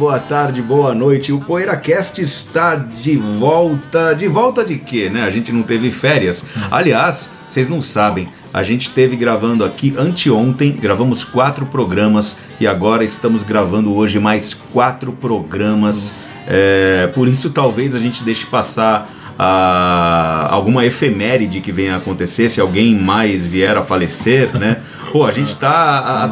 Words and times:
boa 0.00 0.18
tarde, 0.18 0.62
boa 0.62 0.94
noite. 0.94 1.30
O 1.30 1.40
PoeiraCast 1.40 2.22
está 2.22 2.74
de 2.74 3.18
volta. 3.18 4.14
De 4.14 4.26
volta 4.26 4.64
de 4.64 4.78
quê, 4.78 5.10
né? 5.10 5.24
A 5.24 5.28
gente 5.28 5.52
não 5.52 5.62
teve 5.62 5.90
férias. 5.90 6.42
Aliás, 6.70 7.28
vocês 7.46 7.68
não 7.68 7.82
sabem, 7.82 8.26
a 8.50 8.62
gente 8.62 8.92
teve 8.92 9.14
gravando 9.14 9.62
aqui 9.62 9.94
anteontem, 9.98 10.72
gravamos 10.72 11.22
quatro 11.22 11.66
programas 11.66 12.34
e 12.58 12.66
agora 12.66 13.04
estamos 13.04 13.42
gravando 13.42 13.94
hoje 13.94 14.18
mais 14.18 14.54
quatro 14.54 15.12
programas. 15.12 16.14
É, 16.46 17.08
por 17.08 17.28
isso, 17.28 17.50
talvez 17.50 17.94
a 17.94 17.98
gente 17.98 18.24
deixe 18.24 18.46
passar 18.46 19.06
a, 19.38 20.48
alguma 20.50 20.86
efeméride 20.86 21.60
que 21.60 21.72
venha 21.72 21.96
a 21.96 21.96
acontecer, 21.98 22.48
se 22.48 22.58
alguém 22.58 22.94
mais 22.94 23.46
vier 23.46 23.76
a 23.76 23.82
falecer, 23.82 24.58
né? 24.58 24.78
Pô, 25.12 25.24
a 25.24 25.30
gente 25.30 25.56
tá 25.56 26.28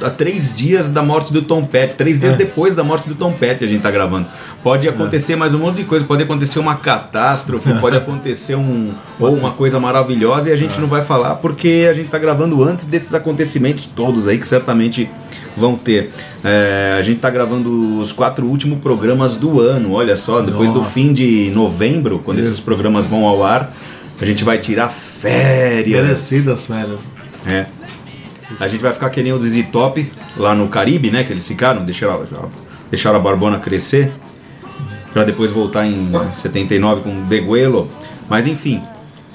há, 0.00 0.10
três 0.10 0.54
dias 0.54 0.90
da 0.90 1.02
morte 1.02 1.32
do 1.32 1.42
Tom 1.42 1.64
Petty, 1.64 1.96
três 1.96 2.18
dias 2.18 2.34
é. 2.34 2.36
depois 2.36 2.74
da 2.74 2.82
morte 2.82 3.08
do 3.08 3.14
Tom 3.14 3.32
Petty 3.32 3.64
a 3.64 3.66
gente 3.66 3.82
tá 3.82 3.90
gravando. 3.90 4.26
Pode 4.62 4.86
é. 4.86 4.90
acontecer 4.90 5.34
é. 5.34 5.36
mais 5.36 5.54
um 5.54 5.58
monte 5.58 5.76
de 5.76 5.84
coisa, 5.84 6.04
pode 6.04 6.22
acontecer 6.22 6.58
uma 6.58 6.76
catástrofe, 6.76 7.72
pode 7.80 7.96
acontecer 7.96 8.54
um 8.54 8.90
ou 9.20 9.34
uma 9.34 9.52
coisa 9.52 9.78
maravilhosa 9.78 10.50
e 10.50 10.52
a 10.52 10.56
gente 10.56 10.78
é. 10.78 10.80
não 10.80 10.88
vai 10.88 11.02
falar 11.02 11.36
porque 11.36 11.86
a 11.88 11.92
gente 11.92 12.08
tá 12.08 12.18
gravando 12.18 12.62
antes 12.62 12.86
desses 12.86 13.14
acontecimentos 13.14 13.86
todos 13.86 14.26
aí 14.26 14.38
que 14.38 14.46
certamente 14.46 15.10
vão 15.56 15.76
ter. 15.76 16.10
É, 16.44 16.96
a 16.98 17.02
gente 17.02 17.20
tá 17.20 17.28
gravando 17.28 17.98
os 17.98 18.12
quatro 18.12 18.46
últimos 18.46 18.78
programas 18.78 19.36
do 19.36 19.60
ano, 19.60 19.92
olha 19.92 20.16
só, 20.16 20.40
depois 20.40 20.68
Nossa. 20.70 20.80
do 20.80 20.86
fim 20.86 21.12
de 21.12 21.50
novembro, 21.54 22.20
quando 22.20 22.38
Isso. 22.38 22.48
esses 22.48 22.60
programas 22.60 23.06
vão 23.06 23.26
ao 23.26 23.44
ar, 23.44 23.72
a 24.20 24.24
gente 24.24 24.44
vai 24.44 24.58
tirar 24.58 24.88
férias. 24.88 26.02
Merecidas 26.02 26.66
férias. 26.66 27.00
É. 27.46 27.66
A 28.58 28.66
gente 28.66 28.80
vai 28.80 28.92
ficar 28.92 29.10
que 29.10 29.22
nem 29.22 29.32
o 29.32 29.38
Dizzy 29.38 29.64
Top 29.64 30.06
lá 30.36 30.54
no 30.54 30.68
Caribe, 30.68 31.10
né? 31.10 31.24
Que 31.24 31.32
eles 31.32 31.46
ficaram, 31.46 31.84
deixaram, 31.84 32.24
deixaram 32.90 33.16
a 33.16 33.20
Barbona 33.20 33.58
crescer 33.58 34.10
para 35.12 35.24
depois 35.24 35.50
voltar 35.50 35.86
em 35.86 36.10
79 36.30 37.02
com 37.02 37.24
Deguelo. 37.24 37.90
Mas 38.28 38.46
enfim, 38.46 38.82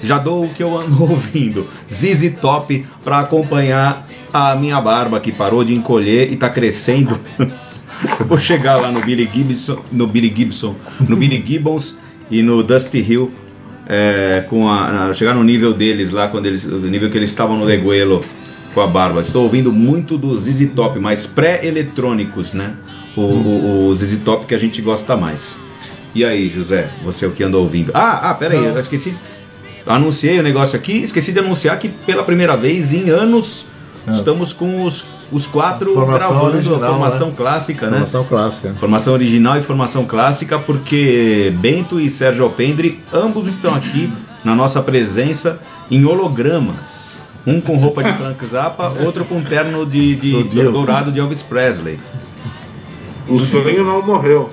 já 0.02 0.18
dou 0.18 0.44
o 0.44 0.48
que 0.48 0.62
eu 0.62 0.76
ando 0.78 1.02
ouvindo. 1.04 1.66
ZZ 1.90 2.34
Top 2.40 2.84
para 3.04 3.20
acompanhar 3.20 4.06
a 4.32 4.54
minha 4.56 4.80
barba 4.80 5.20
que 5.20 5.30
parou 5.30 5.64
de 5.64 5.74
encolher 5.74 6.32
e 6.32 6.36
tá 6.36 6.48
crescendo. 6.48 7.18
eu 7.38 8.26
vou 8.26 8.38
chegar 8.38 8.76
lá 8.76 8.90
no 8.90 9.00
Billy 9.00 9.28
Gibson, 9.32 9.78
no 9.92 10.06
Billy 10.06 10.32
Gibson, 10.34 10.74
no 11.08 11.16
Billy 11.16 11.42
Gibbons 11.44 11.96
e 12.30 12.42
no 12.42 12.62
Dusty 12.62 12.98
Hill 12.98 13.32
é, 13.86 14.44
com 14.48 14.68
a, 14.68 15.12
chegar 15.12 15.34
no 15.34 15.44
nível 15.44 15.72
deles 15.72 16.10
lá 16.10 16.28
quando 16.28 16.46
eles, 16.46 16.64
no 16.64 16.88
nível 16.88 17.10
que 17.10 17.18
eles 17.18 17.30
estavam 17.30 17.56
no 17.56 17.64
Leguelo 17.64 18.24
com 18.74 18.80
a 18.80 18.86
barba. 18.86 19.20
Estou 19.20 19.44
ouvindo 19.44 19.72
muito 19.72 20.18
do 20.18 20.36
ZZ 20.36 20.70
Top, 20.74 20.98
mas 20.98 21.26
pré-eletrônicos, 21.26 22.52
né? 22.52 22.74
O, 23.16 23.20
o, 23.20 23.88
o 23.88 23.96
ZZ 23.96 24.18
Top 24.24 24.44
que 24.44 24.54
a 24.54 24.58
gente 24.58 24.82
gosta 24.82 25.16
mais. 25.16 25.56
E 26.14 26.24
aí, 26.24 26.48
José, 26.48 26.90
você 27.02 27.24
é 27.24 27.28
o 27.28 27.32
que 27.32 27.42
anda 27.42 27.56
ouvindo? 27.56 27.92
Ah, 27.94 28.30
ah, 28.30 28.34
pera 28.34 28.54
aí, 28.54 28.64
eu 28.64 28.78
esqueci. 28.78 29.16
Anunciei 29.86 30.38
o 30.38 30.42
negócio 30.42 30.76
aqui, 30.76 31.02
esqueci 31.02 31.32
de 31.32 31.38
anunciar 31.38 31.78
que 31.78 31.88
pela 31.88 32.22
primeira 32.22 32.56
vez 32.56 32.94
em 32.94 33.10
anos 33.10 33.66
é. 34.06 34.10
estamos 34.10 34.52
com 34.52 34.84
os, 34.84 35.04
os 35.30 35.46
quatro 35.46 35.92
formação 35.92 36.30
gravando 36.30 36.56
original, 36.56 36.82
a 36.82 36.88
formação 36.88 37.28
né? 37.28 37.34
clássica, 37.36 37.86
né? 37.86 37.92
Formação 37.92 38.24
clássica. 38.24 38.74
Formação 38.78 39.12
original 39.12 39.58
e 39.58 39.62
formação 39.62 40.04
clássica, 40.04 40.58
porque 40.58 41.52
Bento 41.60 42.00
e 42.00 42.08
Sérgio 42.08 42.44
Alpendre 42.44 42.98
ambos 43.12 43.46
estão 43.46 43.74
aqui 43.74 44.10
na 44.44 44.54
nossa 44.54 44.80
presença 44.80 45.58
em 45.90 46.04
hologramas. 46.04 47.13
Um 47.46 47.60
com 47.60 47.76
roupa 47.76 48.02
de 48.02 48.12
Frank 48.14 48.46
Zappa, 48.46 48.92
outro 49.04 49.24
com 49.24 49.42
terno 49.42 49.84
de, 49.84 50.16
de, 50.16 50.42
de 50.44 50.62
dourado 50.62 51.12
de 51.12 51.20
Elvis 51.20 51.42
Presley. 51.42 52.00
O 53.28 53.38
sonho 53.38 53.84
não 53.84 54.02
morreu. 54.02 54.50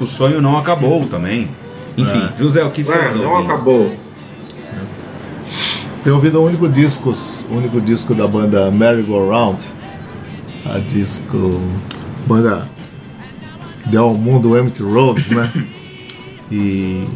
O 0.00 0.06
sonho 0.06 0.40
não 0.40 0.56
acabou 0.56 1.06
também. 1.06 1.48
Enfim, 1.96 2.28
é. 2.32 2.36
José, 2.36 2.64
o 2.64 2.70
que 2.70 2.82
você 2.82 2.96
é, 2.96 3.14
Não 3.14 3.38
acabou. 3.38 3.94
Tenho 6.02 6.16
ouvido 6.16 6.40
o 6.40 6.46
único 6.46 6.68
disco, 6.68 7.12
o 7.48 7.54
único 7.56 7.80
disco 7.80 8.14
da 8.14 8.26
banda 8.26 8.70
Merry 8.72 9.02
Go 9.02 9.28
Round, 9.28 9.62
a 10.66 10.78
disco 10.78 11.60
banda 12.26 12.68
deu 13.86 14.04
ao 14.04 14.14
mundo 14.14 14.58
Empty 14.58 14.82
Roads, 14.82 15.30
né? 15.30 15.50
E 16.54 17.08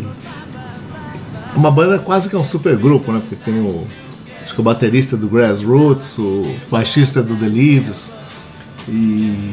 uma 1.54 1.70
banda 1.70 1.98
quase 1.98 2.26
que 2.30 2.34
é 2.34 2.38
um 2.38 2.44
super 2.44 2.74
grupo, 2.74 3.12
né? 3.12 3.20
Porque 3.20 3.36
tem 3.36 3.60
o 3.60 3.86
acho 4.46 4.54
que 4.54 4.60
o 4.60 4.64
baterista 4.64 5.16
do 5.16 5.26
Grassroots, 5.26 6.18
o 6.20 6.54
baixista 6.70 7.20
do 7.20 7.34
The 7.34 7.48
Leaves. 7.48 8.14
E 8.88 9.52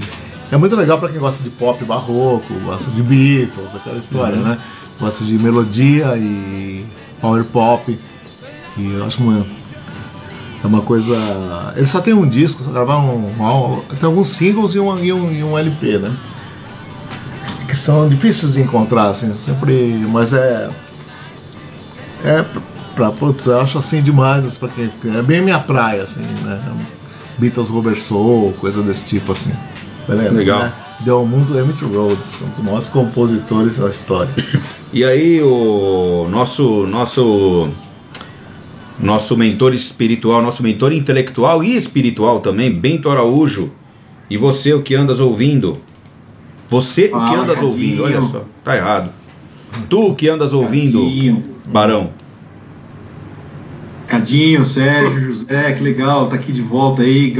é 0.51 0.55
muito 0.55 0.75
legal 0.75 0.99
para 0.99 1.09
quem 1.09 1.19
gosta 1.19 1.43
de 1.43 1.49
pop 1.49 1.83
barroco, 1.83 2.53
gosta 2.63 2.91
de 2.91 3.01
Beatles, 3.01 3.75
aquela 3.75 3.97
história, 3.97 4.37
uhum. 4.37 4.43
né? 4.43 4.59
Gosta 4.99 5.25
de 5.25 5.33
melodia 5.39 6.15
e 6.15 6.85
power 7.19 7.43
pop. 7.43 7.99
E 8.77 8.93
eu 8.93 9.03
acho 9.03 9.19
uma, 9.23 9.43
é 10.63 10.67
uma 10.67 10.81
coisa. 10.81 11.15
Eles 11.75 11.89
só 11.89 11.99
tem 11.99 12.13
um 12.13 12.29
disco, 12.29 12.61
só 12.61 12.69
gravaram 12.69 13.15
um, 13.15 13.43
um, 13.43 13.81
tem 13.99 14.05
alguns 14.05 14.27
singles 14.27 14.75
e 14.75 14.79
um, 14.79 15.03
e 15.03 15.11
um, 15.11 15.31
e 15.31 15.43
um 15.43 15.57
LP, 15.57 15.97
né? 15.97 16.15
Que 17.67 17.75
são 17.75 18.07
difíceis 18.07 18.53
de 18.53 18.61
encontrar, 18.61 19.09
assim, 19.09 19.33
sempre. 19.33 20.05
Mas 20.11 20.33
é. 20.33 20.67
É 22.23 22.45
pra, 22.95 23.11
putz, 23.11 23.45
eu 23.45 23.59
acho 23.59 23.77
assim 23.77 24.01
demais, 24.01 24.45
assim, 24.45 24.59
porque 24.59 24.89
é 25.07 25.21
bem 25.21 25.41
minha 25.41 25.59
praia, 25.59 26.03
assim, 26.03 26.21
né? 26.21 26.61
Beatles 27.37 27.69
Robert 27.69 27.97
Soul, 27.97 28.53
coisa 28.59 28.81
desse 28.81 29.07
tipo, 29.07 29.31
assim. 29.31 29.53
Beleza? 30.07 30.31
Legal. 30.31 30.59
Né? 30.59 30.73
Deu 30.99 31.17
ao 31.17 31.25
mundo 31.25 31.57
Emmett 31.57 31.83
Rhodes, 31.83 32.37
um 32.41 32.49
dos 32.49 32.59
maiores 32.59 32.87
compositores 32.87 33.77
da 33.77 33.89
história. 33.89 34.31
E 34.93 35.03
aí 35.03 35.41
o 35.41 36.27
nosso 36.29 36.85
nosso 36.85 37.69
nosso 38.99 39.35
mentor 39.35 39.73
espiritual, 39.73 40.41
nosso 40.41 40.61
mentor 40.61 40.93
intelectual 40.93 41.63
e 41.63 41.75
espiritual 41.75 42.39
também, 42.39 42.71
Bento 42.71 43.09
Araújo. 43.09 43.71
E 44.29 44.37
você 44.37 44.73
o 44.73 44.81
que 44.81 44.95
andas 44.95 45.19
ouvindo? 45.19 45.73
Você 46.69 47.09
o 47.11 47.25
que 47.25 47.35
andas 47.35 47.61
ouvindo? 47.61 48.03
Olha 48.03 48.21
só, 48.21 48.45
tá 48.63 48.77
errado. 48.77 49.09
Tu 49.89 49.99
o 49.99 50.15
que 50.15 50.29
andas 50.29 50.53
ouvindo, 50.53 51.43
Barão? 51.65 52.11
Cadinho, 54.13 54.63
Sérgio, 54.63 55.19
José, 55.19 55.71
que 55.71 55.83
legal, 55.83 56.27
tá 56.27 56.35
aqui 56.35 56.51
de 56.51 56.61
volta 56.61 57.01
aí, 57.01 57.33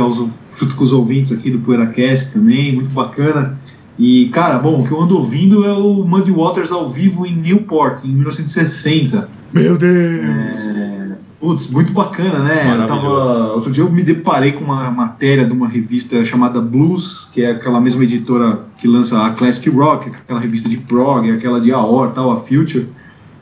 junto 0.60 0.76
com 0.76 0.84
os 0.84 0.92
ouvintes 0.92 1.32
aqui 1.32 1.52
do 1.52 1.60
PoeiraCast 1.60 2.34
também, 2.34 2.74
muito 2.74 2.90
bacana. 2.90 3.60
E, 3.98 4.28
cara, 4.30 4.58
bom, 4.58 4.82
o 4.82 4.84
que 4.84 4.92
eu 4.92 5.00
ando 5.00 5.16
ouvindo 5.16 5.64
é 5.66 5.72
o 5.72 6.04
Muddy 6.04 6.32
Waters 6.32 6.72
ao 6.72 6.90
vivo 6.90 7.28
em 7.28 7.36
Newport, 7.36 8.04
em 8.04 8.08
1960. 8.08 9.30
Meu 9.54 9.78
Deus! 9.78 9.94
É... 9.94 10.94
Putz, 11.40 11.70
muito 11.70 11.94
bacana, 11.94 12.40
né? 12.40 12.86
Tava... 12.88 13.54
Outro 13.54 13.72
dia 13.72 13.84
eu 13.84 13.92
me 13.92 14.02
deparei 14.02 14.54
com 14.54 14.64
uma 14.64 14.90
matéria 14.90 15.46
de 15.46 15.52
uma 15.52 15.68
revista 15.68 16.26
chamada 16.26 16.60
Blues, 16.60 17.30
que 17.32 17.44
é 17.44 17.52
aquela 17.52 17.80
mesma 17.80 18.04
editora 18.04 18.62
que 18.80 18.88
lança 18.88 19.24
a 19.24 19.30
Classic 19.32 19.70
Rock, 19.70 20.10
aquela 20.10 20.40
revista 20.40 20.70
de 20.70 20.78
prog, 20.78 21.30
aquela 21.30 21.62
de 21.62 21.72
Aor, 21.72 22.12
tal, 22.12 22.32
a 22.32 22.40
Future. 22.40 22.88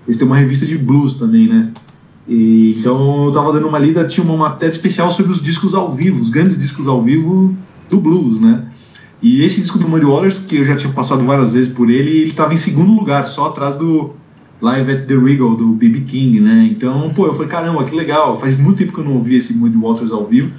Eles 0.06 0.18
têm 0.18 0.28
uma 0.28 0.36
revista 0.36 0.66
de 0.66 0.78
blues 0.78 1.14
também, 1.14 1.48
né? 1.48 1.70
E, 2.28 2.76
então 2.80 3.26
eu 3.26 3.32
tava 3.32 3.52
dando 3.54 3.68
uma 3.68 3.80
lida, 3.80 4.06
tinha 4.06 4.26
uma 4.26 4.38
matéria 4.38 4.72
especial 4.72 5.12
sobre 5.12 5.32
os 5.32 5.42
discos 5.42 5.74
ao 5.74 5.92
vivo, 5.92 6.22
os 6.22 6.30
grandes 6.30 6.58
discos 6.58 6.88
ao 6.88 7.02
vivo 7.02 7.56
do 7.90 8.00
blues, 8.00 8.40
né? 8.40 8.66
E 9.22 9.44
esse 9.44 9.62
disco 9.62 9.78
do 9.78 9.88
Muddy 9.88 10.06
Waters, 10.06 10.40
que 10.40 10.58
eu 10.58 10.66
já 10.66 10.76
tinha 10.76 10.92
passado 10.92 11.24
várias 11.24 11.54
vezes 11.54 11.72
por 11.72 11.90
ele, 11.90 12.22
ele 12.22 12.32
tava 12.32 12.54
em 12.54 12.58
segundo 12.58 12.92
lugar, 12.92 13.28
só 13.28 13.48
atrás 13.48 13.78
do 13.78 14.14
Live 14.62 14.92
at 14.92 15.08
the 15.08 15.16
Regal, 15.16 15.56
do 15.56 15.68
B.B. 15.70 16.02
King, 16.02 16.40
né? 16.40 16.70
Então, 16.72 17.12
pô, 17.16 17.28
eu 17.28 17.34
falei, 17.34 17.48
caramba, 17.48 17.84
que 17.84 17.96
legal, 17.96 18.40
faz 18.40 18.58
muito 18.58 18.78
tempo 18.78 18.94
que 18.94 19.00
eu 19.00 19.04
não 19.04 19.14
ouvi 19.14 19.36
esse 19.36 19.54
Muddy 19.54 19.78
Waters 19.78 20.12
ao 20.12 20.26
vivo. 20.26 20.52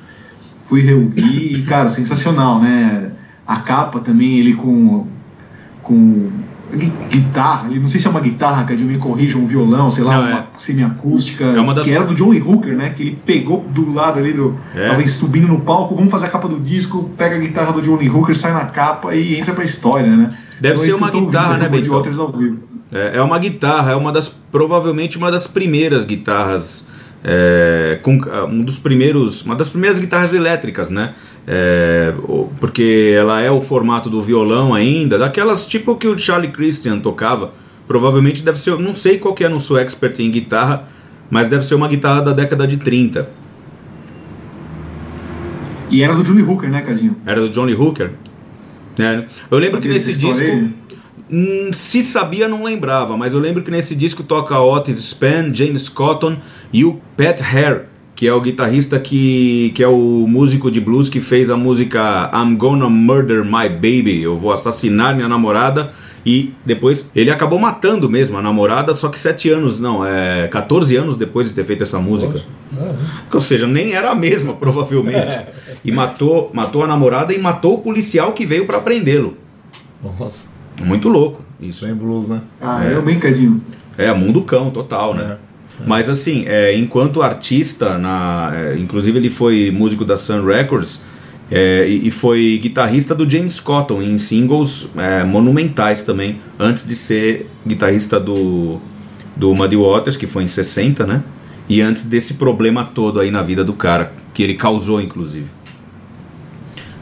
Fui 0.65 0.81
reouvir 0.81 1.53
e, 1.53 1.63
cara, 1.63 1.91
sensacional, 1.91 2.61
né? 2.61 3.11
A 3.47 3.57
capa 3.57 3.99
também, 3.99 4.39
ele 4.39 4.55
com, 4.55 5.07
com 5.83 6.31
guitarra, 6.77 7.69
não 7.69 7.87
sei 7.87 8.01
se 8.01 8.07
é 8.07 8.11
uma 8.11 8.21
guitarra, 8.21 8.65
que 8.65 8.75
me 8.77 8.97
corrija, 8.99 9.37
um 9.37 9.47
violão, 9.47 9.91
sei 9.91 10.05
lá, 10.05 10.17
não, 10.17 10.27
uma 10.27 10.39
é. 10.39 10.47
semiacústica, 10.57 11.45
é 11.45 11.61
uma 11.61 11.75
das... 11.75 11.87
que 11.87 11.93
era 11.93 12.05
do 12.05 12.15
John 12.15 12.31
Lee 12.31 12.41
Hooker, 12.41 12.75
né? 12.75 12.91
Que 12.91 13.03
ele 13.03 13.19
pegou 13.27 13.65
do 13.69 13.93
lado 13.93 14.19
ali 14.19 14.33
do. 14.33 14.59
É. 14.75 14.89
Tava 14.89 15.07
subindo 15.07 15.47
no 15.47 15.61
palco, 15.61 15.95
vamos 15.95 16.11
fazer 16.11 16.27
a 16.27 16.29
capa 16.31 16.49
do 16.49 16.59
disco, 16.59 17.11
pega 17.17 17.37
a 17.37 17.39
guitarra 17.39 17.73
do 17.73 17.83
John 17.83 17.97
Lee 17.97 18.09
Hooker, 18.09 18.37
sai 18.37 18.53
na 18.53 18.65
capa 18.65 19.15
e 19.15 19.39
entra 19.39 19.53
pra 19.53 19.65
história, 19.65 20.09
né? 20.09 20.35
Deve 20.61 20.75
então, 20.75 20.85
ser 20.85 20.95
uma 20.95 21.11
guitarra, 21.11 21.59
né, 21.59 21.69
Bento? 21.69 22.03
É, 22.91 23.19
é 23.19 23.23
uma 23.23 23.39
guitarra, 23.39 23.93
é 23.93 23.97
uma 23.97 24.13
das. 24.13 24.29
provavelmente 24.29 25.19
uma 25.19 25.31
das 25.31 25.47
primeiras 25.47 26.05
guitarras. 26.05 26.85
É, 27.25 28.01
com 28.03 28.19
um 28.51 28.63
dos 28.63 28.81
primeiros, 28.81 29.43
uma 29.43 29.55
das 29.55 29.69
primeiras 29.69 30.01
guitarras 30.01 30.33
elétricas, 30.33 30.91
né? 30.91 31.13
É, 31.47 32.15
porque 32.61 33.15
ela 33.17 33.41
é 33.41 33.51
o 33.51 33.61
formato 33.61 34.09
do 34.09 34.23
violão 34.23 34.73
ainda, 34.73 35.19
daquelas 35.19 35.67
tipo 35.67 35.97
que 35.97 36.07
o 36.07 36.17
Charlie 36.17 36.51
Christian 36.51 37.01
tocava. 37.01 37.53
Provavelmente 37.87 38.43
deve 38.43 38.59
ser, 38.59 38.79
não 38.79 38.95
sei 38.95 39.19
qual 39.19 39.35
que 39.35 39.45
é, 39.45 39.49
não 39.49 39.59
sou 39.59 39.79
expert 39.79 40.19
em 40.21 40.31
guitarra, 40.31 40.89
mas 41.29 41.49
deve 41.49 41.65
ser 41.65 41.75
uma 41.75 41.89
guitarra 41.89 42.23
da 42.23 42.33
década 42.33 42.67
de 42.67 42.77
30. 42.77 43.29
E 45.91 46.03
era 46.03 46.15
do 46.15 46.23
Johnny 46.23 46.43
Hooker, 46.43 46.71
né, 46.71 46.81
Cadinho? 46.81 47.17
Era 47.27 47.41
do 47.41 47.51
Johnny 47.51 47.75
Hooker? 47.75 48.13
É, 48.99 49.25
eu 49.51 49.59
lembro 49.59 49.81
que 49.81 49.89
nesse 49.89 50.15
disco. 50.15 50.45
Hum, 51.31 51.71
se 51.73 52.03
sabia, 52.03 52.47
não 52.47 52.63
lembrava, 52.63 53.17
mas 53.17 53.33
eu 53.33 53.41
lembro 53.41 53.63
que 53.63 53.71
nesse 53.71 53.95
disco 53.95 54.23
toca 54.23 54.59
Otis 54.61 54.99
Spann, 54.99 55.53
James 55.53 55.89
Cotton 55.89 56.37
e 56.71 56.85
o 56.85 57.01
Pat 57.17 57.41
Hare, 57.41 57.87
que 58.15 58.27
é 58.27 58.33
o 58.33 58.41
guitarrista 58.41 59.01
que, 59.01 59.73
que 59.75 59.83
é 59.83 59.89
o 59.89 60.27
músico 60.29 60.71
de 60.71 60.81
blues 60.81 61.09
que 61.09 61.21
fez 61.21 61.51
a 61.51 61.57
música 61.57 62.31
I'm 62.35 62.57
Gonna 62.57 62.89
Murder 62.89 63.45
My 63.45 63.69
Baby, 63.69 64.23
eu 64.23 64.37
vou 64.37 64.53
assassinar 64.53 65.15
minha 65.15 65.29
namorada. 65.29 65.91
E 66.25 66.55
depois 66.65 67.05
ele 67.17 67.33
acabou 67.33 67.59
matando 67.59 68.09
mesmo 68.09 68.39
a 68.39 68.43
namorada, 68.43 68.95
só 68.95 69.09
que 69.09 69.19
sete 69.19 69.51
anos, 69.51 69.81
não, 69.81 70.07
é 70.07 70.47
14 70.47 70.95
anos 70.95 71.17
depois 71.17 71.49
de 71.49 71.55
ter 71.55 71.65
feito 71.65 71.83
essa 71.83 71.99
música. 71.99 72.41
Ou 73.33 73.41
seja, 73.41 73.67
nem 73.67 73.95
era 73.95 74.11
a 74.11 74.15
mesma, 74.15 74.55
provavelmente. 74.55 75.37
E 75.85 75.91
matou, 75.91 76.49
matou 76.55 76.85
a 76.85 76.87
namorada 76.87 77.35
e 77.35 77.39
matou 77.41 77.75
o 77.75 77.79
policial 77.79 78.33
que 78.33 78.47
veio 78.47 78.67
para 78.67 78.79
prendê-lo. 78.79 79.37
Nossa. 80.01 80.49
Muito 80.85 81.09
louco 81.09 81.45
isso. 81.63 81.87
Sem 81.87 81.95
blues, 81.95 82.29
né? 82.29 82.41
Ah, 82.61 82.85
é, 82.85 82.93
é 82.93 82.99
um 82.99 83.03
brincadinho. 83.03 83.63
É, 83.97 84.13
mundo 84.13 84.43
cão, 84.43 84.71
total, 84.71 85.15
né? 85.15 85.39
É. 85.39 85.52
Mas 85.87 86.09
assim, 86.09 86.45
é, 86.47 86.77
enquanto 86.77 87.23
artista, 87.23 87.99
na, 87.99 88.53
é, 88.55 88.79
inclusive 88.79 89.19
ele 89.19 89.31
foi 89.31 89.71
músico 89.71 90.05
da 90.05 90.17
Sun 90.17 90.45
Records 90.45 91.01
é, 91.51 91.87
e, 91.89 92.09
e, 92.09 92.11
foi 92.11 92.59
guitarrista 92.63 93.15
do 93.15 93.29
James 93.29 93.61
Cotton 93.61 94.01
em 94.01 94.17
singles 94.17 94.89
é, 94.97 95.23
monumentais 95.25 96.03
também, 96.03 96.41
antes 96.59 96.85
de 96.85 96.97
ser 96.97 97.47
guitarrista 97.67 98.19
do, 98.19 98.81
do 99.37 99.55
Muddy 99.55 99.77
Waters, 99.77 100.17
que 100.17 100.27
foi 100.27 100.45
em 100.45 100.47
60, 100.47 101.07
né? 101.07 101.23
E 101.69 101.81
antes 101.81 102.05
desse 102.05 102.35
problema 102.35 102.85
todo 102.85 103.21
aí 103.21 103.31
na 103.31 103.43
vida 103.43 103.63
do 103.63 103.73
cara, 103.73 104.13
que 104.33 104.43
ele 104.43 104.55
causou 104.55 105.01
inclusive. 105.01 105.47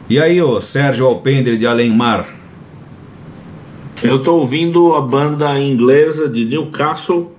E 0.09 0.19
aí, 0.19 0.41
o 0.41 0.59
Sérgio 0.59 1.05
Alpendre 1.05 1.57
de 1.57 1.65
Além 1.65 1.89
Mar? 1.89 2.27
Eu 4.03 4.17
estou 4.17 4.39
ouvindo 4.39 4.93
a 4.93 4.99
banda 4.99 5.57
inglesa 5.57 6.27
de 6.27 6.43
Newcastle 6.43 7.31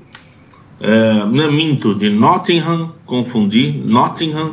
é, 0.82 1.24
não, 1.26 1.52
minto, 1.52 1.94
de 1.94 2.10
Nottingham, 2.10 2.92
confundi, 3.06 3.70
Nottingham, 3.86 4.52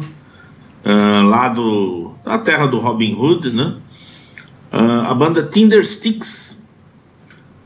é, 0.83 0.93
lá 1.23 1.49
do, 1.49 2.11
da 2.23 2.37
terra 2.37 2.67
do 2.67 2.77
Robin 2.77 3.15
Hood, 3.15 3.49
né? 3.49 3.77
É, 4.71 4.77
a 5.09 5.13
banda 5.15 5.41
Tinder 5.41 5.83
Sticks 5.83 6.61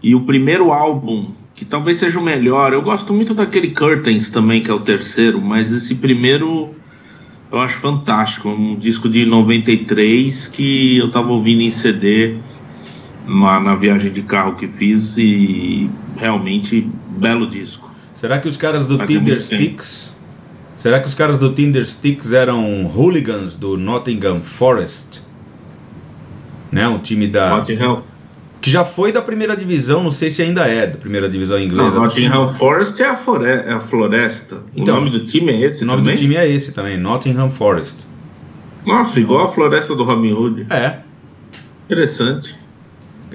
e 0.02 0.16
o 0.16 0.22
primeiro 0.22 0.72
álbum, 0.72 1.34
que 1.54 1.66
talvez 1.66 1.98
seja 1.98 2.18
o 2.18 2.24
melhor. 2.24 2.72
Eu 2.72 2.82
gosto 2.82 3.14
muito 3.14 3.34
daquele 3.34 3.72
Curtains 3.72 4.30
também, 4.30 4.64
que 4.64 4.72
é 4.72 4.74
o 4.74 4.80
terceiro, 4.80 5.42
mas 5.42 5.70
esse 5.70 5.96
primeiro 5.96 6.74
eu 7.52 7.60
acho 7.60 7.80
fantástico. 7.80 8.48
Um 8.48 8.76
disco 8.76 9.10
de 9.10 9.26
93 9.26 10.48
que 10.48 10.98
eu 10.98 11.12
tava 11.12 11.34
ouvindo 11.34 11.62
em 11.62 11.70
CD 11.70 12.38
na, 13.28 13.60
na 13.60 13.76
viagem 13.76 14.12
de 14.12 14.22
carro 14.22 14.56
que 14.56 14.70
fiz 14.70 15.18
e 15.18 15.90
realmente 16.16 16.90
belo 17.18 17.46
disco. 17.46 17.83
Será 18.24 18.40
que 18.40 18.48
os 18.48 18.56
caras 18.56 18.88
do 18.88 19.06
Tinder 19.06 19.38
Sticks. 19.38 20.16
Será 20.78 20.98
que 21.02 21.06
os 21.06 21.14
caras 21.14 21.38
do 21.38 21.54
Tinder 21.54 21.86
Sticks 21.86 22.32
eram 22.32 22.86
hooligans 22.86 23.58
do 23.58 23.76
Nottingham 23.76 24.40
Forest? 24.40 25.26
Né? 26.72 26.88
Um 26.88 27.00
time 27.00 27.28
da. 27.28 27.50
Nottingham. 27.58 28.02
Que 28.62 28.70
já 28.70 28.86
foi 28.86 29.12
da 29.12 29.22
primeira 29.22 29.58
divisão, 29.58 30.02
não 30.02 30.10
sei 30.10 30.30
se 30.30 30.42
ainda 30.42 30.66
é 30.66 30.88
da 30.88 30.98
primeira 30.98 31.28
divisão 31.28 31.60
inglesa. 31.60 31.98
Não, 31.98 32.04
Nottingham 32.04 32.48
Forest 32.48 33.04
é 33.04 33.08
a, 33.08 33.20
é 33.68 33.74
a 33.74 33.82
floresta. 33.82 34.64
Então, 34.74 34.96
o 34.96 35.00
nome 35.00 35.10
do 35.10 35.26
time 35.26 35.52
é 35.52 35.60
esse 35.60 35.84
O 35.84 35.86
nome 35.86 36.00
também? 36.04 36.16
do 36.16 36.18
time 36.18 36.36
é 36.38 36.50
esse 36.50 36.72
também, 36.72 36.98
Nottingham 36.98 37.50
Forest. 37.50 38.06
Nossa, 38.86 39.20
igual 39.20 39.48
a 39.48 39.52
floresta 39.52 39.94
do 39.98 40.06
Robin 40.06 40.32
Hood. 40.32 40.68
É. 40.70 41.00
Interessante. 41.90 42.58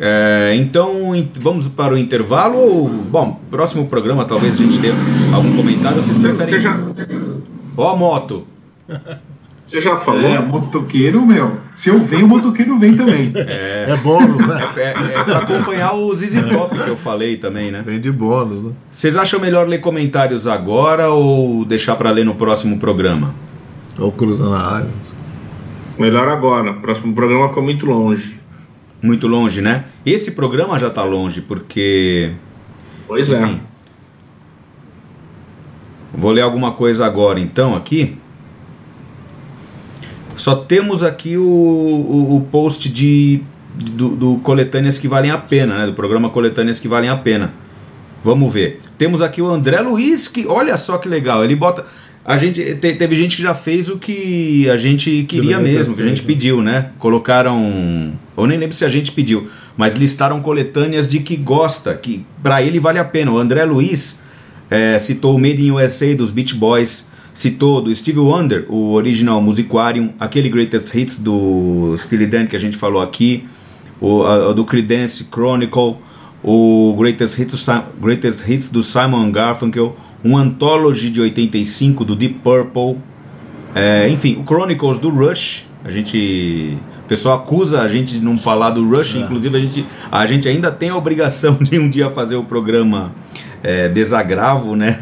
É, 0.01 0.55
então 0.55 1.13
vamos 1.41 1.67
para 1.67 1.95
o 1.95 1.99
intervalo 1.99 2.59
ou, 2.59 2.89
bom, 2.89 3.41
próximo 3.51 3.87
programa 3.87 4.25
talvez 4.25 4.55
a 4.55 4.57
gente 4.63 4.79
dê 4.79 4.91
algum 5.35 5.57
comentário, 5.57 6.01
vocês 6.01 6.17
preferem? 6.17 6.55
Você 6.55 6.61
já... 6.61 6.79
Ó 7.77 7.93
a 7.93 7.97
moto. 7.97 8.47
Você 9.67 9.81
já 9.83 9.97
falou? 9.97 10.25
É, 10.25 10.39
motoqueiro, 10.41 11.27
meu. 11.27 11.59
Se 11.75 11.91
eu 11.91 11.99
venho, 11.99 12.25
o 12.25 12.29
motoqueiro 12.29 12.79
vem 12.79 12.95
também. 12.95 13.31
É, 13.37 13.87
é 13.91 13.97
bônus, 13.97 14.47
né? 14.47 14.73
É, 14.77 14.81
é, 14.81 15.21
é 15.21 15.25
pra 15.25 15.39
acompanhar 15.39 15.95
o 15.95 16.11
Easy 16.11 16.43
Top 16.43 16.77
que 16.77 16.89
eu 16.89 16.97
falei 16.97 17.37
também, 17.37 17.71
né? 17.71 17.83
Vem 17.85 18.01
de 18.01 18.11
bônus, 18.11 18.65
né? 18.65 18.73
Vocês 18.91 19.17
acham 19.17 19.39
melhor 19.39 19.67
ler 19.67 19.79
comentários 19.79 20.47
agora 20.47 21.11
ou 21.11 21.65
deixar 21.65 21.97
para 21.97 22.11
ler 22.11 22.25
no 22.25 22.35
próximo 22.35 22.79
programa? 22.79 23.35
Ou 23.99 24.11
cruzando 24.11 24.55
a 24.55 24.75
área. 24.77 24.91
Melhor 25.99 26.29
agora. 26.29 26.71
O 26.71 26.81
próximo 26.81 27.15
programa 27.15 27.49
ficou 27.49 27.63
muito 27.63 27.85
longe 27.85 28.39
muito 29.03 29.27
longe, 29.27 29.61
né? 29.61 29.85
Esse 30.05 30.33
programa 30.33 30.79
já 30.79 30.89
está 30.89 31.05
longe, 31.05 31.41
porque. 31.41 32.33
Pois 33.07 33.31
é. 33.31 33.41
enfim, 33.41 33.61
é. 33.65 33.69
Vou 36.13 36.33
ler 36.33 36.41
alguma 36.41 36.73
coisa 36.73 37.07
agora, 37.07 37.39
então, 37.39 37.77
aqui. 37.77 38.17
Só 40.35 40.55
temos 40.55 41.03
aqui 41.03 41.37
o, 41.37 41.43
o, 41.43 42.37
o 42.37 42.41
post 42.43 42.89
de, 42.89 43.43
do, 43.75 44.11
do, 44.11 44.37
Coletâneas 44.39 44.99
que 44.99 45.09
Valem 45.09 45.31
a 45.31 45.39
Pena, 45.39 45.79
né? 45.79 45.87
Do 45.87 45.95
programa 45.95 46.31
Coletâneas 46.31 46.81
que 46.81 46.89
Valem 46.89 47.11
a 47.11 47.17
Pena. 47.17 47.53
Vamos 48.23 48.53
ver. 48.53 48.81
Temos 48.97 49.23
aqui 49.23 49.43
o 49.43 49.49
André 49.49 49.81
Luiz, 49.81 50.29
que 50.29 50.47
olha 50.47 50.77
só 50.77 50.99
que 50.99 51.09
legal. 51.09 51.45
Ele 51.45 51.57
bota. 51.57 51.85
A 52.25 52.37
gente 52.37 52.75
te, 52.75 52.93
teve 52.93 53.17
gente 53.17 53.37
que 53.37 53.43
já 53.43 53.55
fez 53.55 53.89
o 53.89 53.99
que 53.99 54.69
a 54.69 54.77
gente 54.77 55.25
queria 55.27 55.59
mesmo, 55.59 55.95
que 55.95 56.03
a 56.03 56.05
gente 56.05 56.23
pediu, 56.23 56.63
né? 56.63 56.91
Colocaram, 56.99 58.13
eu 58.37 58.47
nem 58.47 58.59
lembro 58.59 58.77
se 58.77 58.85
a 58.85 58.89
gente 58.89 59.11
pediu, 59.13 59.49
mas 59.77 59.95
listaram 59.95 60.41
coletâneas 60.43 61.09
de 61.09 61.21
que 61.21 61.37
gosta, 61.37 61.95
que 61.95 62.25
para 62.43 62.61
ele 62.63 62.79
vale 62.79 62.99
a 62.99 63.05
pena. 63.05 63.31
O 63.31 63.39
André 63.39 63.65
Luiz 63.65 64.19
é, 64.71 64.99
citou 64.99 65.37
o 65.37 65.39
Made 65.39 65.67
in 65.67 65.73
USA 65.73 66.15
dos 66.15 66.31
Beach 66.31 66.55
Boys, 66.55 67.07
citou 67.33 67.81
do 67.81 67.95
Steve 67.95 68.19
Wonder, 68.19 68.67
o 68.69 68.93
original 68.93 69.41
Musicarium, 69.41 70.13
aquele 70.21 70.49
Greatest 70.49 70.95
Hits 70.95 71.17
do 71.19 71.97
Steely 71.99 72.27
Dan 72.27 72.47
que 72.47 72.57
a 72.57 72.59
gente 72.59 72.77
falou 72.77 73.01
aqui, 73.01 73.45
o 74.01 74.23
a, 74.25 74.53
do 74.53 74.65
Creedence 74.65 75.27
Chronicle, 75.33 75.97
o 76.43 76.95
Greatest 76.99 77.39
Hits, 77.39 77.67
Greatest 78.01 78.49
Hits 78.49 78.69
do 78.69 78.83
Simon 78.83 79.31
Garfunkel, 79.31 79.97
um 80.25 80.37
Anthology 80.37 81.11
de 81.11 81.21
85 81.21 82.05
do 82.05 82.15
Deep 82.15 82.41
Purple, 82.43 82.99
é, 83.75 84.09
enfim, 84.09 84.41
o 84.41 84.45
Chronicles 84.45 84.99
do 84.99 85.11
Rush. 85.11 85.67
A 85.85 85.91
gente. 85.91 86.77
O 87.05 87.09
pessoal 87.09 87.39
acusa 87.39 87.81
a 87.81 87.89
gente 87.89 88.15
de 88.15 88.21
não 88.21 88.37
falar 88.37 88.71
do 88.71 88.87
Rush, 88.87 89.15
é. 89.15 89.19
inclusive 89.19 89.57
a 89.57 89.61
gente, 89.61 89.87
a 90.11 90.27
gente 90.27 90.49
ainda 90.49 90.71
tem 90.71 90.91
a 90.91 90.97
obrigação 90.97 91.55
de 91.61 91.79
um 91.79 91.89
dia 91.89 92.11
fazer 92.11 92.37
o 92.37 92.45
programa 92.45 93.13
é, 93.63 93.89
Desagravo 93.89 94.77
né, 94.77 94.99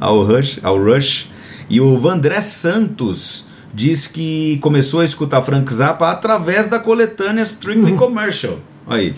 ao, 0.00 0.22
Rush, 0.22 0.60
ao 0.62 0.78
Rush. 0.78 1.28
E 1.68 1.80
o 1.80 1.98
Vandré 1.98 2.40
Santos 2.42 3.44
diz 3.74 4.06
que 4.06 4.58
começou 4.62 5.00
a 5.00 5.04
escutar 5.04 5.42
Frank 5.42 5.72
Zappa 5.72 6.10
através 6.10 6.68
da 6.68 6.78
coletânea 6.78 7.42
Strictly. 7.42 7.92
Commercial. 7.98 8.58
Aí. 8.86 9.14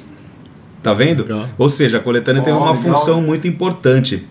Tá 0.82 0.92
vendo? 0.92 1.22
Legal. 1.22 1.48
Ou 1.56 1.68
seja, 1.68 1.98
a 1.98 2.00
coletânea 2.00 2.42
oh, 2.42 2.44
teve 2.44 2.56
uma 2.56 2.72
legal. 2.72 2.82
função 2.82 3.22
muito 3.22 3.46
importante. 3.46 4.26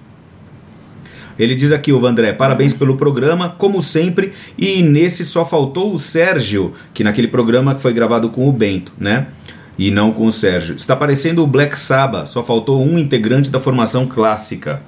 Ele 1.40 1.56
diz 1.56 1.72
aqui, 1.72 1.92
o 1.92 2.00
Vandré, 2.00 2.34
parabéns 2.34 2.74
pelo 2.74 2.98
programa, 2.98 3.50
como 3.58 3.82
sempre, 3.82 4.34
e 4.58 4.82
nesse 4.84 5.26
só 5.26 5.46
faltou 5.46 5.94
o 5.94 6.00
Sérgio, 6.00 6.74
que 6.94 7.04
naquele 7.04 7.28
programa 7.28 7.74
que 7.74 7.82
foi 7.82 7.94
gravado 7.94 8.30
com 8.30 8.48
o 8.48 8.52
Bento, 8.52 8.92
né? 9.00 9.28
E 9.78 9.90
não 9.90 10.12
com 10.12 10.28
o 10.28 10.32
Sérgio. 10.32 10.76
Está 10.76 10.96
parecendo 10.96 11.42
o 11.42 11.48
Black 11.48 11.80
Sabbath, 11.80 12.28
só 12.28 12.44
faltou 12.44 12.86
um 12.86 13.00
integrante 13.00 13.50
da 13.50 13.60
formação 13.60 14.06
clássica. 14.06 14.82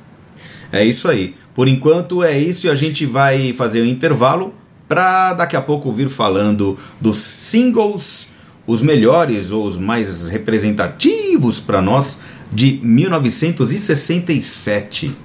É 0.72 0.84
isso 0.84 1.08
aí. 1.08 1.34
Por 1.56 1.68
enquanto 1.68 2.24
é 2.24 2.38
isso 2.38 2.68
e 2.68 2.70
a 2.70 2.76
gente 2.76 3.06
vai 3.06 3.54
fazer 3.54 3.82
o 3.82 3.84
um 3.84 3.88
intervalo 3.88 4.54
para 4.88 5.34
daqui 5.34 5.56
a 5.56 5.62
pouco 5.62 5.92
vir 5.92 6.10
falando 6.10 6.78
dos 7.00 7.18
singles, 7.18 8.28
os 8.66 8.82
melhores 8.82 9.52
ou 9.52 9.66
os 9.66 9.78
mais 9.78 10.30
representativos 10.30 11.60
para 11.60 11.82
nós 11.82 12.18
de 12.52 12.80
1967. 12.84 15.16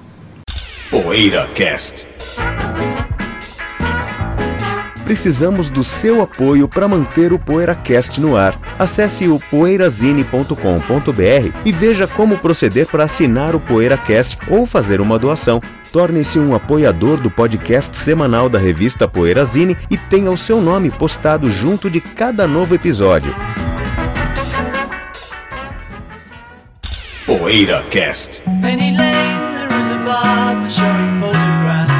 Poeira 0.90 1.46
Cast. 1.54 2.08
Precisamos 5.08 5.70
do 5.70 5.82
seu 5.82 6.20
apoio 6.20 6.68
para 6.68 6.86
manter 6.86 7.32
o 7.32 7.38
PoeiraCast 7.38 8.20
no 8.20 8.36
ar. 8.36 8.60
Acesse 8.78 9.26
o 9.26 9.40
poeirazine.com.br 9.50 11.60
e 11.64 11.72
veja 11.72 12.06
como 12.06 12.36
proceder 12.36 12.86
para 12.86 13.04
assinar 13.04 13.56
o 13.56 13.60
PoeiraCast 13.60 14.36
ou 14.48 14.66
fazer 14.66 15.00
uma 15.00 15.18
doação. 15.18 15.62
Torne-se 15.92 16.38
um 16.38 16.54
apoiador 16.54 17.16
do 17.16 17.30
podcast 17.30 17.96
semanal 17.96 18.48
da 18.48 18.58
revista 18.58 19.08
Poeirazine 19.08 19.76
e 19.90 19.96
tenha 19.96 20.30
o 20.30 20.36
seu 20.36 20.60
nome 20.60 20.90
postado 20.90 21.50
junto 21.50 21.90
de 21.90 22.00
cada 22.00 22.46
novo 22.46 22.74
episódio. 22.74 23.34
Poeira 27.24 27.82
Cast. 27.90 28.40
Penny 28.62 28.96
Lane, 28.96 29.52
there 29.52 29.80
is 29.80 29.90
a 29.90 29.98
barber 30.04 30.70
showing 30.70 31.20
photographs 31.20 31.97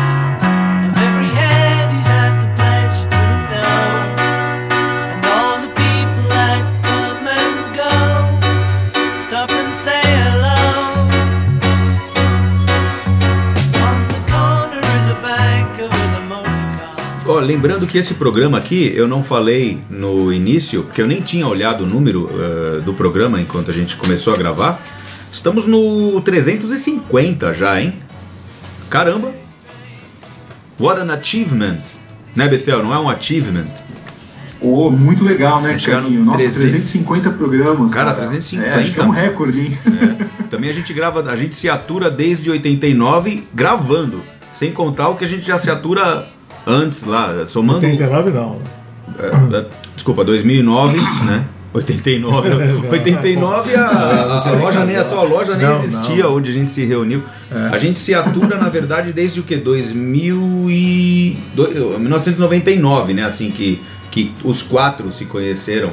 lembrando 17.49 17.87
que 17.87 17.97
esse 17.97 18.13
programa 18.15 18.59
aqui 18.59 18.93
eu 18.95 19.09
não 19.09 19.23
falei 19.23 19.79
no 19.89 20.31
início, 20.31 20.83
porque 20.83 21.01
eu 21.01 21.07
nem 21.07 21.23
tinha 21.23 21.47
olhado 21.47 21.85
o 21.85 21.87
número 21.87 22.29
eh, 22.31 22.81
do 22.83 22.93
programa 22.93 23.41
enquanto 23.41 23.71
a 23.71 23.75
gente 23.75 23.97
começou 23.97 24.35
a 24.35 24.37
gravar. 24.37 24.83
Estamos 25.33 25.67
no 25.67 26.21
350 26.21 27.55
já, 27.55 27.81
hein? 27.81 27.95
Caramba! 28.91 29.33
What 30.79 31.01
an 31.01 31.11
achievement! 31.11 31.79
Né, 32.37 32.47
Bethel? 32.49 32.83
Não 32.83 32.93
é 32.93 32.99
um 32.99 33.09
achievement? 33.09 33.69
Pô, 34.61 34.91
muito 34.91 35.25
legal, 35.25 35.63
né, 35.63 35.79
Carlinho? 35.83 36.23
Nossa, 36.27 36.39
300. 36.39 36.61
350 36.61 37.31
programas. 37.31 37.93
Cara, 37.93 38.13
350. 38.13 39.01
É, 39.01 39.03
é 39.03 39.07
um 39.07 39.11
recorde, 39.11 39.61
hein? 39.61 39.79
É. 39.87 40.45
Também 40.51 40.69
a 40.69 40.75
gente 40.75 40.93
grava, 40.93 41.23
a 41.23 41.37
gente 41.37 41.55
se 41.55 41.67
atura 41.67 42.11
desde 42.11 42.51
89 42.51 43.45
gravando, 43.55 44.23
sem 44.53 44.71
contar 44.71 45.09
o 45.09 45.15
que 45.15 45.25
a 45.25 45.29
gente 45.29 45.47
já 45.47 45.57
se 45.57 45.71
atura 45.71 46.29
antes 46.69 47.03
lá, 47.05 47.45
somando. 47.47 47.79
89 47.85 48.31
não. 48.31 48.59
É, 49.19 49.57
é, 49.59 49.67
desculpa, 49.95 50.23
2009, 50.25 50.97
né? 51.27 51.45
89. 51.73 52.49
89 52.91 53.75
a, 53.77 53.83
a, 53.87 54.49
a 54.49 54.53
loja 54.53 54.85
nem 54.87 54.97
a 54.97 55.05
sua 55.05 55.23
loja 55.23 55.55
nem 55.55 55.67
Não, 55.67 55.83
existia 55.85 56.27
onde 56.29 56.51
a 56.51 56.55
gente 56.55 56.71
se 56.71 56.85
reuniu. 56.85 57.23
A 57.71 57.77
gente 57.79 57.99
se 57.99 58.15
atura 58.15 58.57
na 58.57 58.69
verdade 58.71 59.13
desde 59.13 59.41
o 59.41 59.43
que 59.43 59.57
2000 59.57 60.67
e 60.71 61.39
do- 61.55 61.99
1999, 61.99 63.13
né? 63.15 63.25
Assim 63.25 63.51
que 63.51 63.81
que 64.11 64.33
os 64.43 64.63
quatro 64.63 65.13
se 65.13 65.27
conheceram. 65.27 65.93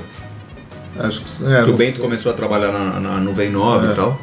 Acho 0.98 1.22
que, 1.22 1.46
é, 1.46 1.58
que 1.58 1.64
o 1.66 1.68
não 1.72 1.76
Bento 1.76 1.94
sei. 1.96 2.02
começou 2.02 2.32
a 2.32 2.36
trabalhar 2.36 2.72
na, 2.72 3.00
na 3.02 3.18
Nuvem 3.20 3.50
9 3.50 3.88
É. 3.88 3.92
e 3.92 3.96
tal. 3.96 4.20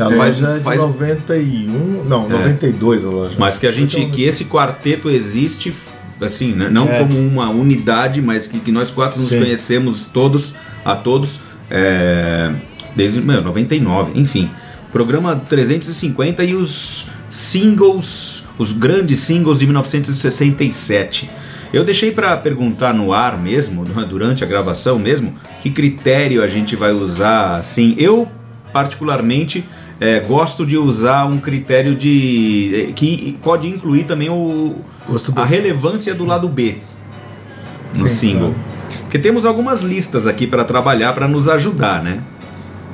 A 0.00 0.10
faz- 0.10 0.40
loja 0.40 0.54
é 0.54 0.58
de 0.58 0.64
faz- 0.64 0.80
91, 0.82 2.04
não, 2.08 2.28
92 2.28 3.04
a 3.04 3.08
loja. 3.08 3.36
Mas 3.38 3.58
que 3.58 3.66
a 3.66 3.70
gente, 3.70 4.06
que 4.06 4.24
esse 4.24 4.46
quarteto 4.46 5.10
existe, 5.10 5.72
assim, 6.20 6.52
né? 6.52 6.68
não 6.70 6.88
É. 6.88 6.98
como 6.98 7.18
uma 7.18 7.48
unidade, 7.50 8.20
mas 8.22 8.46
que, 8.48 8.58
que 8.60 8.72
nós 8.72 8.90
quatro 8.90 9.20
nos 9.20 9.30
Sim. 9.30 9.38
conhecemos 9.40 10.06
todos, 10.12 10.54
a 10.84 10.94
todos, 10.96 11.40
é, 11.70 12.50
desde 12.96 13.20
meu, 13.20 13.42
99, 13.42 14.12
enfim. 14.18 14.50
Programa 14.92 15.36
350 15.36 16.42
e 16.44 16.54
os 16.54 17.06
singles, 17.28 18.42
os 18.58 18.72
grandes 18.72 19.20
singles 19.20 19.58
de 19.60 19.66
1967. 19.66 21.30
Eu 21.72 21.84
deixei 21.84 22.10
para 22.10 22.36
perguntar 22.36 22.92
no 22.92 23.12
ar 23.12 23.38
mesmo, 23.40 23.84
durante 24.08 24.42
a 24.42 24.46
gravação 24.46 24.98
mesmo, 24.98 25.32
que 25.62 25.70
critério 25.70 26.42
a 26.42 26.48
gente 26.48 26.74
vai 26.74 26.90
usar, 26.92 27.56
assim. 27.56 27.94
Eu, 27.98 28.26
particularmente, 28.72 29.64
é, 30.00 30.18
gosto 30.18 30.64
de 30.64 30.78
usar 30.78 31.26
um 31.26 31.38
critério 31.38 31.94
de. 31.94 32.88
eh, 32.88 32.92
que 32.92 33.38
pode 33.42 33.68
incluir 33.68 34.04
também 34.04 34.30
o, 34.30 34.76
Gosto 35.06 35.32
a 35.36 35.44
relevância 35.44 36.14
do 36.14 36.24
lado 36.24 36.48
B 36.48 36.78
no 37.96 38.08
Sim, 38.08 38.32
single. 38.32 38.54
Porque 39.02 39.18
temos 39.18 39.44
algumas 39.44 39.82
listas 39.82 40.26
aqui 40.26 40.46
para 40.46 40.64
trabalhar 40.64 41.12
para 41.12 41.28
nos 41.28 41.48
ajudar, 41.48 42.02
né? 42.02 42.22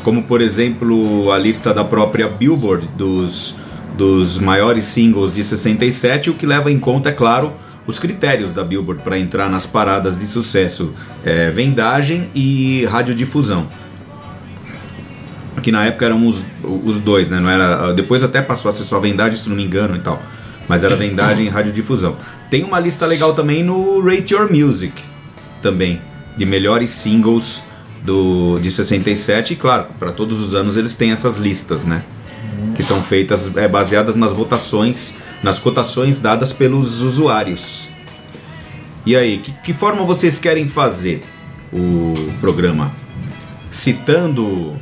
Como 0.03 0.25
por 0.25 0.41
exemplo 0.41 1.31
a 1.31 1.39
lista 1.39 1.73
da 1.73 1.85
própria 1.85 2.29
Billboard 2.29 2.89
dos, 2.97 3.55
dos 3.97 4.39
maiores 4.39 4.85
singles 4.87 5.33
de 5.33 5.45
67, 5.45 6.31
o 6.31 6.35
que 6.35 6.47
leva 6.47 6.73
em 6.73 6.79
conta, 6.79 7.11
é 7.11 7.13
claro, 7.13 7.53
os 7.87 7.99
critérios 7.99 8.51
da 8.51 8.65
Billboard 8.65 9.03
para 9.03 9.19
entrar 9.19 9.49
nas 9.49 9.67
paradas 9.67 10.17
de 10.17 10.27
sucesso: 10.27 10.93
é, 11.25 11.51
vendagem 11.51 12.31
e 12.35 12.85
radiodifusão. 12.87 13.69
Que 15.63 15.73
na 15.73 15.85
época 15.85 16.05
eram 16.05 16.27
os, 16.27 16.45
os 16.85 17.01
dois, 17.01 17.29
né? 17.29 17.41
Não 17.41 17.49
era, 17.49 17.93
depois 17.93 18.23
até 18.23 18.43
passou 18.43 18.69
a 18.69 18.73
ser 18.73 18.85
só 18.85 19.01
vendagem, 19.01 19.39
se 19.39 19.49
não 19.49 19.57
me 19.57 19.65
engano 19.65 19.97
e 19.97 20.01
tal. 20.01 20.23
Mas 20.69 20.83
era 20.83 20.97
vendagem 20.97 21.47
e 21.47 21.49
radiodifusão. 21.49 22.17
Tem 22.51 22.65
uma 22.65 22.79
lista 22.79 23.07
legal 23.07 23.35
também 23.35 23.63
no 23.63 24.01
Rate 24.01 24.35
Your 24.35 24.53
Music, 24.53 25.03
também, 25.63 26.01
de 26.37 26.45
melhores 26.45 26.91
singles 26.91 27.63
do, 28.03 28.59
de 28.59 28.71
67. 28.71 29.53
E 29.53 29.57
claro, 29.57 29.87
para 29.99 30.13
todos 30.13 30.41
os 30.41 30.55
anos 30.55 30.77
eles 30.77 30.95
têm 30.95 31.13
essas 31.13 31.37
listas, 31.37 31.85
né? 31.85 32.03
Que 32.75 32.83
são 32.83 33.03
feitas 33.03 33.51
é, 33.57 33.67
baseadas 33.67 34.15
nas 34.15 34.33
votações, 34.33 35.15
nas 35.43 35.59
cotações 35.59 36.19
dadas 36.19 36.53
pelos 36.53 37.03
usuários. 37.03 37.91
E 39.05 39.17
aí, 39.17 39.39
que, 39.39 39.53
que 39.53 39.73
forma 39.73 40.05
vocês 40.05 40.39
querem 40.39 40.69
fazer 40.69 41.23
o 41.73 42.13
programa? 42.41 42.91
Citando 43.71 44.77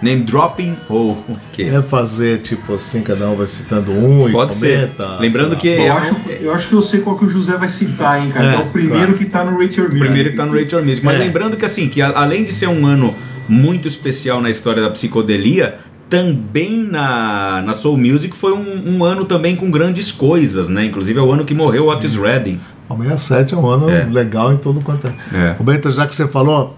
name 0.00 0.22
dropping 0.22 0.76
ou 0.88 1.10
o 1.12 1.36
quê? 1.52 1.64
É 1.64 1.82
fazer 1.82 2.38
tipo 2.38 2.74
assim, 2.74 3.02
cada 3.02 3.28
um 3.28 3.34
vai 3.36 3.46
citando 3.46 3.90
um 3.92 4.30
Pode 4.30 4.52
e 4.52 4.54
ser. 4.56 4.90
comenta. 4.92 5.18
Lembrando 5.18 5.56
que- 5.56 5.68
Eu 5.68 5.82
É, 5.82 5.88
acho, 5.90 6.16
eu 6.40 6.54
acho 6.54 6.68
que 6.68 6.74
eu 6.74 6.82
sei 6.82 7.00
qual 7.00 7.16
que 7.18 7.24
o 7.24 7.28
José 7.30 7.56
vai 7.56 7.68
citar, 7.68 8.22
hein, 8.22 8.30
cara. 8.30 8.52
É, 8.52 8.54
é 8.54 8.58
o 8.58 8.66
primeiro 8.68 8.96
claro. 9.06 9.18
que 9.18 9.24
tá 9.26 9.44
no 9.44 9.58
Rate 9.58 9.78
Your 9.80 9.88
O 9.88 9.92
Music. 9.92 9.98
primeiro 10.04 10.30
que 10.30 10.36
tá 10.36 10.46
no 10.46 10.52
Rate 10.56 10.74
Your 10.74 10.84
Music. 10.84 11.04
Mas 11.04 11.16
É. 11.16 11.18
lembrando 11.18 11.56
que 11.56 11.64
assim, 11.64 11.88
que 11.88 12.00
a- 12.00 12.12
além 12.16 12.44
de 12.44 12.52
ser 12.52 12.68
um 12.68 12.86
ano 12.86 13.14
muito 13.48 13.88
especial 13.88 14.40
na 14.40 14.50
história 14.50 14.80
da 14.82 14.90
psicodelia, 14.90 15.76
também 16.08 16.78
na, 16.84 17.62
na 17.62 17.72
Soul 17.74 17.98
Music 17.98 18.34
foi 18.36 18.52
um, 18.52 18.82
um 18.86 19.04
ano 19.04 19.24
também 19.24 19.54
com 19.56 19.70
grandes 19.70 20.10
coisas, 20.12 20.68
né? 20.68 20.84
Inclusive 20.86 21.18
é 21.18 21.22
o 21.22 21.30
ano 21.32 21.44
que 21.44 21.54
morreu 21.54 21.84
o 21.86 21.90
Otis 21.90 22.14
Redding. 22.14 22.58
O 22.88 22.96
67 22.96 23.52
é 23.52 23.56
um 23.56 23.66
ano 23.66 23.90
É. 23.90 24.04
legal 24.10 24.52
em 24.52 24.56
todo 24.56 24.80
quanto 24.80 25.06
é. 25.06 25.12
É. 25.36 25.56
O 25.58 25.64
Bento, 25.64 25.90
já 25.90 26.06
que 26.06 26.14
você 26.14 26.26
falou, 26.26 26.74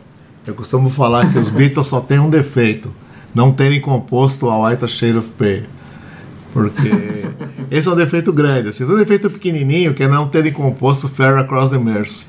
eu 0.46 0.54
costumo 0.54 0.90
falar 0.90 1.30
que 1.30 1.38
os 1.38 1.48
Beatles 1.50 1.86
só 1.86 2.00
têm 2.00 2.18
um 2.18 2.28
defeito: 2.28 2.92
não 3.34 3.52
terem 3.52 3.80
composto 3.80 4.48
a 4.48 4.68
White 4.68 4.86
Shade 4.88 5.18
of 5.18 5.28
Pale. 5.38 5.64
Porque 6.52 6.90
esse 7.70 7.88
é 7.88 7.90
um 7.92 7.96
defeito 7.96 8.32
grande. 8.32 8.68
Assim, 8.68 8.84
tem 8.84 8.94
um 8.94 8.98
defeito 8.98 9.30
pequenininho 9.30 9.94
que 9.94 10.02
é 10.02 10.08
não 10.08 10.28
terem 10.28 10.52
composto 10.52 11.08
Fair 11.08 11.36
Across 11.38 11.70
the 11.70 11.78
Mercy, 11.78 12.26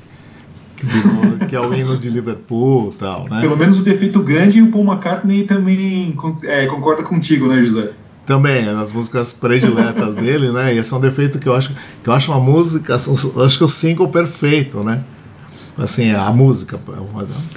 que, 0.76 0.86
virou- 0.86 1.38
que 1.48 1.56
é 1.56 1.60
o 1.60 1.74
hino 1.74 1.96
de 1.98 2.08
Liverpool 2.08 2.92
e 2.94 2.98
tal, 2.98 3.28
né? 3.28 3.40
Pelo 3.40 3.56
menos 3.56 3.78
o 3.80 3.82
defeito 3.82 4.20
grande 4.22 4.58
e 4.58 4.62
o 4.62 4.70
Paul 4.70 4.84
McCartney 4.84 5.44
também 5.44 6.16
é, 6.44 6.66
concorda 6.66 7.02
contigo, 7.02 7.48
né, 7.48 7.62
José? 7.64 7.90
Também, 8.24 8.68
é 8.68 8.72
nas 8.72 8.92
músicas 8.92 9.32
prediletas 9.32 10.14
dele, 10.14 10.52
né? 10.52 10.72
E 10.72 10.78
esse 10.78 10.94
é 10.94 10.96
um 10.96 11.00
defeito 11.00 11.40
que 11.40 11.48
eu 11.48 11.56
acho 11.56 11.74
que 12.04 12.08
eu 12.08 12.12
acho 12.12 12.30
uma 12.30 12.40
música, 12.40 12.92
eu 13.36 13.44
acho 13.44 13.58
que 13.58 13.64
o 13.64 13.68
single 13.68 14.06
perfeito, 14.08 14.78
né? 14.84 15.02
Assim, 15.76 16.12
a 16.12 16.30
música, 16.30 16.78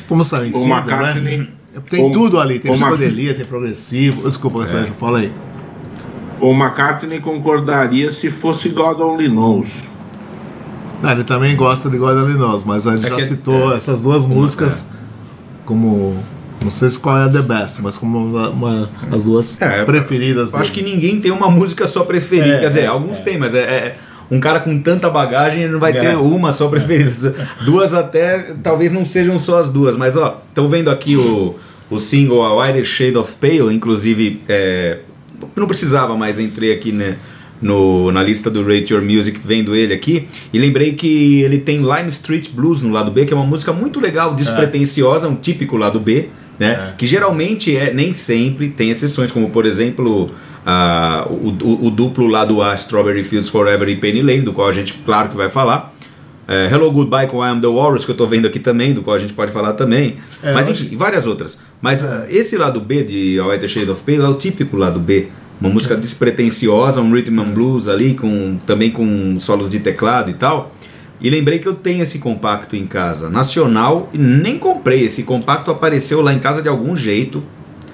como 0.08 0.24
sabe, 0.26 0.50
Paul 0.52 0.68
McCartney- 0.68 1.38
né? 1.38 1.48
Tem 1.90 2.02
Paul- 2.02 2.12
tudo 2.12 2.40
ali, 2.40 2.60
tem 2.60 2.70
Paul 2.72 2.80
Mac- 2.80 2.90
psicodelia, 2.94 3.34
tem 3.34 3.46
progressivo. 3.46 4.28
Desculpa, 4.30 4.66
Sérgio, 4.66 4.94
fala 4.94 5.20
aí. 5.20 5.32
O 6.40 6.52
McCartney 6.54 7.20
concordaria 7.20 8.12
se 8.12 8.30
fosse 8.30 8.70
God 8.70 9.00
Only 9.00 9.28
Knows. 9.30 9.84
Ah, 11.04 11.12
ele 11.12 11.24
também 11.24 11.56
gosta 11.56 11.90
de 11.90 11.98
God 11.98 12.18
Only 12.18 12.34
Knows, 12.36 12.64
mas 12.64 12.88
a 12.88 12.96
gente 12.96 13.06
É 13.06 13.10
já 13.10 13.16
que- 13.16 13.24
citou 13.26 13.74
é. 13.74 13.78
essas 13.78 14.02
duas 14.02 14.26
músicas 14.26 14.88
como 15.66 16.16
não 16.64 16.72
sei 16.72 16.90
se 16.90 17.00
qual 17.00 17.18
é 17.18 17.24
a 17.26 17.30
the 17.30 17.42
best, 17.42 17.82
mas 17.82 17.98
como 17.98 18.18
uma, 18.28 18.50
uma- 18.50 18.90
as 19.12 19.22
duas 19.24 19.62
É, 19.62 19.84
preferidas. 19.84 20.52
Eu 20.52 20.60
acho 20.60 20.72
que 20.72 20.82
ninguém 20.82 21.20
tem 21.22 21.32
uma 21.32 21.50
música 21.50 21.86
só 21.86 22.04
preferida. 22.04 22.56
É, 22.56 22.60
Quer 22.62 22.68
dizer, 22.70 22.82
é, 22.82 22.88
alguns 22.88 23.20
têm, 23.20 23.38
mas 23.38 23.54
é, 23.54 23.60
é- 23.60 23.98
um 24.30 24.40
cara 24.40 24.60
com 24.60 24.78
tanta 24.80 25.10
bagagem 25.10 25.64
ele 25.64 25.74
não 25.74 25.80
vai 25.80 25.92
É. 25.96 26.00
ter 26.00 26.16
uma 26.18 26.52
só 26.52 26.68
preferida. 26.68 27.34
Duas 27.66 27.94
até, 27.94 28.56
talvez 28.64 28.92
não 28.92 29.06
sejam 29.06 29.38
só 29.40 29.60
as 29.60 29.70
duas, 29.72 29.96
mas 29.96 30.16
ó, 30.18 30.42
estão 30.50 30.68
vendo 30.68 30.90
aqui 30.90 31.16
o, 31.16 31.56
o 31.90 32.00
single 32.00 32.44
A 32.44 32.64
White 32.68 32.84
Shade 32.86 33.18
of 33.18 33.36
Pale, 33.40 33.74
inclusive 33.74 34.42
é, 34.50 35.00
não 35.56 35.68
precisava, 35.68 36.18
mas 36.18 36.40
entrei 36.40 36.74
aqui 36.74 36.92
né, 36.92 37.18
no, 37.62 38.12
na 38.12 38.24
lista 38.24 38.50
do 38.50 38.64
Rate 38.66 38.94
Your 38.94 39.04
Music 39.04 39.40
vendo 39.44 39.76
ele 39.76 39.94
aqui 39.94 40.28
e 40.52 40.58
lembrei 40.60 40.94
que 40.94 41.42
ele 41.42 41.60
tem 41.60 41.78
Lime 41.78 42.10
Street 42.10 42.50
Blues 42.50 42.82
no 42.82 42.90
lado 42.92 43.12
B, 43.12 43.26
que 43.26 43.34
é 43.34 43.36
uma 43.36 43.46
música 43.46 43.72
muito 43.72 44.00
legal, 44.00 44.34
despretensiosa, 44.34 45.28
um 45.28 45.36
típico 45.36 45.78
lado 45.78 46.00
B, 46.00 46.30
Né? 46.58 46.94
Que 46.98 47.06
geralmente 47.06 47.76
é, 47.76 47.94
nem 47.94 48.14
sempre 48.14 48.70
tem 48.70 48.90
exceções, 48.90 49.32
como 49.32 49.50
por 49.50 49.66
exemplo 49.66 50.30
ah, 50.66 51.28
o, 51.30 51.50
o- 51.62 51.88
o 51.88 51.92
duplo 51.92 52.28
lá 52.28 52.46
do 52.46 52.62
A, 52.62 52.74
Strawberry 52.76 53.24
Fields 53.24 53.50
Forever 53.50 53.90
e 53.90 53.96
Penny 53.98 54.22
Lane, 54.22 54.42
do 54.42 54.54
qual 54.54 54.68
a 54.68 54.72
gente, 54.72 54.94
claro 55.06 55.30
que 55.30 55.36
vai 55.36 55.50
falar. 55.50 55.94
É, 56.48 56.70
Hello 56.72 56.90
Goodbye 56.92 57.28
com 57.28 57.44
I 57.44 57.50
Am 57.50 57.60
The 57.60 57.68
Walrus, 57.68 58.06
que 58.06 58.12
eu 58.12 58.16
tô 58.16 58.26
vendo 58.28 58.46
aqui 58.48 58.60
também, 58.60 58.94
do 58.94 59.02
qual 59.02 59.16
a 59.16 59.20
gente 59.20 59.34
pode 59.34 59.52
falar 59.52 59.74
também. 59.74 60.16
É, 60.44 60.54
Mas 60.54 60.70
enfim, 60.70 60.90
e 60.92 60.96
várias 60.96 61.26
outras. 61.28 61.58
Mas 61.82 62.04
ah, 62.06 62.26
esse 62.30 62.56
lado 62.56 62.80
B 62.80 63.04
de 63.04 63.40
A 63.40 63.48
White 63.48 63.68
Shade 63.68 63.90
of 63.92 64.04
Pale 64.04 64.22
é 64.22 64.28
o 64.28 64.36
típico 64.36 64.78
lado 64.78 65.00
B. 65.00 65.28
Uma 65.60 65.70
música 65.70 65.96
despretensiosa, 65.96 67.02
um 67.02 67.12
rhythm 67.12 67.40
and 67.40 67.52
blues 67.54 67.88
ali, 67.88 68.14
com, 68.14 68.58
também 68.66 68.92
com 68.92 69.38
solos 69.40 69.70
de 69.70 69.80
teclado 69.80 70.30
e 70.30 70.34
tal. 70.36 70.74
E 71.26 71.30
lembrei 71.32 71.58
que 71.58 71.68
eu 71.68 71.74
tenho 71.74 72.04
esse 72.04 72.20
compacto 72.20 72.76
em 72.76 72.86
casa, 72.86 73.32
nacional, 73.32 74.12
e 74.14 74.18
nem 74.20 74.60
comprei. 74.60 75.04
Esse 75.06 75.24
compacto 75.24 75.72
apareceu 75.72 76.22
lá 76.22 76.32
em 76.32 76.38
casa 76.38 76.62
de 76.62 76.70
algum 76.70 76.96
jeito. 76.96 77.42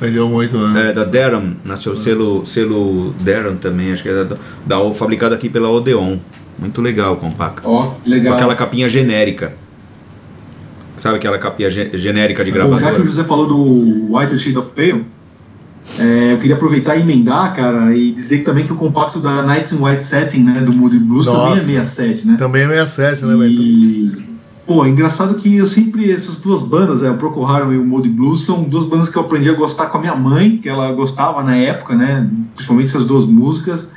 Vendeu 0.01 0.27
muito, 0.27 0.57
né? 0.67 0.89
É, 0.89 0.91
da 0.91 1.05
Darren, 1.05 1.55
nasceu 1.63 1.95
selo, 1.95 2.45
selo 2.45 3.13
Darren 3.21 3.55
também, 3.55 3.93
acho 3.93 4.03
que 4.03 4.09
é 4.09 4.25
da, 4.25 4.35
da, 4.65 4.93
fabricado 4.93 5.33
aqui 5.33 5.47
pela 5.49 5.69
Odeon. 5.69 6.17
Muito 6.59 6.81
legal 6.81 7.13
o 7.13 7.15
compacto. 7.15 7.69
Ó, 7.69 7.91
Com 8.03 8.09
legal. 8.09 8.33
aquela 8.33 8.53
capinha 8.53 8.89
genérica. 8.89 9.53
Sabe 10.97 11.15
aquela 11.15 11.37
capinha 11.37 11.69
ge- 11.69 11.89
genérica 11.93 12.43
de 12.43 12.51
Bom, 12.51 12.57
já 12.57 12.63
que 12.65 12.69
gravadora? 12.79 13.03
José 13.05 13.23
falou 13.23 13.47
do 13.47 14.13
White 14.13 14.37
Shade 14.39 14.57
of 14.57 14.71
Pale, 14.75 15.05
é, 15.99 16.33
eu 16.33 16.37
queria 16.37 16.55
aproveitar 16.55 16.95
e 16.95 17.01
emendar, 17.01 17.55
cara, 17.55 17.95
e 17.95 18.11
dizer 18.11 18.43
também 18.43 18.65
que 18.65 18.71
o 18.71 18.75
compacto 18.75 19.19
da 19.19 19.41
Nights 19.43 19.71
in 19.73 19.83
White 19.83 20.03
Setting, 20.03 20.43
né, 20.43 20.61
do 20.61 20.71
Moody 20.71 20.99
Blues, 20.99 21.25
também 21.25 21.41
é 21.41 21.49
Nossa. 21.49 21.59
67, 21.59 22.27
né? 22.27 22.35
Também 22.37 22.63
é 22.63 22.85
67, 22.85 23.25
né? 23.25 23.47
E, 23.47 24.11
pô, 24.65 24.85
é 24.85 24.89
engraçado 24.89 25.35
que 25.35 25.57
eu 25.57 25.65
sempre, 25.65 26.11
essas 26.11 26.37
duas 26.37 26.61
bandas, 26.61 27.03
é, 27.03 27.09
o 27.09 27.17
Procol 27.17 27.47
Harum 27.47 27.73
e 27.73 27.77
o 27.77 27.85
Moody 27.85 28.09
Blues, 28.09 28.45
são 28.45 28.63
duas 28.63 28.85
bandas 28.85 29.09
que 29.09 29.17
eu 29.17 29.23
aprendi 29.23 29.49
a 29.49 29.53
gostar 29.53 29.87
com 29.87 29.97
a 29.97 30.01
minha 30.01 30.15
mãe, 30.15 30.57
que 30.57 30.69
ela 30.69 30.91
gostava 30.91 31.43
na 31.43 31.55
época, 31.55 31.95
né, 31.95 32.29
principalmente 32.55 32.87
essas 32.89 33.05
duas 33.05 33.25
músicas, 33.25 33.87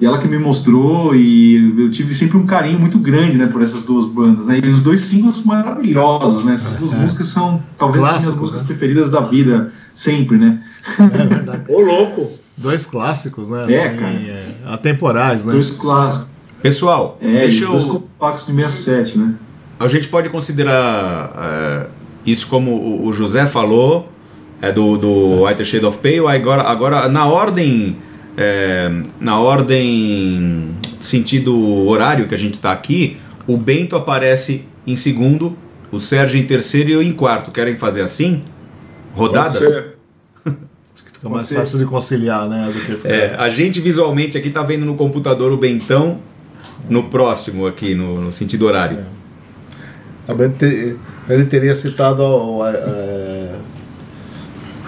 e 0.00 0.06
ela 0.06 0.18
que 0.18 0.26
me 0.26 0.38
mostrou, 0.38 1.14
e 1.14 1.74
eu 1.78 1.90
tive 1.90 2.14
sempre 2.14 2.36
um 2.38 2.46
carinho 2.46 2.78
muito 2.80 2.98
grande, 2.98 3.36
né, 3.36 3.46
por 3.46 3.60
essas 3.62 3.82
duas 3.82 4.06
bandas, 4.06 4.46
né, 4.46 4.58
e 4.62 4.68
os 4.68 4.80
dois 4.80 5.02
singles 5.02 5.42
maravilhosos, 5.44 6.44
né, 6.44 6.54
essas 6.54 6.74
duas 6.74 6.92
músicas 6.92 7.28
são 7.28 7.62
talvez 7.78 8.02
as 8.04 8.10
minhas 8.24 8.36
músicas 8.36 8.60
né? 8.62 8.66
preferidas 8.66 9.10
da 9.10 9.20
vida, 9.20 9.70
sempre, 9.94 10.38
né. 10.38 10.62
É 10.98 11.26
verdade. 11.26 11.62
Ô, 11.68 11.80
louco! 11.80 12.30
Dois 12.56 12.86
clássicos, 12.86 13.48
né? 13.50 13.66
É, 13.72 13.86
assim, 13.88 13.96
cara. 13.98 14.12
é, 14.12 14.46
atemporais, 14.66 15.44
né? 15.44 15.52
Dois 15.52 15.70
clássicos, 15.70 16.26
Pessoal, 16.62 17.16
é, 17.22 17.40
deixa 17.40 17.64
e 17.64 17.66
dois 17.68 17.84
eu. 17.84 17.90
compactos 17.90 18.46
de 18.46 18.52
67, 18.54 19.18
né. 19.18 19.34
A 19.78 19.88
gente 19.88 20.08
pode 20.08 20.28
considerar 20.28 21.32
é, 21.38 21.86
isso 22.26 22.46
como 22.48 22.70
o- 22.72 23.06
o 23.06 23.12
José 23.14 23.46
falou, 23.46 24.08
é 24.60 24.70
do, 24.70 24.98
do 24.98 25.44
White 25.46 25.64
Shade 25.64 25.86
of 25.86 25.98
Pale, 25.98 26.26
agora, 26.36 26.62
agora 26.64 27.08
na 27.08 27.24
ordem. 27.26 27.96
É, 28.40 28.90
na 29.20 29.38
ordem 29.38 30.70
sentido 30.98 31.54
horário 31.86 32.26
que 32.26 32.34
a 32.34 32.38
gente 32.38 32.54
está 32.54 32.72
aqui, 32.72 33.18
o 33.46 33.56
Bento 33.58 33.94
aparece 33.96 34.64
em 34.86 34.96
segundo, 34.96 35.56
o 35.92 35.98
Sérgio 35.98 36.40
em 36.40 36.44
terceiro 36.46 36.88
e 36.88 36.92
eu 36.94 37.02
em 37.02 37.12
quarto. 37.12 37.50
Querem 37.50 37.76
fazer 37.76 38.00
assim? 38.00 38.42
Rodadas? 39.14 39.58
Pode 39.62 39.72
ser. 39.72 39.96
Fica 41.12 41.28
mais 41.28 41.48
ser. 41.48 41.56
fácil 41.56 41.78
de 41.78 41.84
conciliar, 41.84 42.48
né? 42.48 42.72
Do 42.72 42.98
que 42.98 43.06
É, 43.06 43.34
a 43.38 43.50
gente 43.50 43.80
visualmente 43.80 44.38
aqui 44.38 44.48
tá 44.48 44.62
vendo 44.62 44.86
no 44.86 44.94
computador 44.94 45.52
o 45.52 45.58
Bentão 45.58 46.18
no 46.88 47.04
próximo 47.04 47.66
aqui, 47.66 47.94
no, 47.94 48.20
no 48.22 48.32
sentido 48.32 48.66
horário. 48.66 48.98
Te- 50.58 50.96
ele 51.28 51.44
teria 51.44 51.74
citado 51.74 52.22
o 52.22 52.64
é, 52.66 53.56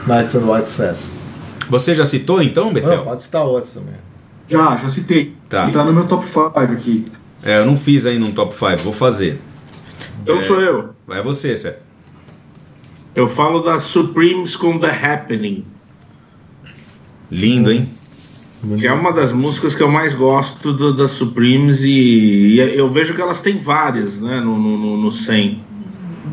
Nights 0.07 0.35
and 0.37 0.51
White 0.51 0.69
Set. 0.69 0.97
Você 1.69 1.95
já 1.95 2.05
citou 2.05 2.43
então, 2.43 2.67
Não, 2.67 2.73
Bethel? 2.73 3.03
pode 3.05 3.23
citar 3.23 3.45
outros 3.45 3.73
também. 3.75 3.95
Já, 4.49 4.77
já 4.77 4.89
citei. 4.89 5.35
Tá. 5.49 5.69
E 5.69 5.73
tá 5.73 5.85
no 5.85 5.93
meu 5.93 6.07
top 6.07 6.27
5 6.27 6.53
aqui. 6.59 7.07
É, 7.43 7.59
eu 7.59 7.67
não 7.67 7.77
fiz 7.77 8.05
ainda 8.07 8.25
um 8.27 8.33
top 8.33 8.53
5, 8.55 8.79
vou 8.79 8.93
fazer. 8.93 9.41
Então 10.23 10.41
sou 10.43 10.61
eu. 10.61 10.91
Vai 11.07 11.23
você, 11.23 11.55
Sérgio. 11.57 11.81
Eu 13.15 13.29
falo 13.29 13.61
das 13.61 13.83
Supremes 13.85 14.57
com 14.57 14.79
The 14.79 14.89
Happening, 14.91 15.65
Lindo, 17.31 17.71
hein? 17.73 17.89
que 18.79 18.87
é 18.87 18.93
uma 18.93 19.13
das 19.13 19.33
músicas 19.33 19.75
que 19.75 19.83
eu 19.83 19.91
mais 19.91 20.15
gosto 20.15 20.73
do- 20.73 20.95
das 20.95 21.11
Supremes 21.13 21.83
e, 21.83 21.89
e 21.91 22.59
eu 22.79 22.89
vejo 22.89 23.13
que 23.15 23.21
elas 23.21 23.43
têm 23.43 23.59
várias, 23.59 24.21
né, 24.21 24.41
no, 24.41 24.57
no, 24.57 24.79
no, 24.79 24.97
no 25.03 25.11
100. 25.11 25.61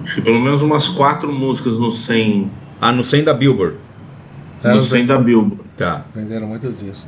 Acho 0.04 0.16
que 0.16 0.22
pelo 0.22 0.40
menos 0.40 0.62
umas 0.62 0.88
quatro 0.88 1.32
músicas 1.34 1.74
no 1.80 1.92
100, 1.92 2.52
Ah, 2.80 2.92
no 2.92 3.02
100 3.04 3.24
da 3.24 3.34
Billboard. 3.34 3.78
É, 4.64 4.68
no 4.70 4.74
elas 4.76 4.86
100 4.88 5.06
da 5.06 5.18
Billboard. 5.18 5.58
Tá. 5.78 6.06
venderam 6.14 6.48
muito 6.48 6.70
disso. 6.72 7.06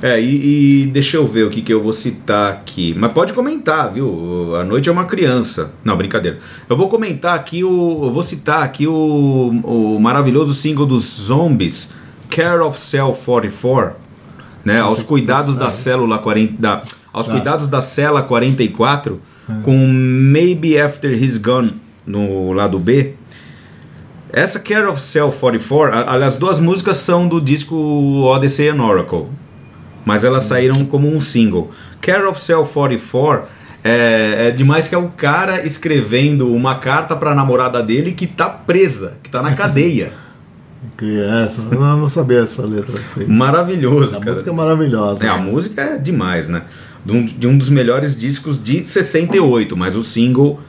É, 0.00 0.20
e, 0.20 0.82
e 0.82 0.86
deixa 0.86 1.16
eu 1.16 1.26
ver 1.26 1.44
o 1.44 1.50
que, 1.50 1.60
que 1.60 1.72
eu 1.74 1.82
vou 1.82 1.92
citar 1.92 2.52
aqui. 2.52 2.94
Mas 2.96 3.10
pode 3.12 3.32
comentar, 3.32 3.92
viu? 3.92 4.54
A 4.54 4.64
noite 4.64 4.88
é 4.88 4.92
uma 4.92 5.04
criança. 5.04 5.72
Não, 5.82 5.96
brincadeira. 5.96 6.38
Eu 6.68 6.76
vou 6.76 6.88
comentar 6.88 7.34
aqui 7.34 7.64
o. 7.64 8.00
Eu 8.04 8.12
vou 8.12 8.22
citar 8.22 8.62
aqui 8.62 8.86
o, 8.86 8.92
o 9.64 9.98
maravilhoso 10.00 10.54
single 10.54 10.86
dos 10.86 11.02
Zombies, 11.04 11.90
Care 12.30 12.60
of 12.60 12.78
Cell 12.78 13.12
44. 13.12 13.96
Né, 14.64 14.80
aos 14.80 15.02
cuidados 15.02 15.56
da 15.56 15.70
célula 15.70 16.18
40. 16.18 16.54
Da, 16.60 16.82
aos 17.12 17.26
Tá. 17.26 17.32
cuidados 17.32 17.66
da 17.66 17.80
cela 17.80 18.22
44, 18.22 19.20
com 19.64 19.86
Maybe 19.88 20.78
After 20.78 21.10
He's 21.10 21.38
Gone 21.38 21.72
no 22.06 22.52
lado 22.52 22.78
B. 22.78 23.14
Essa 24.32 24.58
Care 24.60 24.86
of 24.86 25.00
Cell 25.00 25.30
44, 25.32 25.94
a- 25.96 26.12
aliás, 26.12 26.34
as 26.34 26.38
duas 26.38 26.60
músicas 26.60 26.96
são 26.98 27.26
do 27.26 27.40
disco 27.40 27.74
Odyssey 28.24 28.68
and 28.68 28.82
Oracle, 28.82 29.26
mas 30.04 30.22
elas 30.24 30.44
saíram 30.44 30.84
como 30.84 31.08
um 31.14 31.20
single. 31.20 31.70
Care 32.00 32.24
of 32.26 32.40
Cell 32.40 32.64
44 32.64 33.48
é, 33.84 34.48
é 34.48 34.50
demais 34.50 34.86
que 34.88 34.94
é 34.94 34.98
o 34.98 35.08
cara 35.08 35.64
escrevendo 35.64 36.52
uma 36.52 36.74
carta 36.76 37.16
pra 37.16 37.34
namorada 37.34 37.82
dele 37.82 38.12
que 38.12 38.26
tá 38.26 38.48
presa, 38.48 39.14
que 39.22 39.30
tá 39.30 39.40
na 39.42 39.54
cadeia. 39.54 40.12
Criança, 40.96 41.68
eu 41.72 41.80
não, 41.80 42.06
sabia 42.06 42.40
essa 42.40 42.62
letra. 42.66 42.94
Assim. 42.94 43.24
Maravilhoso, 43.24 44.16
A 44.16 44.20
cara. 44.20 44.32
música 44.32 44.50
é 44.50 44.52
maravilhosa. 44.52 45.24
É, 45.24 45.28
a 45.28 45.36
música 45.38 45.80
é 45.82 45.98
demais, 45.98 46.48
né? 46.48 46.62
De 47.04 47.12
um, 47.12 47.24
de 47.24 47.46
um 47.48 47.56
dos 47.58 47.70
melhores 47.70 48.14
discos 48.16 48.62
de 48.62 48.84
68, 48.84 49.76
mas 49.76 49.96
o 49.96 50.02
single 50.02 50.60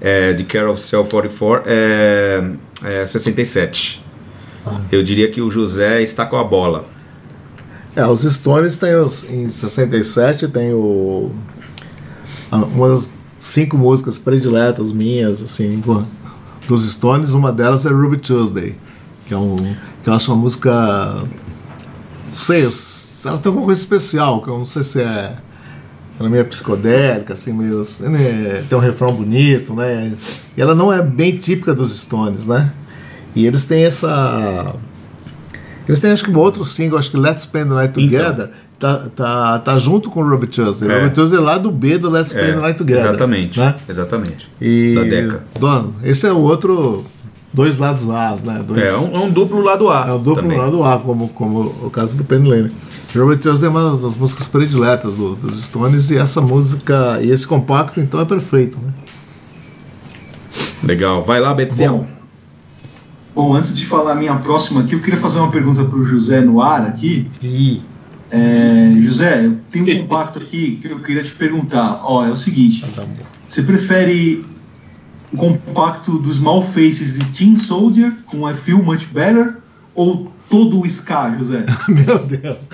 é, 0.00 0.32
de 0.32 0.44
Care 0.44 0.66
of 0.66 0.80
Cell 0.80 1.04
44 1.04 1.64
é, 1.66 2.50
é 2.84 3.06
67. 3.06 4.02
Eu 4.90 5.02
diria 5.02 5.28
que 5.30 5.40
o 5.40 5.50
José 5.50 6.02
está 6.02 6.24
com 6.26 6.36
a 6.36 6.44
bola. 6.44 6.84
É, 7.94 8.06
os 8.06 8.22
Stones 8.22 8.78
tem 8.78 8.94
os, 8.94 9.28
em 9.28 9.48
67 9.48 10.48
tem 10.48 10.72
o 10.72 11.30
umas 12.52 13.12
cinco 13.38 13.76
músicas 13.76 14.18
prediletas 14.18 14.92
minhas 14.92 15.42
assim 15.42 15.82
dos 16.68 16.90
Stones, 16.92 17.32
uma 17.32 17.52
delas 17.52 17.86
é 17.86 17.90
Ruby 17.90 18.18
Tuesday, 18.18 18.76
que 19.26 19.34
é 19.34 19.36
um 19.36 19.56
que 20.02 20.08
eu 20.08 20.14
acho 20.14 20.32
uma 20.32 20.40
música 20.40 21.24
não 22.26 22.34
sei, 22.34 22.62
ela 23.24 23.38
tem 23.38 23.50
alguma 23.50 23.66
coisa 23.66 23.80
especial, 23.80 24.40
que 24.40 24.48
eu 24.48 24.58
não 24.58 24.66
sei 24.66 24.82
se 24.84 25.02
é 25.02 25.36
ela 26.20 26.28
é 26.28 26.32
meio 26.32 26.44
psicodélica, 26.44 27.32
assim, 27.32 27.52
meio. 27.52 27.82
né, 28.02 28.62
tem 28.68 28.76
um 28.78 28.80
refrão 28.80 29.12
bonito, 29.12 29.74
né? 29.74 30.12
E 30.56 30.60
ela 30.60 30.74
não 30.74 30.92
é 30.92 31.02
bem 31.02 31.36
típica 31.36 31.74
dos 31.74 31.98
Stones, 31.98 32.46
né? 32.46 32.70
E 33.34 33.46
eles 33.46 33.64
têm 33.64 33.84
essa. 33.84 34.74
Eles 35.88 36.00
têm, 36.00 36.10
acho 36.12 36.24
que, 36.24 36.30
um 36.30 36.38
outro 36.38 36.64
single, 36.64 36.98
acho 36.98 37.10
que 37.10 37.16
Let's 37.16 37.44
Spend 37.44 37.68
the 37.70 37.74
Night 37.74 38.00
Então. 38.00 38.18
Together, 38.20 38.50
tá, 38.78 39.06
tá, 39.16 39.58
tá 39.58 39.78
junto 39.78 40.10
com 40.10 40.20
o 40.20 40.28
Robert 40.28 40.48
Tuesday. 40.50 40.88
É. 40.88 40.94
Robert 40.94 41.12
Tuesday 41.12 41.38
é 41.38 41.42
lá 41.42 41.58
do 41.58 41.70
B 41.70 41.98
do 41.98 42.08
Let's 42.10 42.30
Spend 42.32 42.52
the 42.54 42.60
Night 42.60 42.78
Together. 42.78 43.04
exatamente. 43.06 43.58
Né? 43.58 43.74
Exatamente. 43.88 44.50
E, 44.60 44.94
Da 44.94 45.02
Deca. 45.04 45.42
do- 45.58 45.94
esse 46.04 46.26
é 46.26 46.32
o 46.32 46.38
outro. 46.38 47.04
Dois 47.52 47.78
lados 47.78 48.08
A's, 48.08 48.44
né? 48.44 48.62
Dois, 48.64 48.88
É 48.88 48.96
um, 48.96 49.16
é 49.16 49.18
um 49.24 49.30
duplo 49.30 49.60
lado 49.60 49.90
A. 49.90 50.06
é 50.08 50.12
o 50.12 50.18
duplo 50.18 50.42
também. 50.42 50.56
lado 50.56 50.84
A, 50.84 50.98
como, 50.98 51.28
como 51.30 51.60
o 51.82 51.90
caso 51.90 52.16
do 52.16 52.22
Penny 52.22 52.48
Lane. 52.48 52.70
Robert 53.14 53.38
Tuesday 53.38 53.66
é 53.66 53.70
uma 53.70 53.96
das 53.96 54.16
músicas 54.16 54.46
prediletas 54.48 55.14
do- 55.16 55.34
dos 55.34 55.62
Stones 55.64 56.10
e 56.10 56.16
essa 56.16 56.40
música 56.40 57.20
e 57.22 57.30
esse 57.30 57.46
compacto 57.46 57.98
então 58.00 58.20
é 58.20 58.24
perfeito, 58.24 58.78
né? 58.78 58.92
Legal. 60.82 61.22
Vai 61.22 61.40
lá, 61.40 61.52
Betel. 61.52 61.98
Bom, 61.98 62.06
bom, 63.34 63.54
antes 63.54 63.76
de 63.76 63.84
falar 63.86 64.12
a 64.12 64.14
minha 64.14 64.34
próxima 64.36 64.80
aqui, 64.82 64.94
eu 64.94 65.00
queria 65.00 65.18
fazer 65.20 65.38
uma 65.38 65.50
pergunta 65.50 65.84
para 65.84 65.98
o 65.98 66.04
José 66.04 66.40
no 66.40 66.60
ar 66.60 66.82
aqui. 66.86 67.28
E 67.42 67.82
É, 68.32 68.94
José, 69.00 69.44
eu 69.44 69.56
tenho 69.72 69.84
um 69.84 70.02
compacto 70.02 70.38
aqui 70.38 70.78
que 70.80 70.86
eu 70.88 71.00
queria 71.00 71.20
te 71.22 71.32
perguntar. 71.32 72.00
Ó, 72.04 72.24
é 72.24 72.30
o 72.30 72.36
seguinte: 72.36 72.84
tá 72.94 73.02
você 73.48 73.60
prefere 73.60 74.44
o 75.32 75.36
compacto 75.36 76.16
dos 76.16 76.36
Small 76.36 76.62
Faces 76.62 77.14
de 77.18 77.24
Teen 77.26 77.56
Soldier 77.58 78.12
com 78.26 78.48
I 78.48 78.54
Feel 78.54 78.80
Much 78.84 79.06
Better 79.12 79.56
ou 79.96 80.29
todo 80.50 80.80
o 80.80 80.86
ska, 80.86 81.30
José? 81.38 81.64
Meu 81.88 82.18
Deus. 82.18 82.68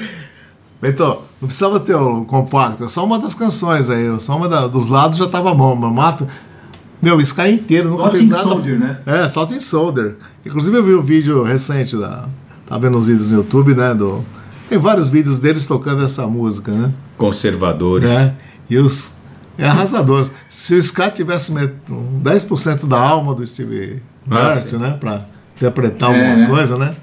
Então, 0.83 1.23
não 1.41 1.49
precisava 1.49 1.81
ter 1.81 1.95
o 1.95 2.25
compacto, 2.25 2.85
é 2.85 2.89
só 2.89 3.05
uma 3.05 3.19
das 3.19 3.35
canções 3.35 3.89
aí, 3.91 4.05
só 4.21 4.37
uma 4.37 4.49
da- 4.49 4.67
dos 4.67 4.89
lados 4.89 5.19
já 5.19 5.27
tava 5.27 5.55
bom, 5.55 5.75
mas 5.75 5.93
mato. 5.93 6.29
Meu, 7.01 7.21
Sky 7.21 7.49
inteiro, 7.53 7.91
nunca 7.91 8.11
fez 8.11 8.27
nada. 8.29 8.43
Soldier, 8.43 8.79
né? 8.79 8.99
É, 9.07 9.29
só 9.29 9.45
tem 9.47 9.61
Soldier. 9.61 10.17
Inclusive 10.45 10.77
eu 10.77 10.83
vi 10.85 10.95
o 10.95 11.03
vídeo 11.03 11.43
recente 11.45 11.97
da. 11.97 12.27
Tá 12.67 12.79
vendo 12.79 12.97
os 12.97 13.07
vídeos 13.07 13.31
no 13.31 13.39
YouTube, 13.39 13.75
né? 13.75 13.95
Do, 13.95 14.25
tem 14.69 14.79
vários 14.79 15.09
vídeos 15.09 15.39
deles 15.39 15.67
tocando 15.67 16.03
essa 16.03 16.27
música, 16.27 16.73
né? 16.73 16.93
Conservadores. 17.17 18.11
né? 18.11 18.35
E 18.69 18.79
os. 18.79 19.17
É 19.59 19.67
arrasador. 19.67 20.27
Se 20.49 20.75
o 20.75 20.83
Scott 20.83 21.15
tivesse 21.15 21.53
met- 21.53 21.75
um 21.91 22.21
10% 22.23 22.87
da 22.87 22.99
alma 23.01 23.35
do 23.35 23.47
Steve 23.47 24.03
Ah, 24.31 24.35
Martin, 24.35 24.67
sim. 24.69 24.77
né? 24.79 24.97
Pra 24.99 25.23
interpretar 25.57 26.13
É, 26.15 26.29
alguma 26.31 26.37
né? 26.43 26.47
coisa, 26.49 26.77
né? 26.79 26.95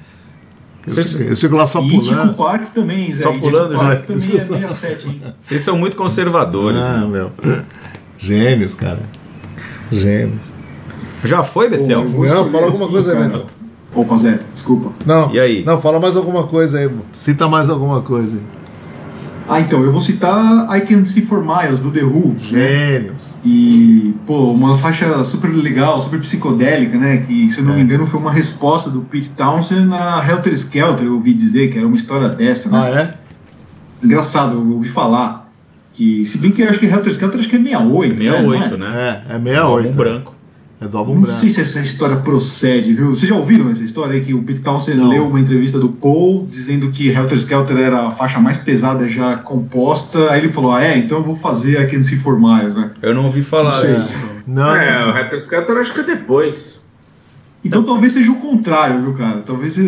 Ficam 1.36 1.58
lá 1.58 1.66
só 1.66 1.82
E 1.82 1.90
pulando. 1.90 2.34
Park 2.36 2.74
também, 2.74 3.14
Zé. 3.14 3.24
Só 3.24 3.32
pulando, 3.34 3.76
Park 3.76 4.00
já. 4.00 4.06
também 4.06 4.36
é 4.36 4.40
67, 4.40 5.08
hein? 5.08 5.22
Vocês 5.42 5.62
são 5.62 5.78
muito 5.78 5.96
conservadores. 5.96 6.82
Ah, 6.82 7.02
né? 7.02 7.08
meu. 7.08 7.32
Gênios, 8.18 8.76
cara. 8.76 9.00
Gênios. 9.92 10.54
Já 11.24 11.42
foi, 11.44 11.70
Bethel? 11.70 12.02
Eu 12.02 12.08
vou 12.10 12.26
Não, 12.26 12.50
fala 12.50 12.66
alguma 12.66 12.88
coisa 12.88 13.14
aí. 13.14 13.28
Beto. 13.30 13.46
Opa, 13.96 14.18
Zé, 14.18 14.40
desculpa. 14.54 14.92
Não. 15.06 15.34
E 15.34 15.40
aí? 15.40 15.64
Não, 15.64 15.80
fala 15.80 16.00
mais 16.00 16.18
alguma 16.18 16.44
coisa 16.48 16.80
aí. 16.80 16.90
Cita 17.14 17.48
mais 17.48 17.70
alguma 17.70 18.02
coisa 18.02 18.36
aí. 18.36 18.63
Ah, 19.48 19.60
então, 19.60 19.84
eu 19.84 19.92
vou 19.92 20.00
citar 20.00 20.68
I 20.76 20.82
Can 20.82 21.04
See 21.06 21.22
For 21.22 21.44
Miles, 21.44 21.80
do 21.82 21.92
The 21.92 22.02
Who. 22.04 22.30
né? 22.30 22.40
Gênios. 22.40 23.36
E, 23.44 24.14
pô, 24.26 24.52
uma 24.52 24.78
faixa 24.78 25.22
super 25.24 25.50
legal, 25.50 26.00
super 26.00 26.20
psicodélica, 26.22 26.98
né? 26.98 27.18
Que, 27.18 27.50
se 27.50 27.60
eu 27.60 27.66
É. 27.66 27.68
não 27.68 27.76
me 27.76 27.82
engano, 27.82 28.06
foi 28.06 28.20
uma 28.20 28.32
resposta 28.32 28.90
do 28.90 29.02
Pete 29.02 29.30
Townsend 29.32 29.86
na 29.88 30.24
Helter 30.28 30.54
Skelter, 30.54 31.06
eu 31.06 31.16
ouvi 31.16 31.34
dizer 31.34 31.72
que 31.72 31.78
era 31.78 31.86
uma 31.86 31.98
história 31.98 32.30
dessa, 32.30 32.70
né? 32.70 32.78
Ah, 32.82 32.90
é? 33.02 33.14
Engraçado, 34.06 34.54
eu 34.54 34.72
ouvi 34.72 34.88
falar. 34.90 35.44
Que, 35.94 36.26
se 36.26 36.38
bem 36.40 36.50
que 36.52 36.62
eu 36.64 36.70
acho 36.70 36.80
que 36.80 36.88
Helter 36.88 37.12
Skelter 37.14 37.40
acho 37.40 37.50
que 37.50 37.56
é 37.56 37.60
68, 37.60 38.14
né? 38.16 38.32
68, 38.32 38.78
Não 38.78 38.88
é? 38.88 38.90
né? 38.92 39.22
É, 39.30 39.36
é 39.36 39.40
68. 39.40 39.60
Álbum 39.60 39.92
branco. 39.92 40.36
É 40.84 40.88
do 40.88 40.98
álbum 40.98 41.16
Não 41.16 41.22
branco. 41.22 41.40
sei 41.40 41.50
se 41.50 41.62
essa 41.62 41.80
história 41.80 42.18
procede, 42.18 42.94
viu? 42.94 43.10
Vocês 43.12 43.30
já 43.30 43.36
ouviram 43.36 43.70
essa 43.70 43.84
história 43.84 44.16
aí 44.16 44.22
que 44.22 44.34
o 44.34 44.44
Pete 44.44 44.60
Townsend 44.62 44.98
Não. 44.98 45.10
leu 45.10 45.28
uma 45.28 45.40
entrevista 45.40 45.80
do 45.80 45.88
Paul 45.90 46.46
dizendo 46.52 46.90
que 46.92 47.08
Helter 47.10 47.38
Skelter 47.38 47.78
era 47.78 48.08
a 48.08 48.12
faixa 48.12 48.40
mais 48.40 48.58
pesada 48.58 49.08
já 49.08 49.38
composta. 49.38 50.30
Aí 50.32 50.42
ele 50.42 50.50
falou: 50.50 50.74
Ah, 50.74 50.84
é, 50.84 50.98
então 50.98 51.20
eu 51.20 51.24
vou 51.24 51.36
fazer 51.36 51.82
I 51.82 51.88
Can 51.90 52.04
See 52.04 52.18
For 52.18 52.40
Miles, 52.40 52.76
né? 52.76 52.92
Eu 53.02 53.14
não 53.14 53.26
ouvi 53.26 53.42
falar 53.42 53.82
Não 53.84 53.96
disso. 53.96 54.14
Não, 54.46 54.76
É, 54.76 55.06
o 55.06 55.10
Hatter 55.12 55.42
Scatter 55.42 55.78
acho 55.78 55.94
que 55.94 56.02
é 56.02 56.04
depois. 56.04 56.82
Então 57.64 57.82
talvez 57.84 58.14
seja 58.14 58.32
o 58.32 58.36
contrário, 58.36 59.02
viu, 59.02 59.14
cara? 59.14 59.42
Talvez, 59.46 59.80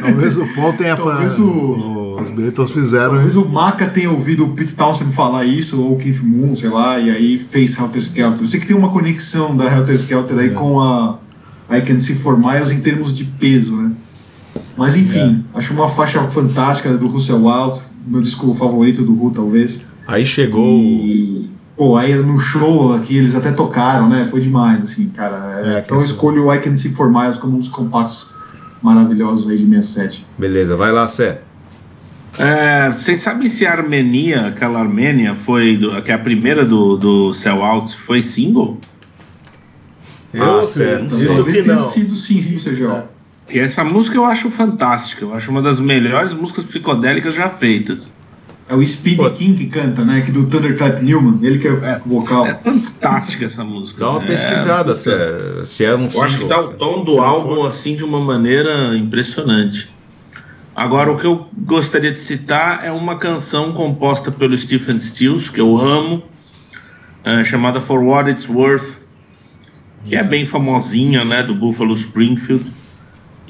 talvez 0.00 0.36
o 0.36 0.46
Paul 0.54 0.72
tenha 0.74 0.94
Talvez 0.96 1.38
o- 1.38 2.18
Os 2.20 2.30
Beatles 2.30 2.70
fizeram. 2.70 3.12
talvez 3.14 3.34
o 3.36 3.48
Maca 3.48 3.86
tenha 3.86 4.10
ouvido 4.10 4.44
o 4.44 4.50
Pete 4.50 4.74
Townsend 4.74 5.12
falar 5.14 5.44
isso, 5.46 5.80
ou 5.82 5.94
o 5.94 5.98
Keith 5.98 6.20
Moon, 6.22 6.54
sei 6.54 6.68
lá, 6.68 6.98
e 7.00 7.10
aí 7.10 7.38
fez 7.50 7.78
Helter 7.78 8.02
Skelter. 8.02 8.42
Eu 8.42 8.46
sei 8.48 8.60
que 8.60 8.66
tem 8.66 8.76
uma 8.76 8.90
conexão 8.90 9.56
da 9.56 9.64
Helter 9.74 9.94
Skelter 9.96 10.38
aí 10.38 10.50
com 10.50 10.78
a 10.80 11.18
I 11.70 11.80
Can 11.80 11.98
See 12.00 12.16
For 12.16 12.36
Miles 12.38 12.70
em 12.70 12.80
termos 12.82 13.14
de 13.14 13.24
peso, 13.24 13.74
né? 13.76 13.92
Mas 14.76 14.96
enfim, 14.96 15.44
acho 15.54 15.72
uma 15.72 15.88
faixa 15.88 16.22
fantástica 16.28 16.92
do 16.96 17.06
Russell 17.08 17.42
Wild, 17.44 17.80
meu 18.06 18.20
disco 18.20 18.52
favorito 18.54 19.02
do 19.02 19.12
Who, 19.14 19.30
talvez. 19.30 19.80
Aí 20.06 20.24
chegou. 20.24 20.78
E, 20.82 21.48
pô, 21.80 21.96
aí 21.96 22.14
no 22.14 22.38
show 22.38 22.92
aqui 22.92 23.16
eles 23.16 23.34
até 23.34 23.50
tocaram, 23.52 24.06
né? 24.06 24.26
Foi 24.30 24.38
demais, 24.38 24.82
assim, 24.82 25.08
cara. 25.08 25.62
É, 25.64 25.78
então 25.78 25.96
eu 25.96 26.02
que 26.04 26.10
escolho 26.10 26.44
o 26.44 26.54
I 26.54 26.58
Can 26.60 26.76
See 26.76 26.90
For 26.90 27.10
Miles 27.10 27.38
como 27.38 27.56
um 27.56 27.60
dos 27.60 27.70
compactos 27.70 28.26
maravilhosos 28.82 29.48
aí 29.48 29.56
de 29.56 29.64
67. 29.64 30.26
Beleza, 30.36 30.76
vai 30.76 30.92
lá, 30.92 31.06
Sé. 31.06 31.40
É, 32.38 32.90
vocês 32.90 33.22
sabem 33.22 33.48
se 33.48 33.64
a 33.64 33.72
Armenia, 33.72 34.48
aquela 34.48 34.78
Armênia, 34.80 35.34
foi 35.34 35.78
do- 35.78 36.02
que 36.02 36.10
é 36.10 36.14
a 36.14 36.18
primeira 36.18 36.66
do, 36.66 36.98
do 36.98 37.32
Cell 37.32 37.64
Out, 37.64 37.96
foi 38.06 38.22
single? 38.22 38.76
Ah, 40.34 40.62
sério, 40.62 40.98
não 40.98 41.06
Então, 41.06 41.16
sei. 41.18 41.28
Acredito 41.30 41.34
talvez 41.36 41.56
que 41.56 41.62
tenha 41.62 41.76
não. 41.76 41.90
sido 41.90 42.14
sim, 42.14 42.58
Sérgio? 42.58 43.02
Que 43.48 43.58
essa 43.58 43.82
música 43.82 44.16
eu 44.18 44.26
acho 44.26 44.50
fantástica. 44.50 45.24
Eu 45.24 45.32
acho 45.32 45.50
uma 45.50 45.62
das 45.62 45.80
melhores 45.80 46.34
músicas 46.34 46.64
psicodélicas 46.66 47.34
já 47.34 47.48
feitas. 47.48 48.10
É 48.70 48.74
o 48.76 48.86
Speedy 48.86 49.16
Pô. 49.16 49.30
King 49.32 49.54
que 49.56 49.66
canta, 49.66 50.04
né? 50.04 50.20
Que 50.20 50.30
do 50.30 50.46
Thunderclap 50.46 51.02
Newman, 51.02 51.40
ele 51.44 51.58
que 51.58 51.66
é, 51.66 51.70
É. 51.72 52.00
o 52.06 52.20
vocal. 52.20 52.46
É 52.46 52.54
fantástica 52.54 53.46
essa 53.46 53.64
música. 53.64 53.98
Dá 53.98 54.10
uma 54.12 54.22
É, 54.22 54.26
pesquisada, 54.26 54.94
Sé. 54.94 55.18
Se 55.64 55.84
é 55.84 55.94
um 55.96 56.06
Eu 56.06 56.22
acho 56.22 56.38
que 56.38 56.44
dá 56.44 56.58
o 56.60 56.62
single, 56.62 56.76
tom 56.78 56.98
se 57.00 57.04
do 57.06 57.20
álbum 57.20 57.54
for- 57.56 57.66
assim 57.66 57.96
de 57.96 58.04
uma 58.04 58.20
maneira 58.20 58.96
impressionante. 58.96 59.90
Agora, 60.76 61.12
o 61.12 61.16
que 61.18 61.24
eu 61.26 61.48
gostaria 61.58 62.12
de 62.12 62.20
citar 62.20 62.84
é 62.84 62.92
uma 62.92 63.16
canção 63.18 63.72
composta 63.72 64.30
pelo 64.30 64.56
Stephen 64.56 65.00
Stills, 65.00 65.50
que 65.50 65.60
eu 65.60 65.76
amo, 65.76 66.22
é, 67.24 67.42
chamada 67.44 67.80
For 67.80 68.00
What 68.00 68.30
It's 68.30 68.48
Worth, 68.48 68.98
que 70.04 70.14
é 70.14 70.22
bem 70.22 70.46
famosinha, 70.46 71.24
né, 71.24 71.42
do 71.42 71.56
Buffalo 71.56 71.92
Springfield. 71.94 72.64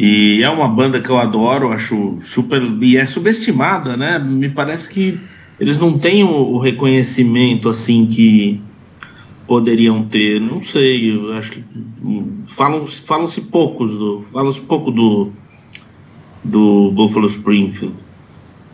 E 0.03 0.43
é 0.43 0.49
uma 0.49 0.67
banda 0.67 0.99
que 0.99 1.11
eu 1.11 1.19
adoro, 1.19 1.73
acho 1.73 2.17
super. 2.23 2.63
E 2.81 2.97
é 2.97 3.05
subestimada, 3.05 3.99
né? 3.99 4.19
Me 4.19 4.49
parece 4.49 4.89
que 4.89 5.21
eles 5.61 5.79
não 5.79 5.99
têm 5.99 6.25
o, 6.25 6.57
reconhecimento 6.57 7.69
assim 7.69 8.07
que 8.07 8.63
poderiam 9.47 10.03
ter. 10.03 10.41
Não 10.41 10.63
sei, 10.63 11.15
eu 11.15 11.35
acho 11.35 11.51
que. 11.51 11.65
hum, 12.03 12.45
Falam, 12.47 12.87
falam-se 12.87 13.43
poucos 13.43 13.93
do. 13.93 14.23
Falam-se 14.33 14.63
pouco 14.63 14.91
do. 14.91 15.33
Do 16.43 16.91
Buffalo 16.93 17.27
Springfield. 17.27 17.95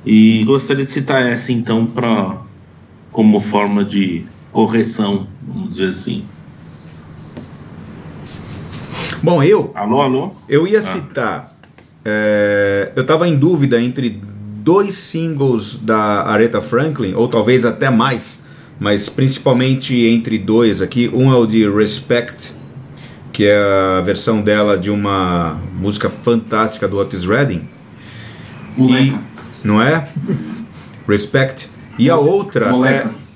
E 0.05 0.45
gostaria 0.45 0.85
de 0.85 0.91
citar 0.93 1.27
essa 1.27 1.51
então 1.51 1.87
para 1.87 2.41
como 3.11 3.41
forma 3.41 3.85
de 3.85 4.25
correção, 4.53 5.27
vamos 5.45 5.71
dizer 5.71 5.89
assim. 5.89 6.23
Bom, 9.23 9.43
eu 9.43 9.73
Alô, 9.75 10.01
alô? 10.03 10.33
Eu 10.49 10.67
ia 10.67 10.81
citar. 10.81 11.55
é, 12.05 12.93
eu 12.95 13.05
tava 13.05 13.27
em 13.29 13.37
dúvida 13.37 13.81
entre 13.81 14.21
dois 14.63 14.95
singles 14.95 15.79
da 15.79 16.23
Aretha 16.27 16.61
Franklin, 16.61 17.15
ou 17.15 17.29
talvez 17.29 17.65
até 17.65 17.89
mais, 17.91 18.45
mas 18.79 19.09
principalmente 19.09 19.95
entre 20.07 20.39
dois 20.39 20.83
aqui. 20.83 21.11
Um 21.13 21.33
é 21.33 21.37
o 21.37 21.47
de 21.47 21.69
Respect, 21.69 22.53
que 23.33 23.45
é 23.47 23.57
a 23.99 24.01
versão 24.03 24.41
dela 24.41 24.79
de 24.79 24.91
uma 24.91 25.59
música 25.75 26.09
fantástica 26.11 26.87
do 26.87 26.99
Otis 26.99 27.25
Redding. 27.25 27.69
Moleca. 28.77 29.01
E, 29.65 29.67
não 29.67 29.81
é? 29.81 30.07
Respect. 31.09 31.71
E 31.99 32.11
a 32.11 32.17
outra 32.17 32.71
Moleca. 32.71 33.09
é. 33.09 33.27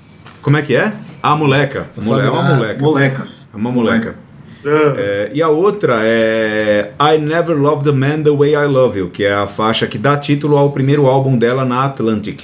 Como 0.41 0.57
é 0.57 0.61
que 0.61 0.75
é? 0.75 0.93
A 1.21 1.35
moleca. 1.35 1.89
Sabe 1.99 2.27
É 2.27 2.29
uma 2.31 2.43
moleca. 2.55 2.81
Moleca. 2.81 3.27
É 3.53 3.57
uma 3.57 3.71
moleca. 3.71 4.15
É, 4.63 5.31
e 5.33 5.41
a 5.41 5.49
outra 5.49 5.99
é 6.03 6.93
I 6.99 7.17
Never 7.17 7.57
Loved 7.57 7.89
a 7.89 7.93
Man 7.93 8.21
the 8.21 8.29
Way 8.29 8.53
I 8.53 8.67
Love 8.67 8.99
You, 8.99 9.09
que 9.09 9.23
é 9.23 9.33
a 9.33 9.47
faixa 9.47 9.87
que 9.87 9.97
dá 9.97 10.15
título 10.17 10.55
ao 10.55 10.71
primeiro 10.71 11.07
álbum 11.07 11.37
dela 11.37 11.65
na 11.65 11.85
Atlantic. 11.85 12.43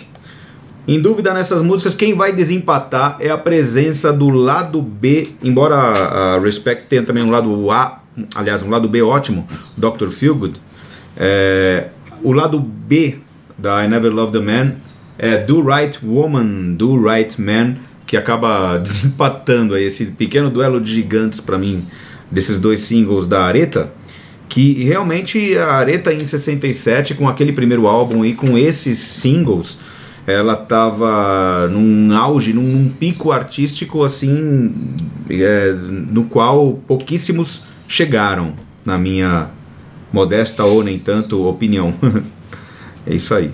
Em 0.87 0.99
dúvida 1.01 1.33
nessas 1.33 1.61
músicas, 1.61 1.93
quem 1.93 2.15
vai 2.15 2.31
desempatar 2.31 3.17
é 3.19 3.29
a 3.29 3.37
presença 3.37 4.11
do 4.11 4.29
lado 4.29 4.81
B, 4.81 5.29
embora 5.43 5.75
a, 5.75 6.39
Respect 6.39 6.87
tenha 6.87 7.03
também 7.03 7.23
um 7.23 7.29
lado 7.29 7.69
A, 7.69 8.01
aliás, 8.33 8.63
um 8.63 8.69
lado 8.69 8.87
B 8.87 9.01
ótimo, 9.01 9.45
Dr. 9.75 10.09
Feelgood. 10.09 10.59
É, 11.15 11.87
o 12.23 12.31
lado 12.31 12.59
B 12.59 13.19
da 13.57 13.83
I 13.83 13.87
Never 13.87 14.13
Loved 14.13 14.37
a 14.37 14.41
Man 14.41 14.75
é 15.19 15.37
Do 15.37 15.61
Right 15.61 15.99
Woman, 16.03 16.75
Do 16.75 16.97
Right 16.97 17.39
Man, 17.39 17.75
que 18.05 18.15
acaba 18.15 18.77
desempatando 18.79 19.75
aí 19.75 19.83
esse 19.83 20.05
pequeno 20.05 20.49
duelo 20.49 20.79
de 20.79 20.93
gigantes 20.95 21.41
para 21.41 21.57
mim 21.57 21.85
desses 22.31 22.59
dois 22.59 22.81
singles 22.81 23.25
da 23.25 23.43
Areta, 23.45 23.91
que 24.49 24.83
realmente 24.83 25.57
a 25.57 25.73
Areta 25.73 26.13
em 26.13 26.23
67 26.23 27.13
com 27.15 27.27
aquele 27.27 27.53
primeiro 27.53 27.87
álbum 27.87 28.23
e 28.23 28.33
com 28.33 28.57
esses 28.57 28.97
singles, 28.99 29.77
ela 30.25 30.55
tava 30.55 31.67
num 31.69 32.15
auge, 32.15 32.53
num, 32.53 32.63
num 32.63 32.89
pico 32.89 33.31
artístico 33.31 34.03
assim, 34.03 34.73
é, 35.29 35.73
no 35.73 36.25
qual 36.25 36.79
pouquíssimos 36.87 37.63
chegaram, 37.87 38.53
na 38.85 38.97
minha 38.97 39.49
modesta 40.11 40.63
ou 40.63 40.83
nem 40.83 40.99
tanto 40.99 41.45
opinião. 41.45 41.93
é 43.05 43.13
isso 43.15 43.33
aí. 43.33 43.51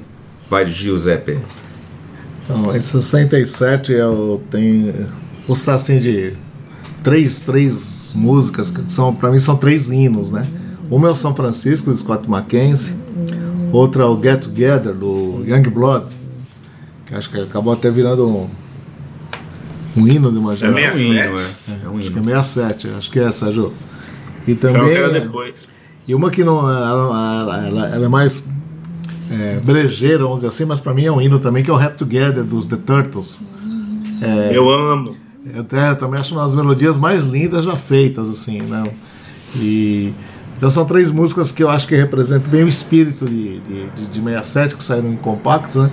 Vai, 0.49 0.65
Giuseppe. 0.65 1.39
Então, 2.43 2.75
em 2.75 2.81
67 2.81 3.91
eu 3.91 4.41
tenho. 4.49 4.93
Citar 5.55 5.75
assim 5.75 5.99
de 5.99 6.33
três, 7.03 7.41
três 7.41 8.02
músicas 8.13 8.71
que 8.71 8.81
são, 8.91 9.13
para 9.13 9.31
mim, 9.31 9.39
são 9.39 9.55
três 9.55 9.89
hinos, 9.89 10.31
né? 10.31 10.47
Uma 10.89 11.07
é 11.07 11.11
o 11.11 11.15
São 11.15 11.33
Francisco, 11.35 11.89
do 11.91 11.95
Scott 11.97 12.29
Mackenzie. 12.29 12.95
Outra 13.71 14.03
é 14.03 14.05
o 14.05 14.21
Get 14.21 14.41
Together, 14.43 14.93
do 14.93 15.43
Young 15.47 15.63
Blood. 15.69 16.05
Que 17.05 17.15
acho 17.15 17.29
que 17.29 17.39
acabou 17.39 17.73
até 17.73 17.89
virando 17.89 18.27
um, 18.27 18.49
um 19.97 20.07
hino 20.07 20.31
de 20.31 20.37
uma 20.37 20.53
É 20.53 20.55
geração. 20.57 20.79
É 20.79 20.89
um 20.89 20.93
67? 20.93 21.27
hino, 21.27 21.39
é. 21.39 21.85
É 21.85 21.89
um 21.89 21.97
Acho 21.97 22.11
que 22.11 22.17
é 22.19 22.21
hino. 22.21 22.31
67, 22.43 22.87
acho 22.97 23.11
que 23.11 23.19
é 23.19 23.23
essa, 23.23 23.51
Ju. 23.51 23.73
E 24.47 24.53
também. 24.55 24.91
era 24.91 25.09
depois. 25.09 25.53
E 26.07 26.13
uma 26.13 26.29
que 26.29 26.43
não. 26.43 26.59
Ela, 26.69 27.39
ela- 27.41 27.65
ela- 27.67 27.87
ela 27.95 28.05
é 28.05 28.09
mais 28.09 28.47
é, 29.31 29.59
brejeira, 29.63 30.19
vamos 30.23 30.39
dizer 30.39 30.47
assim, 30.49 30.65
mas 30.65 30.79
pra 30.79 30.93
mim 30.93 31.05
é 31.05 31.11
um 31.11 31.19
hino 31.21 31.39
também, 31.39 31.63
que 31.63 31.69
é 31.69 31.73
o 31.73 31.77
Rap 31.77 31.95
Together 31.97 32.43
dos 32.43 32.65
The 32.65 32.77
Turtles. 32.77 33.39
Eu 34.53 34.69
amo. 34.69 35.15
Eu 35.45 35.61
até 35.61 35.93
também 35.95 36.19
acho 36.19 36.33
uma 36.33 36.43
das 36.43 36.55
melodias 36.55 36.97
mais 36.97 37.25
lindas 37.25 37.65
já 37.65 37.75
feitas, 37.75 38.29
assim, 38.29 38.61
né? 38.61 38.83
E 39.55 40.13
Então 40.57 40.69
são 40.69 40.85
três 40.85 41.11
músicas 41.11 41.51
que 41.51 41.61
eu 41.63 41.69
acho 41.69 41.87
que 41.87 41.95
representam 41.95 42.49
bem 42.49 42.63
o 42.63 42.67
espírito 42.67 43.25
de, 43.25 43.59
de, 43.59 43.85
de, 43.95 44.05
de 44.07 44.19
67 44.21 44.75
que 44.75 44.83
saíram 44.83 45.11
em 45.11 45.17
compactos, 45.17 45.75
né? 45.75 45.91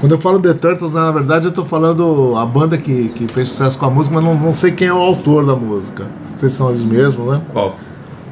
Quando 0.00 0.12
eu 0.12 0.18
falo 0.18 0.38
The 0.38 0.54
Turtles, 0.54 0.92
na 0.92 1.10
verdade 1.10 1.46
eu 1.46 1.52
tô 1.52 1.64
falando 1.64 2.34
a 2.36 2.44
banda 2.44 2.76
que, 2.76 3.08
que 3.10 3.26
fez 3.28 3.48
sucesso 3.48 3.78
com 3.78 3.86
a 3.86 3.90
música, 3.90 4.14
mas 4.14 4.24
não, 4.24 4.34
não 4.38 4.52
sei 4.52 4.72
quem 4.72 4.88
é 4.88 4.92
o 4.92 4.98
autor 4.98 5.44
da 5.46 5.56
música. 5.56 6.06
Se 6.36 6.48
são 6.48 6.68
eles 6.68 6.84
mesmos, 6.84 7.26
né? 7.32 7.42
Qual? 7.52 7.76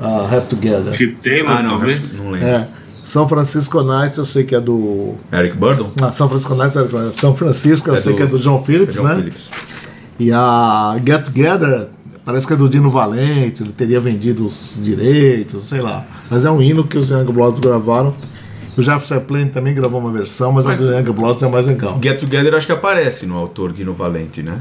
A 0.01 0.27
Rap 0.27 0.49
Together. 0.49 0.93
Chip 0.93 1.17
Taylor, 1.23 1.51
Ah, 1.53 1.63
não, 1.63 1.71
talvez. 1.71 2.13
não 2.13 2.31
lembro. 2.31 2.47
É. 2.49 2.69
São 3.03 3.27
Francisco 3.27 3.83
Nights 3.83 4.19
eu 4.19 4.25
sei 4.25 4.45
que 4.45 4.55
é 4.55 4.61
do. 4.61 5.15
Eric 5.33 5.57
Burdon? 5.57 5.91
Ah, 6.01 6.13
São 6.13 6.29
Francisco 6.29 6.55
Nights 6.55 6.77
é 6.77 7.11
São 7.13 7.35
Francisco 7.35 7.89
eu 7.91 7.95
É 7.95 7.97
sei 7.97 8.13
do- 8.13 8.17
que 8.17 8.23
é 8.23 8.27
do 8.27 8.39
John 8.39 8.63
Phillips, 8.63 8.97
John 8.97 9.05
né? 9.05 9.15
Phillips. 9.17 9.51
E 10.23 10.31
a 10.33 10.97
Get 11.05 11.25
Together 11.25 11.89
parece 12.25 12.47
que 12.47 12.53
é 12.53 12.57
do 12.57 12.69
Dino 12.69 12.91
Valente, 12.91 13.63
ele 13.65 13.73
teria 13.73 14.01
vendido 14.01 14.47
os 14.47 14.75
direitos, 14.81 15.65
sei 15.65 15.81
lá. 15.81 16.05
Mas 16.31 16.45
é 16.45 16.51
um 16.51 16.63
hino 16.63 16.85
que 16.85 16.97
os 16.97 17.11
Young 17.11 17.25
Bloods 17.25 17.59
gravaram. 17.59 18.15
O 18.77 18.81
Jefferson 18.81 19.15
Airplane 19.15 19.51
também 19.51 19.75
gravou 19.75 19.99
uma 20.01 20.13
versão, 20.13 20.53
mas, 20.53 20.65
Mas- 20.65 20.81
a 20.81 20.85
do 20.85 20.93
Young 20.93 21.13
Bloods 21.13 21.43
é 21.43 21.49
mais 21.49 21.67
legal. 21.67 21.99
Get 22.03 22.21
Together 22.21 22.55
acho 22.55 22.67
que 22.67 22.73
aparece 22.73 23.27
no 23.27 23.37
autor 23.37 23.73
Dino 23.73 23.93
Valente, 23.93 24.43
né? 24.43 24.61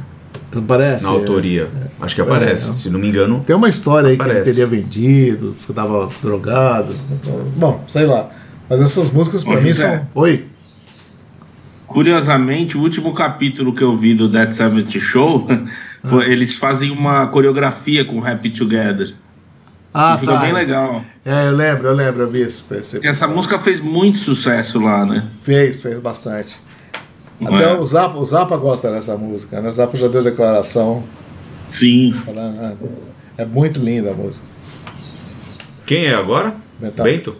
Parece? 0.68 1.04
Na 1.06 1.12
autoria. 1.12 1.70
Acho 2.02 2.16
que 2.16 2.22
aparece. 2.22 2.72
É. 2.72 2.74
Se 2.74 2.90
não 2.90 3.00
me 3.00 3.08
engano. 3.08 3.42
Tem 3.46 3.56
uma 3.56 3.70
história 3.70 4.10
aí 4.10 4.18
que 4.18 4.24
ele 4.24 4.32
Aparece. 4.32 4.52
teria 4.52 4.68
vendido, 4.68 5.56
que 5.66 5.72
tava 5.72 6.10
drogado. 6.22 6.94
Bom, 7.56 7.84
sei 7.88 8.06
lá. 8.06 8.28
Mas 8.70 8.82
essas 8.82 9.12
músicas 9.12 9.44
pra 9.44 9.58
Ô, 9.60 9.62
mim 9.62 9.72
são. 9.74 10.02
Oi? 10.16 10.46
Curiosamente, 11.92 12.78
o 12.78 12.82
último 12.82 13.14
capítulo 13.14 13.74
que 13.74 13.84
eu 13.84 13.96
vi 13.96 14.14
do 14.14 14.28
Dead 14.30 14.52
Seventh 14.54 14.92
Show, 15.00 15.48
foi- 16.06 16.32
eles 16.32 16.56
fazem 16.56 16.92
uma 16.92 17.28
coreografia 17.28 18.04
com 18.06 18.26
Happy 18.26 18.50
Together. 18.50 19.14
Ah, 19.94 20.18
Ficou 20.18 20.36
tá. 20.36 20.42
bem 20.42 20.54
legal. 20.54 21.04
É, 21.26 21.48
eu 21.48 21.52
lembro, 21.56 21.90
eu 21.90 21.94
lembro, 21.94 22.22
eu 22.22 22.30
vi 22.32 22.44
isso. 22.44 22.66
Essa 23.04 23.28
música 23.28 23.60
fez 23.60 23.82
muito 23.82 24.20
sucesso 24.20 24.80
lá, 24.80 25.06
né? 25.06 25.28
Fez, 25.42 25.82
fez 25.82 26.00
bastante. 26.00 26.58
Não 27.40 27.54
Até 27.56 27.72
é? 27.72 27.74
o 27.74 27.84
Zappa, 27.86 28.18
o 28.18 28.26
Zappa 28.26 28.56
gosta 28.56 28.90
dessa 28.90 29.18
música, 29.18 29.60
né? 29.60 29.68
O 29.68 29.72
Zappa 29.72 29.98
já 29.98 30.08
deu 30.08 30.24
declaração. 30.24 31.04
Sim. 31.70 32.14
falando, 32.26 32.58
ah, 32.62 32.74
é 33.38 33.46
muito 33.46 33.80
linda 33.80 34.12
a 34.12 34.14
música. 34.14 34.46
Quem 35.86 36.06
é 36.06 36.16
agora? 36.16 36.56
Metal. 36.80 37.04
Bento? 37.06 37.36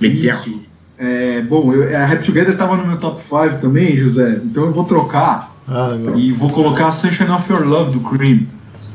Isso. 0.00 0.60
É, 0.98 1.40
bom, 1.42 1.72
eu, 1.72 1.96
a 1.96 2.04
Rap 2.04 2.24
Together 2.24 2.56
tava 2.56 2.76
no 2.76 2.86
meu 2.86 2.96
top 2.98 3.20
5 3.20 3.60
também, 3.60 3.96
José. 3.96 4.40
Então 4.44 4.64
eu 4.66 4.72
vou 4.72 4.84
trocar 4.84 5.52
Ah, 5.66 5.88
legal. 5.88 6.18
e 6.18 6.32
vou 6.32 6.50
colocar 6.50 6.92
Sunshine 6.92 7.30
of 7.30 7.50
Your 7.52 7.66
Love 7.66 7.92
do 7.92 8.00
Cream. 8.00 8.46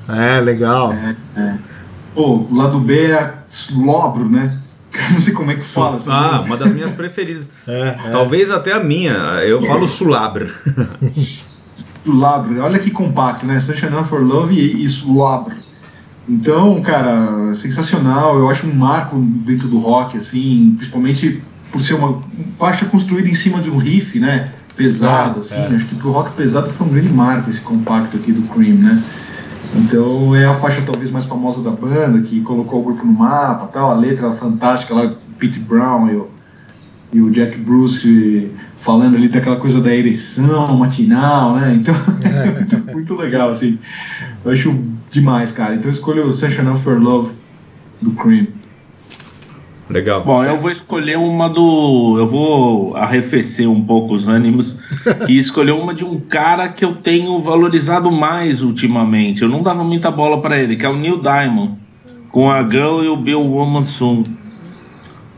É, 0.08 0.40
legal. 0.40 0.94
Pô, 2.16 2.38
o 2.50 2.56
lado 2.56 2.80
B 2.80 3.12
é 3.12 3.34
Slobro, 3.52 4.30
né? 4.30 4.58
Não 5.12 5.20
sei 5.22 5.34
como 5.34 5.52
é 5.52 5.56
que 5.56 5.64
fala. 5.66 5.98
essa 5.98 6.12
Ah, 6.12 6.24
música. 6.32 6.46
uma 6.46 6.58
das 6.58 6.72
minhas 6.72 6.92
preferidas. 6.92 7.50
É, 7.68 7.92
Talvez 8.12 8.52
até 8.52 8.72
a 8.74 8.80
minha. 8.80 9.12
Eu 9.44 9.62
falo 9.62 9.86
Sulabra. 9.88 10.48
Slobro. 12.06 12.62
Olha 12.62 12.80
que 12.80 12.90
compacto, 12.92 13.46
né? 13.46 13.60
Sunshine 13.60 13.96
of 13.96 14.14
Your 14.14 14.24
Love 14.24 14.54
e, 14.56 14.84
e 14.84 14.86
Slobro. 14.86 15.54
Então, 16.30 16.82
cara, 16.82 17.54
sensacional. 17.54 18.38
Eu 18.40 18.50
acho 18.50 18.66
um 18.68 18.74
marco 18.74 19.18
dentro 19.20 19.68
do 19.68 19.78
rock, 19.80 20.18
assim, 20.18 20.74
principalmente 20.78 21.42
por 21.72 21.82
ser 21.84 21.94
uma 21.96 22.22
faixa 22.58 22.86
construída 22.86 23.28
em 23.30 23.36
cima 23.36 23.60
de 23.60 23.70
um 23.70 23.78
riff, 23.78 24.20
né? 24.20 24.52
Pesado, 24.76 25.40
É, 25.40 25.42
assim. 25.42 25.56
é. 25.56 25.76
Acho 25.76 25.86
que 25.86 25.96
pro 25.96 26.12
rock 26.12 26.32
pesado 26.36 26.70
foi 26.70 26.88
um 26.88 26.90
grande 26.92 27.12
marco 27.12 27.50
esse 27.50 27.62
compacto 27.62 28.16
aqui 28.18 28.32
do 28.32 28.48
Cream, 28.50 28.76
né? 28.76 29.02
Então 29.76 30.36
é 30.36 30.46
a 30.46 30.56
faixa 30.56 30.82
talvez 30.82 31.12
mais 31.12 31.26
famosa 31.26 31.62
da 31.62 31.72
banda, 31.72 32.22
que 32.22 32.42
colocou 32.42 32.80
o 32.82 32.84
grupo 32.84 33.06
no 33.06 33.12
mapa 33.14 33.68
tal, 33.68 33.92
a 33.92 33.96
letra 33.96 34.32
fantástica 34.32 34.94
lá, 34.94 35.14
Pete 35.38 35.60
Brown 35.60 36.10
e 36.10 36.16
o, 36.16 36.30
e 37.14 37.22
o 37.22 37.30
Jack 37.32 37.58
Bruce 37.58 38.50
falando 38.82 39.18
ali 39.18 39.28
daquela 39.28 39.58
coisa 39.58 39.82
da 39.82 39.94
ereção 39.94 40.78
matinal, 40.78 41.56
né? 41.56 41.74
Então 41.74 41.94
é 42.24 42.52
muito, 42.52 42.78
muito 42.94 43.16
legal, 43.16 43.50
assim. 43.50 43.78
Eu 44.46 44.52
acho 44.52 44.74
demais, 45.12 45.52
cara. 45.52 45.76
Então 45.76 45.88
eu 45.88 45.92
escolho 45.94 46.26
o 46.26 46.32
Sunshine 46.34 46.70
of 46.70 46.88
Your 46.88 47.00
Love 47.00 47.32
do 48.02 48.12
Cream. 48.12 48.48
Legal. 49.90 50.22
Bom, 50.24 50.44
eu 50.44 50.58
vou 50.58 50.70
escolher 50.70 51.18
uma 51.18 51.48
do. 51.48 52.16
Eu 52.18 52.28
vou 52.28 52.96
arrefecer 52.98 53.70
um 53.70 53.82
pouco 53.82 54.14
os 54.14 54.28
ânimos 54.28 54.76
e 55.30 55.38
escolher 55.38 55.72
uma 55.72 55.94
de 55.94 56.04
um 56.04 56.20
cara 56.20 56.68
que 56.68 56.84
eu 56.84 56.94
tenho 56.94 57.40
valorizado 57.40 58.12
mais 58.12 58.62
ultimamente. 58.62 59.42
Eu 59.42 59.50
não 59.50 59.64
dava 59.64 59.84
muita 59.86 60.12
bola 60.12 60.42
pra 60.42 60.60
ele, 60.60 60.76
que 60.76 60.86
é 60.86 60.90
o 60.90 60.98
Neil 60.98 61.22
Diamond, 61.22 61.76
com 62.30 62.52
a 62.52 62.62
Girl 62.64 63.02
e 63.02 63.08
o 63.08 63.16
Bill 63.16 63.42
Woman 63.42 63.86
Soon. 63.86 64.24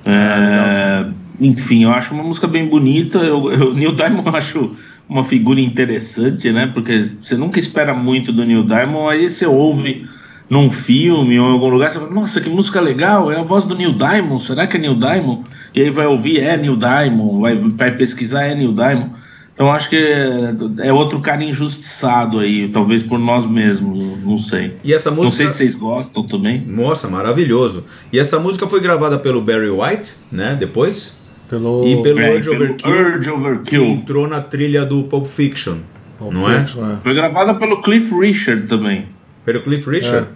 É, 0.04 1.06
enfim, 1.40 1.84
eu 1.84 1.92
acho 1.92 2.16
uma 2.16 2.24
música 2.24 2.48
bem 2.48 2.68
bonita. 2.68 3.20
Eu, 3.20 3.52
eu, 3.52 3.74
Neil 3.76 3.94
Diamond 3.94 4.28
eu 4.28 4.36
acho 4.36 4.76
uma 5.08 5.24
figura 5.24 5.62
interessante, 5.62 6.52
né? 6.52 6.72
Porque 6.74 7.12
você 7.22 7.38
nunca 7.38 7.60
espera 7.60 7.94
muito 7.94 8.32
do 8.32 8.44
Neil 8.44 8.64
Diamond, 8.64 9.12
aí 9.12 9.30
você 9.30 9.46
ouve 9.46 10.08
num 10.50 10.72
filme 10.72 11.40
ou 11.40 11.48
em 11.50 11.52
algum 11.54 11.70
lugar, 11.70 11.92
você 11.92 12.00
fala, 12.00 12.12
nossa, 12.12 12.42
que 12.42 12.50
música 12.50 12.82
legal, 12.82 13.32
é 13.32 13.40
a 13.40 13.44
voz 13.44 13.66
do 13.66 13.76
Neil 13.76 13.94
Diamond, 13.94 14.42
será 14.42 14.66
que 14.66 14.78
é 14.78 14.80
Neil 14.80 14.96
Diamond? 14.96 15.44
E 15.76 15.82
aí 15.82 15.90
vai 15.92 16.08
ouvir, 16.08 16.40
é 16.40 16.58
Neil 16.58 16.76
Diamond, 16.76 17.42
vai, 17.42 17.56
vai 17.56 17.92
pesquisar, 17.92 18.44
é 18.46 18.56
Neil 18.56 18.74
Diamond. 18.74 19.12
Então 19.54 19.70
acho 19.72 19.90
que 19.90 19.98
é, 19.98 20.88
é 20.88 20.94
outro 20.94 21.20
cara 21.20 21.44
injustiçado 21.44 22.40
aí, 22.40 22.70
talvez 22.70 23.04
por 23.04 23.20
nós 23.20 23.46
mesmos, 23.46 24.00
não 24.24 24.38
sei. 24.38 24.78
E 24.84 24.94
essa 24.94 25.12
Não 25.12 25.18
música. 25.24 25.44
sei 25.44 25.52
se 25.52 25.58
vocês 25.58 25.76
gostam 25.76 26.24
também. 26.24 26.64
Nossa, 26.66 27.10
maravilhoso. 27.10 27.84
E 28.12 28.18
essa 28.18 28.40
música 28.40 28.68
foi 28.70 28.80
gravada 28.80 29.20
pelo 29.20 29.42
Barry 29.42 29.70
White, 29.70 30.14
né? 30.32 30.56
Depois. 30.58 31.20
Pelo. 31.50 31.86
E 31.86 32.02
pelo 32.02 32.20
É, 32.22 32.36
Urge 32.36 32.50
pelo 32.50 32.64
Overkill. 32.64 32.92
Urge 32.92 33.20
Que 33.20 33.30
Overkill. 33.32 33.84
entrou 33.86 34.28
na 34.30 34.40
trilha 34.40 34.86
do 34.86 35.04
Pulp 35.04 35.26
Fiction. 35.26 35.80
Pulp 36.18 36.32
não 36.34 36.50
é? 36.50 36.60
Fiction, 36.62 36.96
Foi 37.04 37.14
gravada 37.14 37.54
pelo 37.56 37.82
Cliff 37.82 38.16
Richard 38.18 38.66
também. 38.68 39.08
Pelo 39.44 39.62
Cliff 39.62 39.90
Richard. 39.90 40.28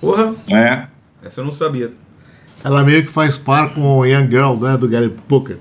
Porra, 0.00 0.34
É. 0.50 0.86
essa 1.24 1.40
eu 1.40 1.44
não 1.44 1.50
sabia. 1.52 1.92
Ela 2.64 2.82
meio 2.82 3.04
que 3.04 3.12
faz 3.12 3.36
par 3.36 3.72
com 3.74 3.80
o 3.98 4.04
Young 4.04 4.28
Girl, 4.30 4.54
né? 4.56 4.76
Do 4.76 4.88
Gary 4.88 5.10
Puckett. 5.28 5.60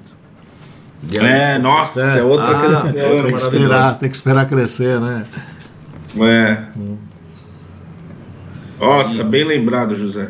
É, 1.14 1.60
nossa, 1.60 2.02
é, 2.02 2.20
É. 2.20 2.24
outra 2.24 2.48
Ah, 2.48 2.92
que 2.92 2.98
é, 2.98 3.22
Tem 3.24 3.32
que 3.32 3.38
esperar, 3.42 4.00
tem 4.00 4.10
que 4.10 4.16
esperar 4.16 4.48
crescer, 4.48 5.00
né? 5.00 5.26
É. 6.20 6.64
Nossa, 8.80 9.24
bem 9.24 9.44
lembrado, 9.44 9.96
José. 9.96 10.30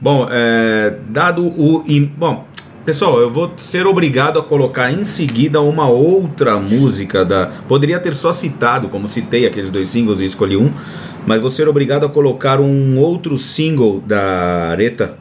Bom, 0.00 0.26
é, 0.30 0.96
dado 1.08 1.46
o. 1.46 1.82
Bom, 2.16 2.46
pessoal, 2.84 3.20
eu 3.20 3.30
vou 3.30 3.52
ser 3.56 3.86
obrigado 3.86 4.38
a 4.38 4.42
colocar 4.42 4.90
em 4.90 5.04
seguida 5.04 5.60
uma 5.60 5.88
outra 5.88 6.58
música 6.58 7.24
da. 7.24 7.46
Poderia 7.68 7.98
ter 7.98 8.14
só 8.14 8.32
citado, 8.32 8.88
como 8.88 9.08
citei 9.08 9.46
aqueles 9.46 9.70
dois 9.70 9.88
singles 9.90 10.20
e 10.20 10.24
escolhi 10.24 10.56
um, 10.56 10.70
mas 11.26 11.40
vou 11.40 11.50
ser 11.50 11.68
obrigado 11.68 12.04
a 12.06 12.08
colocar 12.08 12.60
um 12.60 12.98
outro 12.98 13.36
single 13.36 14.02
da 14.06 14.70
Areta, 14.70 15.18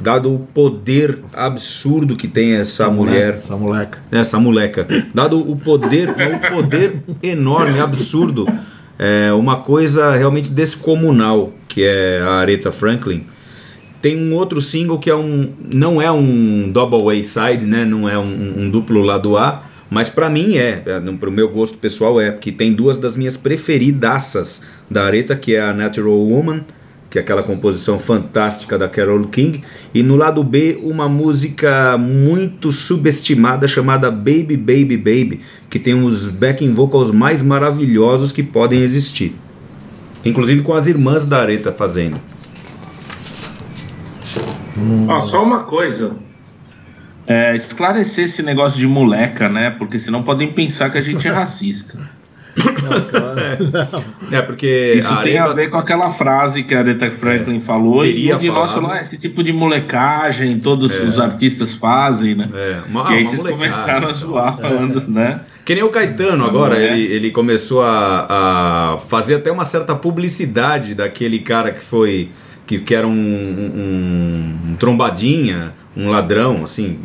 dado 0.00 0.34
o 0.34 0.38
poder 0.38 1.20
absurdo 1.34 2.16
que 2.16 2.28
tem 2.28 2.54
essa 2.54 2.88
mulher 2.90 3.36
Essa 3.38 3.56
moleca. 3.56 3.98
essa 4.10 4.38
moleca. 4.38 4.86
Dado 5.14 5.38
o 5.38 5.56
poder, 5.56 6.10
o 6.10 6.54
poder 6.54 7.02
enorme, 7.22 7.80
absurdo, 7.80 8.46
é 8.98 9.32
uma 9.32 9.56
coisa 9.56 10.14
realmente 10.14 10.50
descomunal, 10.50 11.52
que 11.68 11.82
é 11.84 12.20
a 12.20 12.32
Aretha 12.34 12.70
Franklin. 12.70 13.26
Tem 14.02 14.18
um 14.18 14.34
outro 14.34 14.60
single 14.60 14.98
que 14.98 15.08
é 15.08 15.14
um, 15.14 15.50
não 15.72 16.02
é 16.02 16.10
um 16.10 16.68
double 16.70 17.08
A 17.08 17.24
side, 17.24 17.66
né? 17.66 17.84
Não 17.84 18.08
é 18.08 18.18
um, 18.18 18.64
um 18.64 18.68
duplo 18.68 19.00
lado 19.00 19.36
A, 19.38 19.62
mas 19.88 20.08
pra 20.08 20.28
mim 20.28 20.56
é, 20.56 20.82
é, 20.84 20.98
no- 20.98 21.16
pro 21.16 21.30
meu 21.30 21.48
gosto 21.48 21.78
pessoal 21.78 22.20
é, 22.20 22.32
porque 22.32 22.50
tem 22.50 22.72
duas 22.72 22.98
das 22.98 23.14
minhas 23.16 23.36
preferidaças 23.36 24.60
da 24.90 25.04
Aretha, 25.04 25.36
que 25.36 25.54
é 25.54 25.60
a 25.60 25.72
Natural 25.72 26.12
Woman, 26.18 26.64
que 27.08 27.18
é 27.18 27.20
aquela 27.20 27.42
composição 27.42 27.98
fantástica 27.98 28.76
da 28.78 28.88
Carole 28.88 29.26
King, 29.28 29.60
e 29.94 30.02
no 30.02 30.16
lado 30.16 30.42
B 30.42 30.80
uma 30.82 31.08
música 31.08 31.96
muito 31.98 32.72
subestimada 32.72 33.68
chamada 33.68 34.10
Baby 34.10 34.56
Baby 34.56 34.96
Baby, 34.96 35.40
que 35.70 35.78
tem 35.78 35.94
os 35.94 36.28
backing 36.28 36.72
vocals 36.74 37.10
mais 37.12 37.40
maravilhosos 37.42 38.32
que 38.32 38.42
podem 38.42 38.80
existir. 38.80 39.36
Inclusive 40.24 40.62
com 40.62 40.72
as 40.72 40.86
irmãs 40.88 41.24
da 41.26 41.38
Aretha 41.40 41.70
fazendo. 41.70 42.16
Ó, 45.08 45.20
só 45.20 45.42
uma 45.42 45.64
coisa. 45.64 46.16
É, 47.26 47.54
esclarecer 47.54 48.24
esse 48.24 48.42
negócio 48.42 48.78
de 48.78 48.86
moleca, 48.86 49.48
né? 49.48 49.70
Porque 49.70 49.98
senão 49.98 50.22
podem 50.22 50.52
pensar 50.52 50.90
que 50.90 50.98
a 50.98 51.02
gente 51.02 51.26
é 51.26 51.30
racista. 51.32 51.96
É, 54.30 54.42
porque 54.42 54.94
Isso 54.98 55.08
a 55.08 55.22
tem 55.22 55.38
a 55.38 55.48
ver 55.52 55.70
com 55.70 55.78
aquela 55.78 56.10
frase 56.10 56.62
que 56.62 56.74
a 56.74 56.78
Aretha 56.80 57.10
Franklin 57.10 57.60
falou 57.60 58.02
Teria 58.02 58.36
e 58.40 58.46
falado. 58.48 58.74
falou, 58.74 58.90
ah, 58.90 59.00
esse 59.00 59.16
tipo 59.16 59.42
de 59.42 59.52
molecagem 59.52 60.58
todos 60.58 60.92
os 60.94 61.18
artistas 61.18 61.74
fazem, 61.74 62.34
né? 62.34 62.44
É, 62.52 62.82
uma- 62.88 63.10
e 63.12 63.18
aí 63.18 63.22
uma 63.24 63.30
vocês 63.36 63.42
começaram 63.54 64.08
a 64.08 64.12
zoar 64.12 64.56
falando, 64.58 65.02
né? 65.08 65.40
Que 65.64 65.74
nem 65.74 65.84
o 65.84 65.90
Caetano 65.90 66.44
agora, 66.44 66.76
é. 66.78 66.86
ele, 66.92 67.02
ele 67.14 67.30
começou 67.30 67.82
a, 67.82 68.26
a 68.94 68.98
fazer 68.98 69.36
até 69.36 69.50
uma 69.52 69.64
certa 69.64 69.94
publicidade 69.94 70.94
daquele 70.94 71.38
cara 71.38 71.70
que 71.70 71.80
foi 71.80 72.30
que, 72.66 72.78
que 72.78 72.94
era 72.94 73.06
um, 73.06 73.10
um- 73.12 74.70
um 74.72 74.74
trombadinha, 74.76 75.72
um 75.96 76.10
ladrão, 76.10 76.62
assim, 76.64 76.98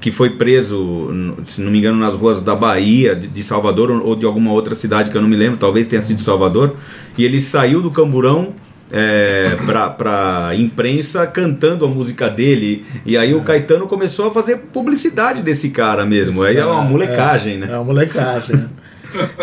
que 0.00 0.10
foi 0.10 0.30
preso, 0.30 1.08
se 1.44 1.60
não 1.60 1.70
me 1.70 1.78
engano, 1.78 1.98
nas 1.98 2.16
ruas 2.16 2.40
da 2.40 2.54
Bahia, 2.54 3.14
de, 3.14 3.42
Salvador 3.42 3.90
ou 3.90 4.16
de 4.16 4.24
alguma 4.24 4.50
outra 4.52 4.74
cidade 4.74 5.10
que 5.10 5.16
eu 5.16 5.20
não 5.20 5.28
me 5.28 5.36
lembro, 5.36 5.58
talvez 5.58 5.86
tenha 5.86 6.00
sido 6.00 6.16
de 6.16 6.22
Salvador, 6.22 6.74
e 7.18 7.24
ele 7.24 7.38
saiu 7.40 7.82
do 7.82 7.90
camburão 7.90 8.54
é, 8.90 9.56
pra, 9.66 9.90
pra 9.90 10.50
imprensa 10.56 11.26
cantando 11.26 11.84
a 11.84 11.88
música 11.88 12.30
dele. 12.30 12.82
E 13.04 13.16
aí 13.18 13.34
o 13.34 13.42
Caetano 13.42 13.86
começou 13.86 14.28
a 14.28 14.30
fazer 14.32 14.56
publicidade 14.72 15.42
desse 15.42 15.68
cara 15.70 16.06
mesmo. 16.06 16.42
aí 16.42 16.56
é 16.56 16.64
uma 16.64 16.82
molecagem, 16.82 17.54
É 17.54 17.56
né? 17.58 17.66
uma 17.74 17.84
molecagem. 17.84 18.64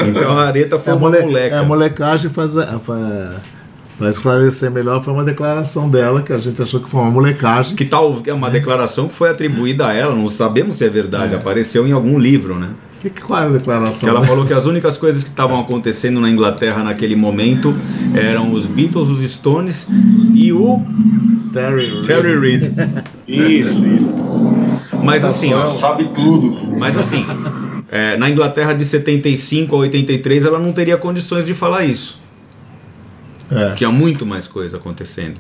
Então 0.08 0.38
a 0.38 0.48
Areta 0.48 0.76
É 0.78 0.80
foi 0.80 0.94
a, 0.94 0.96
uma 0.96 1.10
mole, 1.12 1.24
moleca. 1.24 1.56
é 1.56 1.60
a 1.60 1.64
molecagem 1.64 2.32
faz. 2.32 2.54
Para 3.98 4.10
esclarecer 4.10 4.70
melhor, 4.70 5.04
foi 5.04 5.12
uma 5.12 5.24
declaração 5.24 5.90
dela 5.90 6.22
que 6.22 6.32
a 6.32 6.38
gente 6.38 6.62
achou 6.62 6.80
que 6.80 6.88
foi 6.88 7.02
uma 7.02 7.10
molecagem. 7.10 7.76
Que 7.76 7.84
tal 7.86 8.22
é 8.28 8.34
uma 8.34 8.50
declaração 8.50 9.08
que 9.08 9.16
foi 9.16 9.30
atribuída 9.30 9.88
a 9.88 9.94
ela, 9.94 10.16
não 10.16 10.30
sabemos 10.30 10.76
se 10.76 10.86
é 10.86 10.90
verdade, 10.90 11.34
apareceu 11.34 11.88
em 11.88 11.92
algum 11.92 12.20
livro, 12.20 12.60
né? 12.60 12.70
Que, 13.00 13.10
que, 13.10 13.22
qual 13.22 13.40
era 13.40 13.50
a 13.50 13.54
declaração? 13.54 14.08
Que 14.10 14.16
ela 14.16 14.26
falou 14.26 14.46
que 14.46 14.54
as 14.54 14.66
únicas 14.66 14.98
coisas 14.98 15.24
que 15.24 15.30
estavam 15.30 15.60
acontecendo 15.60 16.20
na 16.20 16.30
Inglaterra 16.30 16.84
naquele 16.84 17.16
momento 17.16 17.76
eram 18.14 18.54
os 18.54 18.68
Beatles, 18.68 19.10
os 19.10 19.22
Stones 19.32 19.88
e 20.34 20.52
o 20.52 20.82
Terry, 21.54 21.92
Reid. 21.92 22.08
Terry 22.08 22.40
Reid. 22.40 22.74
Isso, 23.28 23.86
isso. 23.86 25.04
Mas 25.04 25.24
assim, 25.24 25.54
ó, 25.54 25.66
Sabe 25.66 26.10
tudo. 26.14 26.76
mas 26.78 26.98
assim, 26.98 27.26
é, 27.92 28.16
na 28.18 28.30
Inglaterra 28.30 28.74
de 28.74 28.84
75 28.86 29.76
a 29.76 29.80
83 29.80 30.46
ela 30.46 30.60
não 30.60 30.72
teria 30.72 30.98
condições 30.98 31.46
de 31.46 31.54
falar 31.54 31.84
isso. 31.86 32.20
É. 33.52 33.74
Tinha 33.76 33.92
muito 33.92 34.26
mais 34.26 34.48
coisa 34.48 34.78
acontecendo. 34.78 35.40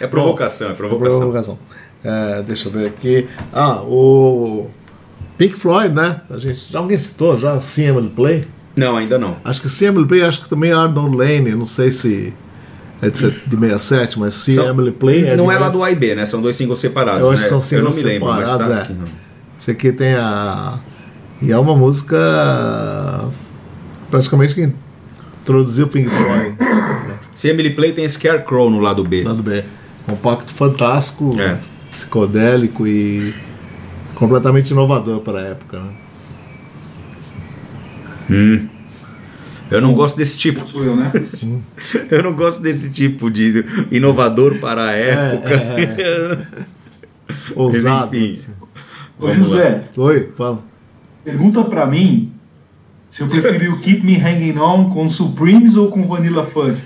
É 0.00 0.06
provocação, 0.06 0.70
é 0.70 0.74
provocação. 0.74 1.18
Provocação. 1.18 1.58
É, 2.04 2.42
deixa 2.42 2.68
eu 2.68 2.72
ver 2.72 2.86
aqui. 2.88 3.28
Ah, 3.52 3.80
o 3.82 4.68
Pink 5.38 5.54
Floyd, 5.54 5.94
né? 5.94 6.20
A 6.30 6.38
gente, 6.38 6.70
já 6.70 6.78
alguém 6.78 6.96
citou 6.98 7.36
já 7.36 7.58
CML 7.58 8.08
Play? 8.10 8.46
Não, 8.74 8.96
ainda 8.96 9.18
não. 9.18 9.36
Acho 9.44 9.62
que 9.62 9.68
CML 9.68 10.06
Play, 10.06 10.22
acho 10.22 10.42
que 10.44 10.48
também 10.48 10.72
Arnold 10.72 11.16
Lane, 11.16 11.50
não 11.52 11.64
sei 11.66 11.90
se 11.90 12.32
é 13.02 13.10
de, 13.10 13.18
set- 13.18 13.42
de 13.46 13.56
67, 13.56 14.18
mas 14.18 14.44
CML 14.44 14.92
Play 14.92 15.26
é 15.26 15.36
não 15.36 15.50
é 15.50 15.58
lá 15.58 15.68
do 15.68 15.82
A 15.82 15.90
e 15.90 15.94
B, 15.94 16.14
né? 16.14 16.24
São 16.26 16.40
dois 16.40 16.56
singles 16.56 16.78
separados. 16.78 17.20
Eu 17.20 17.30
acho 17.30 17.42
né? 17.42 17.48
que 17.48 17.48
são 17.64 17.78
Eu 17.78 17.84
não 17.84 17.92
singles 17.92 17.96
me 17.96 18.12
lembro, 18.12 18.28
mas 18.28 18.48
separados, 18.48 18.66
tá 18.68 18.74
é. 18.74 18.82
aqui, 18.82 18.92
não. 18.92 19.04
Esse 19.58 19.70
aqui 19.70 19.92
tem 19.92 20.14
a. 20.14 20.78
E 21.42 21.52
é 21.52 21.58
uma 21.58 21.74
música. 21.74 23.28
Praticamente 24.10 24.54
que 24.54 24.72
introduziu 25.46 25.86
o 25.86 25.88
Pink 25.88 26.08
Floyd. 26.10 26.56
Se 27.34 27.48
Emily 27.48 27.70
Play 27.70 27.92
tem 27.92 28.06
Scarecrow 28.08 28.68
no 28.68 28.80
lado 28.80 29.04
B. 29.04 29.22
Lado 29.22 29.42
B. 29.42 29.62
Compacto 30.04 30.52
fantástico, 30.52 31.30
É. 31.40 31.58
psicodélico 31.90 32.86
e 32.86 33.32
completamente 34.14 34.70
inovador 34.70 35.20
para 35.20 35.38
a 35.38 35.42
época. 35.42 35.80
Né? 38.28 38.68
Eu 39.70 39.80
não 39.80 39.94
gosto 39.94 40.16
desse 40.16 40.38
tipo. 40.38 40.66
Sou 40.66 40.84
eu, 40.84 40.96
né? 40.96 41.12
Eu 42.10 42.22
não 42.22 42.32
gosto 42.34 42.60
desse 42.62 42.88
tipo 42.90 43.30
de 43.30 43.64
inovador 43.90 44.58
para 44.58 44.86
a 44.86 44.92
É, 44.96 45.34
época. 45.34 46.48
Ousado. 47.56 48.16
enfim. 48.16 48.30
assim. 48.30 48.52
Ô, 49.18 49.30
José, 49.32 49.82
Oi, 49.96 50.30
fala. 50.36 50.62
pergunta 51.24 51.64
pra 51.64 51.84
mim 51.86 52.32
se 53.10 53.22
eu 53.22 53.28
preferi 53.28 53.68
o 53.68 53.78
Keep 53.78 54.04
Me 54.04 54.16
Hanging 54.16 54.58
On 54.58 54.90
com 54.90 55.08
Supremes 55.08 55.76
ou 55.76 55.88
com 55.88 56.02
Vanilla 56.02 56.44
Fudge. 56.44 56.82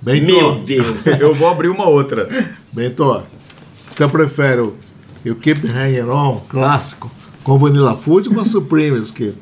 Bento, 0.00 0.26
Meu 0.26 0.54
Deus. 0.60 0.86
Eu 1.18 1.34
vou 1.34 1.48
abrir 1.48 1.68
uma 1.68 1.88
outra. 1.88 2.28
Bento, 2.72 3.22
você 3.88 4.06
prefere 4.06 4.60
o 4.60 4.74
You 5.24 5.36
Keep 5.36 5.66
Hanging 5.70 6.10
On, 6.10 6.40
clássico, 6.48 7.10
com 7.42 7.56
Vanilla 7.56 7.94
Food 7.94 8.28
ou 8.28 8.34
com 8.34 8.44
Supremes 8.44 9.10
que 9.10 9.34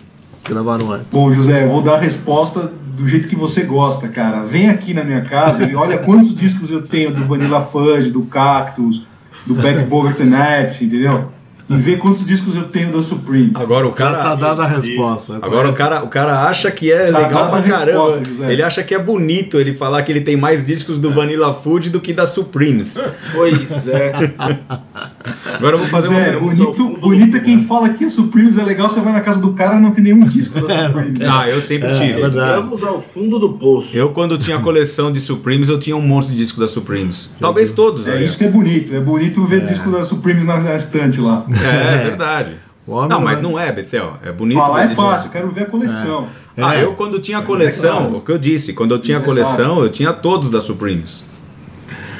gravaram 0.48 0.92
antes? 0.92 1.06
Bom, 1.10 1.32
José, 1.32 1.64
eu 1.64 1.68
vou 1.68 1.82
dar 1.82 1.94
a 1.94 1.98
resposta 1.98 2.72
do 2.96 3.06
jeito 3.06 3.28
que 3.28 3.36
você 3.36 3.62
gosta, 3.62 4.08
cara. 4.08 4.44
Vem 4.44 4.68
aqui 4.68 4.92
na 4.92 5.02
minha 5.02 5.22
casa 5.22 5.64
e 5.64 5.74
olha 5.74 5.98
quantos 5.98 6.34
discos 6.34 6.70
eu 6.70 6.82
tenho 6.82 7.12
do 7.12 7.24
Vanilla 7.24 7.60
Fudge, 7.60 8.10
do 8.10 8.22
Cactus, 8.24 9.02
do 9.46 9.54
Backboard 9.54 10.22
and 10.22 10.36
Apps, 10.36 10.82
entendeu? 10.82 11.30
E 11.72 11.76
vê 11.80 11.96
quantos 11.96 12.24
discos 12.24 12.54
eu 12.56 12.64
tenho 12.64 12.92
da 12.92 13.02
Supreme. 13.02 13.52
Agora 13.54 13.86
o 13.86 13.90
Tá 13.92 13.96
cara. 14.12 14.34
dada 14.34 14.62
a 14.64 14.66
resposta. 14.66 15.38
Agora 15.42 15.68
o 15.70 15.72
cara, 15.72 16.02
o 16.04 16.08
cara 16.08 16.44
acha 16.48 16.70
que 16.70 16.90
é 16.92 17.10
Tá 17.10 17.18
legal 17.18 17.48
pra 17.50 17.60
resposta, 17.60 17.86
caramba. 17.86 18.24
José. 18.24 18.52
Ele 18.52 18.62
acha 18.62 18.82
que 18.82 18.94
é 18.94 18.98
bonito 18.98 19.58
ele 19.58 19.72
falar 19.74 20.02
que 20.02 20.12
ele 20.12 20.20
tem 20.20 20.36
mais 20.36 20.62
discos 20.64 20.98
do 20.98 21.10
Vanilla 21.10 21.52
Food 21.54 21.90
do 21.90 22.00
que 22.00 22.12
da 22.12 22.26
Supremes. 22.26 22.98
Pois 23.32 23.88
é. 23.88 24.12
Agora 25.54 25.74
eu 25.76 25.78
vou 25.78 25.88
fazer 25.88 26.08
uma 26.08 26.18
José, 26.18 26.30
pergunta. 26.32 26.54
bonito, 26.64 27.00
bonito 27.00 27.36
é 27.36 27.40
quem 27.40 27.64
fala 27.66 27.88
que 27.90 28.04
a 28.04 28.10
Supremes 28.10 28.58
é 28.58 28.64
legal, 28.64 28.88
você 28.88 29.00
vai 29.00 29.12
na 29.12 29.20
casa 29.20 29.38
do 29.40 29.52
cara 29.52 29.76
e 29.76 29.80
não 29.80 29.92
tem 29.92 30.02
nenhum 30.04 30.20
disco 30.20 30.60
da 30.60 30.68
Supremes. 30.86 31.20
Ah, 31.22 31.48
eu 31.48 31.60
sempre 31.60 31.88
É, 31.88 31.94
tive. 31.94 32.20
verdade. 32.20 32.60
Vamos 32.62 32.82
ao 32.82 33.00
fundo 33.00 33.38
do 33.38 33.50
poço. 33.52 33.96
Eu, 33.96 34.10
quando 34.10 34.36
tinha 34.36 34.58
coleção 34.58 35.12
de 35.12 35.20
Supremes, 35.20 35.68
eu 35.68 35.78
tinha 35.78 35.96
um 35.96 36.00
monte 36.00 36.30
de 36.30 36.36
disco 36.36 36.58
da 36.60 36.66
Supremes. 36.66 37.30
Talvez 37.40 37.70
todos, 37.72 38.06
É 38.06 38.16
né? 38.16 38.24
isso 38.24 38.36
que 38.36 38.44
é 38.44 38.48
bonito. 38.50 38.94
É 38.94 39.00
bonito 39.00 39.44
ver 39.44 39.64
disco 39.66 39.90
da 39.90 40.04
Supremes 40.04 40.44
na, 40.44 40.58
na 40.58 40.74
estante 40.74 41.20
lá. 41.20 41.46
É, 41.64 41.94
é 41.94 41.98
verdade. 42.04 42.56
O 42.86 42.92
homem 42.92 43.08
Não, 43.10 43.18
não 43.18 43.24
mas 43.24 43.38
é- 43.38 43.42
não 43.42 43.58
é, 43.58 43.70
Betel. 43.70 44.16
É 44.24 44.32
bonito 44.32 44.58
Falar 44.58 44.84
é 44.84 44.88
fácil, 44.94 45.30
quero 45.30 45.50
ver 45.52 45.62
a 45.62 45.66
coleção. 45.66 46.28
Ah, 46.58 46.76
É. 46.76 46.82
eu 46.84 46.94
quando 46.94 47.18
tinha 47.20 47.40
coleção, 47.42 48.10
o 48.10 48.20
que 48.20 48.30
eu 48.32 48.38
disse, 48.38 48.72
quando 48.72 48.92
eu 48.92 48.98
tinha 48.98 49.20
coleção, 49.20 49.80
eu 49.80 49.88
tinha 49.88 50.12
todos 50.12 50.50
da 50.50 50.60
Supremes. 50.60 51.22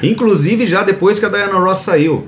Inclusive 0.01 0.65
já 0.65 0.83
depois 0.83 1.19
que 1.19 1.25
a 1.25 1.29
Diana 1.29 1.57
Ross 1.59 1.79
saiu. 1.79 2.27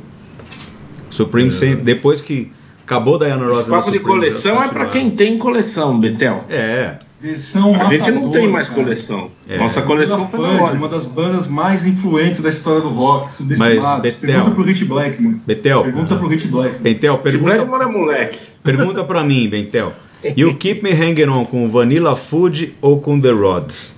Supremes, 1.10 1.56
sem- 1.56 1.76
depois 1.78 2.20
que 2.22 2.52
acabou 2.84 3.16
a 3.16 3.20
Diana 3.20 3.46
Ross 3.48 3.68
na 3.68 3.78
papo 3.78 3.92
de 3.92 4.00
coleção 4.00 4.52
é 4.52 4.56
pra 4.56 4.64
continuaram. 4.86 4.92
quem 4.92 5.12
tem 5.12 5.38
coleção, 5.38 5.98
Betel. 6.00 6.44
É, 6.50 6.98
Versão 7.22 7.74
A 7.76 7.86
gente 7.86 8.12
não 8.12 8.30
tem 8.30 8.48
mais 8.48 8.68
cara. 8.70 8.82
coleção. 8.84 9.32
É. 9.48 9.58
Nossa 9.58 9.82
coleção 9.82 10.28
foi 10.28 10.40
loja. 10.40 10.74
uma 10.74 10.88
das 10.90 11.06
bandas 11.06 11.48
mais 11.48 11.86
influentes 11.86 12.42
da 12.42 12.50
história 12.50 12.82
do 12.82 12.90
rock, 12.90 13.34
subestimados. 13.34 13.84
Mas, 13.84 14.02
Betel- 14.02 14.20
Pergunta 14.20 14.52
pro 14.52 14.64
Hit 14.64 14.86
Blackman. 14.86 15.42
Betel, 15.48 15.84
Pergunta 15.84 16.16
pro 16.18 16.28
Hit 16.28 16.48
Blackman. 16.48 16.82
Bentel, 16.82 17.16
De 17.18 17.24
pergunta, 17.24 17.54
Blackmore 17.56 17.84
é 17.84 17.88
moleque. 17.88 18.40
pergunta 18.64 19.04
pra 19.04 19.24
mim, 19.24 19.48
Bentel. 19.50 19.94
You 20.36 20.56
Keep 20.58 20.84
Me 20.84 20.92
Hanging 20.92 21.30
On 21.30 21.46
com 21.46 21.70
Vanilla 21.70 22.16
Food 22.16 22.76
ou 22.82 23.00
com 23.00 23.20
The 23.20 23.32
Rods? 23.32 23.96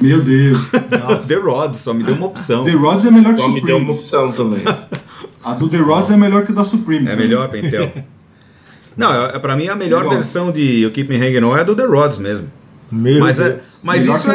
Meu 0.00 0.20
Deus. 0.22 0.70
The 1.26 1.34
Rods, 1.36 1.80
só 1.80 1.92
me 1.94 2.02
deu 2.04 2.14
uma 2.14 2.26
opção. 2.26 2.64
The 2.64 2.72
Rods 2.72 3.06
é 3.06 3.10
melhor 3.10 3.34
que 3.34 3.40
Só 3.40 3.48
me 3.48 3.60
deu 3.60 3.78
uma 3.78 3.92
opção 3.92 4.32
também. 4.32 4.60
A 5.42 5.54
do 5.54 5.68
The 5.68 5.78
Rods 5.78 6.10
é 6.10 6.16
melhor 6.16 6.44
que 6.44 6.52
a 6.52 6.54
da 6.54 6.64
Supremes. 6.64 7.08
É 7.08 7.16
né? 7.16 7.22
melhor, 7.22 7.48
Pentel? 7.48 7.90
Não, 8.96 9.12
é, 9.12 9.38
pra 9.38 9.56
mim 9.56 9.68
a 9.68 9.76
melhor 9.76 10.02
Igual. 10.02 10.14
versão 10.14 10.50
de 10.50 10.82
You 10.82 10.90
Keep 10.90 11.08
Me 11.08 11.16
Hanging 11.16 11.44
On 11.44 11.56
é 11.56 11.60
a 11.60 11.64
do 11.64 11.76
The 11.76 11.84
Rods 11.84 12.18
mesmo. 12.18 12.50
Meu 12.90 13.20
Mas, 13.20 13.40
é, 13.40 13.60
mas 13.82 14.02
Melhor 14.02 14.16
isso 14.16 14.30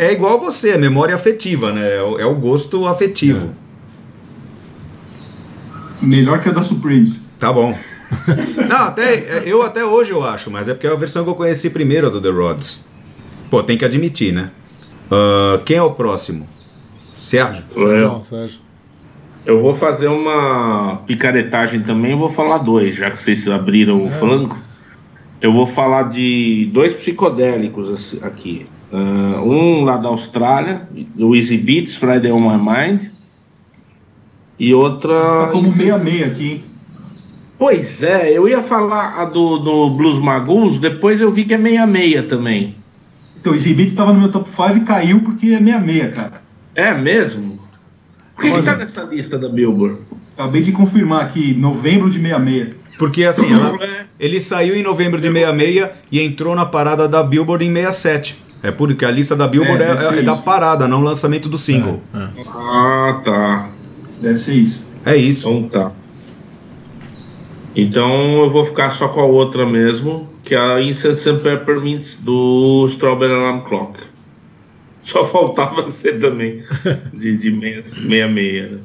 é, 0.00 0.06
é 0.06 0.12
igual 0.12 0.40
você, 0.40 0.70
é 0.70 0.78
memória 0.78 1.14
afetiva, 1.14 1.72
né? 1.72 1.96
É 1.96 2.02
o, 2.02 2.18
é 2.18 2.26
o 2.26 2.34
gosto 2.34 2.84
afetivo. 2.86 3.54
Melhor 6.02 6.40
que 6.40 6.48
a 6.48 6.52
da 6.52 6.62
Supremes. 6.62 7.20
Tá 7.38 7.52
bom. 7.52 7.78
Não, 8.68 8.76
até, 8.76 9.42
eu 9.44 9.62
até 9.62 9.84
hoje 9.84 10.10
eu 10.10 10.22
acho, 10.24 10.50
mas 10.50 10.68
é 10.68 10.74
porque 10.74 10.86
é 10.86 10.90
a 10.90 10.96
versão 10.96 11.22
que 11.24 11.30
eu 11.30 11.34
conheci 11.34 11.70
primeiro 11.70 12.08
a 12.08 12.10
do 12.10 12.20
The 12.20 12.28
Rods. 12.28 12.80
Pô, 13.48 13.62
tem 13.62 13.78
que 13.78 13.84
admitir, 13.84 14.32
né? 14.32 14.50
Ah, 15.10 15.60
quem 15.64 15.76
é 15.76 15.82
o 15.82 15.92
próximo? 15.92 16.48
Sérgio? 17.14 17.64
Sérgio, 17.72 18.22
Sérgio. 18.28 18.60
Eu 19.46 19.60
vou 19.60 19.72
fazer 19.72 20.08
uma 20.08 21.02
picaretagem 21.06 21.80
também, 21.80 22.10
eu 22.10 22.18
vou 22.18 22.28
falar 22.28 22.58
dois, 22.58 22.96
já 22.96 23.08
que 23.08 23.16
vocês 23.16 23.46
abriram 23.46 24.04
o 24.04 24.10
flanco. 24.10 24.58
Eu 25.40 25.52
vou 25.52 25.64
falar 25.64 26.04
de 26.04 26.68
dois 26.72 26.92
psicodélicos 26.92 28.16
aqui. 28.22 28.66
Ah, 28.92 29.40
um 29.42 29.84
lá 29.84 29.98
da 29.98 30.08
Austrália, 30.08 30.88
do 31.14 31.36
Easy 31.36 31.56
Beats, 31.58 31.94
Friday 31.94 32.32
on 32.32 32.40
My 32.40 32.58
Mind. 32.58 33.02
E 34.58 34.74
outra. 34.74 35.14
Tá 35.14 35.48
como 35.52 35.72
meia-meia 35.72 36.26
aqui, 36.26 36.50
hein? 36.50 36.64
Pois 37.58 38.02
é, 38.02 38.36
eu 38.36 38.48
ia 38.48 38.60
falar 38.60 39.14
a 39.20 39.24
do, 39.24 39.58
do 39.58 39.90
Blues 39.90 40.18
Magus, 40.18 40.78
depois 40.80 41.20
eu 41.20 41.30
vi 41.30 41.44
que 41.44 41.54
é 41.54 41.58
meia-meia 41.58 42.22
também. 42.22 42.74
Então, 43.40 43.54
Easy 43.54 43.72
Beats 43.72 43.92
estava 43.92 44.12
no 44.12 44.18
meu 44.18 44.30
top 44.32 44.48
5 44.48 44.76
e 44.76 44.80
caiu 44.80 45.20
porque 45.20 45.50
é 45.50 45.60
meia-meia, 45.60 46.10
cara. 46.10 46.42
É 46.74 46.92
mesmo? 46.92 47.55
Por 48.36 48.42
que, 48.44 48.52
que 48.52 48.62
tá 48.62 48.76
nessa 48.76 49.02
lista 49.02 49.38
da 49.38 49.48
Billboard? 49.48 49.98
Acabei 50.36 50.60
de 50.60 50.70
confirmar 50.70 51.22
aqui, 51.22 51.54
novembro 51.54 52.10
de 52.10 52.18
meia-meia. 52.18 52.76
Porque 52.98 53.24
assim, 53.24 53.52
ela- 53.52 53.78
ele 54.20 54.38
saiu 54.38 54.74
em 54.76 54.82
novembro 54.82 55.20
de 55.20 55.30
66 55.32 55.88
e 56.12 56.20
entrou 56.20 56.54
na 56.54 56.64
parada 56.66 57.08
da 57.08 57.22
Billboard 57.22 57.64
em 57.64 57.72
67. 57.72 58.38
É 58.62 58.70
porque 58.70 59.04
a 59.04 59.10
lista 59.10 59.34
da 59.34 59.46
Billboard 59.48 59.82
É, 59.82 59.90
é, 59.90 59.96
ser 59.96 60.18
é 60.18 60.22
da 60.22 60.36
parada, 60.36 60.86
não 60.86 61.00
o 61.00 61.02
lançamento 61.04 61.48
do 61.48 61.56
single. 61.58 62.02
Ah, 62.14 63.20
tá. 63.24 63.68
Deve 64.20 64.38
ser 64.38 64.54
isso. 64.54 64.80
É 65.04 65.16
isso. 65.16 65.48
Então 65.48 65.68
tá. 65.68 65.92
Então 67.74 68.40
eu 68.44 68.50
vou 68.50 68.64
ficar 68.64 68.90
só 68.90 69.08
com 69.08 69.20
a 69.20 69.24
outra 69.26 69.66
mesmo, 69.66 70.28
que 70.42 70.54
é 70.54 70.58
a 70.58 70.80
Incense 70.82 71.28
and 71.28 71.38
Peppermints 71.38 72.16
do 72.16 72.86
Strawberry 72.88 73.34
Alarm 73.34 73.60
Clock. 73.60 73.98
Só 75.06 75.24
faltava 75.24 75.88
ser 75.90 76.18
também 76.18 76.64
de, 77.14 77.36
de 77.36 77.50
meia, 77.52 77.82
meia 77.98 78.26
meia, 78.28 78.68
né? 78.70 78.78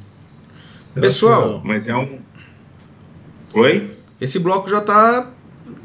Pessoal, 0.93 1.61
Mas 1.63 1.88
é 1.88 1.95
um. 1.95 2.19
Oi? 3.53 3.97
esse 4.19 4.38
bloco 4.39 4.69
já 4.69 4.82
tá 4.82 5.30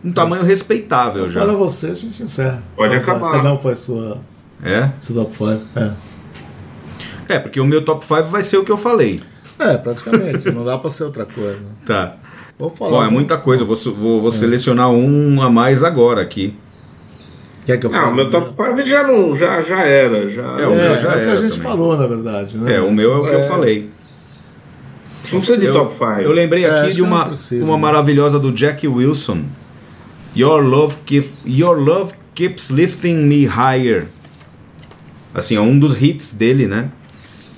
um 0.05 0.13
tamanho 0.13 0.43
respeitável 0.45 1.31
já. 1.31 1.41
Fala 1.41 1.55
você, 1.55 1.87
a 1.89 1.95
gente 1.95 2.23
encerra. 2.23 2.63
Pode 2.77 2.91
Cada- 2.99 3.03
acabar. 3.13 3.33
Cada 3.33 3.53
um 3.55 3.59
faz 3.59 3.79
sua, 3.79 4.19
É? 4.63 4.91
seu 4.99 5.15
top 5.15 5.35
5. 5.35 5.63
É. 5.75 5.93
É, 7.29 7.39
porque 7.39 7.59
o 7.61 7.65
meu 7.67 7.85
top 7.85 8.05
5 8.05 8.25
vai 8.25 8.43
ser 8.43 8.59
o 8.59 8.65
que 8.65 8.71
eu 8.71 8.77
falei. 8.77 9.21
é, 9.59 9.77
praticamente. 9.79 10.51
não 10.51 10.65
dá 10.65 10.77
pra 10.77 10.91
ser 10.91 11.05
outra 11.05 11.25
coisa. 11.25 11.61
Tá. 11.87 12.17
Vou 12.59 12.69
falar. 12.71 12.91
Bom, 12.91 13.05
é 13.05 13.09
muita 13.11 13.37
coisa. 13.39 13.65
Vou, 13.65 13.75
vou, 13.77 14.21
vou 14.23 14.33
selecionar 14.33 14.91
um 14.91 15.41
a 15.43 15.51
mais 15.51 15.83
agora 15.83 16.21
aqui. 16.21 16.55
Quer 17.67 17.79
que 17.79 17.87
eu 17.87 17.95
Ah, 17.95 18.09
o 18.11 18.15
meu 18.15 18.31
top 18.31 18.51
5 18.57 18.87
já, 18.87 19.03
não, 19.03 19.35
já, 19.37 19.61
já 19.61 19.81
era. 19.83 20.31
Já, 20.31 20.43
É, 20.43 20.67
o 20.67 20.73
É, 20.73 20.77
meu 20.77 20.99
já 20.99 21.09
é 21.09 21.11
o 21.11 21.15
que 21.15 21.19
era 21.25 21.33
a 21.33 21.37
gente 21.37 21.51
também. 21.57 21.63
falou, 21.69 21.97
na 21.99 22.07
verdade. 22.07 22.57
Né? 22.57 22.77
É, 22.77 22.81
o 22.81 22.95
meu 22.95 23.13
é 23.13 23.19
o 23.19 23.25
que 23.27 23.33
eu 23.35 23.41
É. 23.41 23.43
falei. 23.49 23.91
Não 25.33 25.41
precisa 25.41 25.59
de 25.59 25.67
Eu, 25.67 25.73
top 25.75 25.93
5. 25.95 26.05
eu 26.21 26.33
lembrei 26.33 26.65
É, 26.65 26.71
aqui 26.71 26.93
de 26.93 27.03
uma, 27.03 27.27
precisa, 27.27 27.65
uma 27.65 27.75
né? 27.75 27.83
maravilhosa 27.83 28.39
do 28.39 28.53
Jack 28.53 28.87
Wilson. 28.87 29.43
Your 30.37 30.63
love, 30.63 30.97
keep, 31.05 31.29
Your 31.45 31.77
love 31.79 32.15
keeps 32.35 32.71
lifting 32.71 33.15
me 33.27 33.45
higher. 33.47 34.07
Assim, 35.35 35.57
é 35.57 35.61
um 35.61 35.77
dos 35.79 36.01
hits 36.01 36.33
dele, 36.33 36.67
né? 36.67 36.91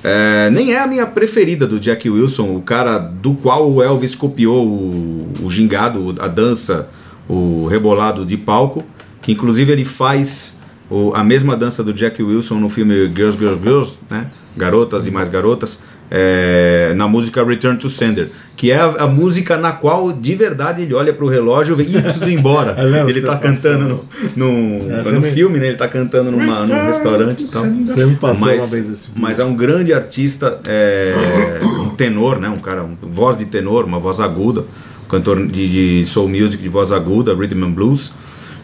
É, 0.02 0.48
nem 0.50 0.72
é 0.72 0.80
a 0.80 0.86
minha 0.86 1.04
preferida 1.06 1.66
do 1.66 1.78
Jack 1.78 2.08
Wilson, 2.08 2.54
o 2.56 2.62
cara 2.62 2.98
do 2.98 3.34
qual 3.34 3.70
o 3.70 3.82
Elvis 3.82 4.14
copiou 4.14 4.64
o, 4.66 5.28
o 5.42 5.50
gingado, 5.50 6.14
a 6.20 6.28
dança, 6.28 6.88
o 7.28 7.66
rebolado 7.66 8.24
de 8.24 8.36
palco, 8.36 8.84
que 9.22 9.32
inclusive 9.32 9.72
ele 9.72 9.84
faz 9.84 10.58
o- 10.90 11.12
a 11.14 11.22
mesma 11.22 11.56
dança 11.56 11.82
do 11.84 11.92
Jack 11.92 12.22
Wilson 12.22 12.56
no 12.56 12.68
filme 12.70 12.94
Girls, 13.14 13.38
Girls, 13.38 13.60
Girls, 13.62 13.98
né? 14.10 14.26
Garotas 14.56 15.06
e 15.06 15.10
mais 15.10 15.28
garotas, 15.28 15.78
é, 16.10 16.94
na 16.96 17.06
música 17.06 17.44
Return 17.44 17.78
to 17.78 17.88
Sender, 17.88 18.30
que 18.56 18.70
é 18.72 18.76
a, 18.78 18.86
a 19.04 19.06
música 19.06 19.56
na 19.58 19.72
qual 19.72 20.10
de 20.10 20.34
verdade 20.34 20.82
ele 20.82 20.94
olha 20.94 21.12
pro 21.12 21.28
relógio 21.28 21.78
e 21.78 21.84
vê, 21.84 21.98
ih, 21.98 22.02
preciso 22.02 22.24
ir 22.28 22.32
embora. 22.34 22.72
Lembro 22.82 23.10
ele 23.10 23.20
tá 23.20 23.36
passou. 23.36 23.54
cantando 23.54 24.04
no, 24.34 24.46
no, 24.46 24.90
É, 24.92 25.12
no 25.12 25.20
me- 25.20 25.30
filme, 25.30 25.58
né? 25.60 25.68
Ele 25.68 25.76
tá 25.76 25.86
cantando 25.86 26.30
numa, 26.30 26.64
num 26.66 26.86
restaurante 26.86 27.44
e 27.44 27.48
tal. 27.48 27.64
Você 27.64 28.06
me 28.06 28.16
passou 28.16 28.46
mas, 28.48 28.62
uma 28.62 28.68
vez 28.68 28.88
esse 28.88 29.08
mas 29.14 29.38
é 29.38 29.44
um 29.44 29.54
grande 29.54 29.92
artista, 29.92 30.58
é, 30.66 31.60
um 31.62 31.90
tenor, 31.90 32.40
né? 32.40 32.48
Um 32.48 32.58
cara, 32.58 32.82
um, 32.84 32.96
voz 33.02 33.36
de 33.36 33.44
tenor, 33.44 33.84
uma 33.84 33.98
voz 33.98 34.18
aguda, 34.18 34.62
um 34.62 35.08
cantor 35.08 35.46
de, 35.46 35.68
de 36.00 36.06
soul 36.06 36.28
music 36.28 36.60
de 36.62 36.68
voz 36.68 36.90
aguda, 36.90 37.34
rhythm 37.34 37.62
and 37.64 37.70
blues. 37.72 38.10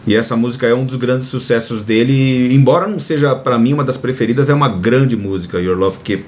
E 0.07 0.15
essa 0.15 0.35
música 0.35 0.67
é 0.67 0.73
um 0.73 0.85
dos 0.85 0.95
grandes 0.97 1.27
sucessos 1.27 1.83
dele, 1.83 2.53
embora 2.53 2.87
não 2.87 2.99
seja 2.99 3.35
para 3.35 3.57
mim 3.57 3.73
uma 3.73 3.83
das 3.83 3.97
preferidas, 3.97 4.49
é 4.49 4.53
uma 4.53 4.69
grande 4.69 5.15
música, 5.15 5.59
Your 5.59 5.77
Love 5.77 5.97
Keep. 6.03 6.25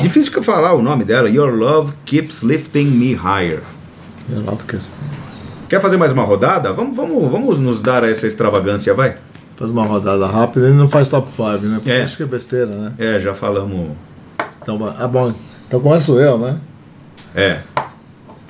Difícil 0.00 0.30
que 0.32 0.38
eu 0.38 0.42
falar 0.42 0.72
o 0.74 0.82
nome 0.82 1.04
dela, 1.04 1.28
Your 1.28 1.52
Love 1.52 1.92
Keeps 2.04 2.42
Lifting 2.42 2.84
Me 2.84 3.12
Higher. 3.14 3.60
Eu 4.30 4.40
não 4.42 4.56
porque- 4.56 4.78
Quer 5.68 5.80
fazer 5.80 5.96
mais 5.96 6.12
uma 6.12 6.22
rodada? 6.22 6.72
Vamos, 6.72 6.94
vamos, 6.94 7.30
vamos 7.32 7.58
nos 7.58 7.80
dar 7.80 8.04
essa 8.04 8.26
extravagância, 8.26 8.92
vai? 8.94 9.16
Faz 9.56 9.70
uma 9.70 9.84
rodada 9.84 10.26
rápida, 10.26 10.66
ele 10.66 10.76
não 10.76 10.88
faz 10.88 11.08
top 11.08 11.28
5, 11.30 11.58
né? 11.66 11.76
Porque 11.78 11.90
É. 11.90 12.02
acho 12.02 12.16
que 12.16 12.22
é 12.22 12.26
besteira, 12.26 12.66
né? 12.66 12.92
É, 12.98 13.18
já 13.18 13.34
falamos. 13.34 13.90
Então, 14.62 14.78
ah, 14.98 15.08
bom. 15.08 15.32
Então 15.66 15.80
começo 15.80 16.18
eu, 16.20 16.38
né? 16.38 16.56
É, 17.34 17.60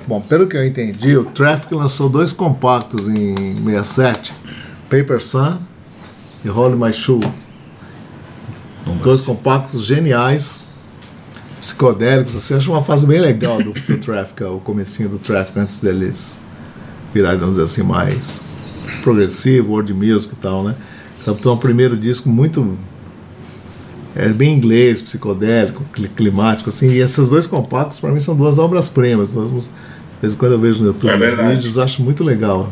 Bom, 0.05 0.19
pelo 0.19 0.47
que 0.47 0.57
eu 0.57 0.65
entendi, 0.65 1.15
o 1.15 1.23
Traffic 1.25 1.73
lançou 1.73 2.09
dois 2.09 2.33
compactos 2.33 3.07
em 3.07 3.55
67, 3.63 4.33
Paper 4.89 5.23
Sun 5.23 5.59
e 6.43 6.49
Hold 6.49 6.75
My 6.75 6.91
Shoe. 6.91 7.21
Dois 9.01 9.21
compactos 9.21 9.85
geniais, 9.85 10.63
psicodélicos, 11.61 12.35
assim, 12.35 12.53
acho 12.53 12.71
uma 12.71 12.83
fase 12.83 13.05
bem 13.05 13.19
legal 13.19 13.57
do, 13.61 13.71
do 13.71 13.97
Traffic, 13.97 14.43
o 14.43 14.59
comecinho 14.59 15.09
do 15.09 15.17
Traffic 15.17 15.57
antes 15.57 15.79
deles 15.79 16.39
virarem, 17.13 17.39
vamos 17.39 17.55
dizer 17.55 17.65
assim, 17.65 17.83
mais 17.83 18.41
progressivo, 19.01 19.71
world 19.71 19.93
music 19.93 20.33
e 20.33 20.37
tal, 20.37 20.63
né? 20.63 20.75
Sabe, 21.17 21.39
então 21.39 21.53
é 21.53 21.55
um 21.55 21.59
primeiro 21.59 21.95
disco 21.95 22.27
muito 22.27 22.77
é 24.15 24.29
bem 24.29 24.53
inglês, 24.55 25.01
psicodélico, 25.01 25.83
cli- 25.93 26.07
climático, 26.09 26.69
assim. 26.69 26.87
E 26.89 26.99
esses 26.99 27.29
dois 27.29 27.47
compactos, 27.47 27.99
para 27.99 28.11
mim, 28.11 28.19
são 28.19 28.35
duas 28.35 28.59
obras-primas. 28.59 29.31
De 29.33 29.39
vez 30.21 30.33
em 30.33 30.37
quando 30.37 30.51
eu 30.53 30.59
vejo 30.59 30.81
no 30.81 30.87
YouTube 30.87 31.09
É 31.11 31.15
os 31.17 31.55
vídeos, 31.55 31.77
acho 31.77 32.01
muito 32.01 32.23
legal. 32.23 32.69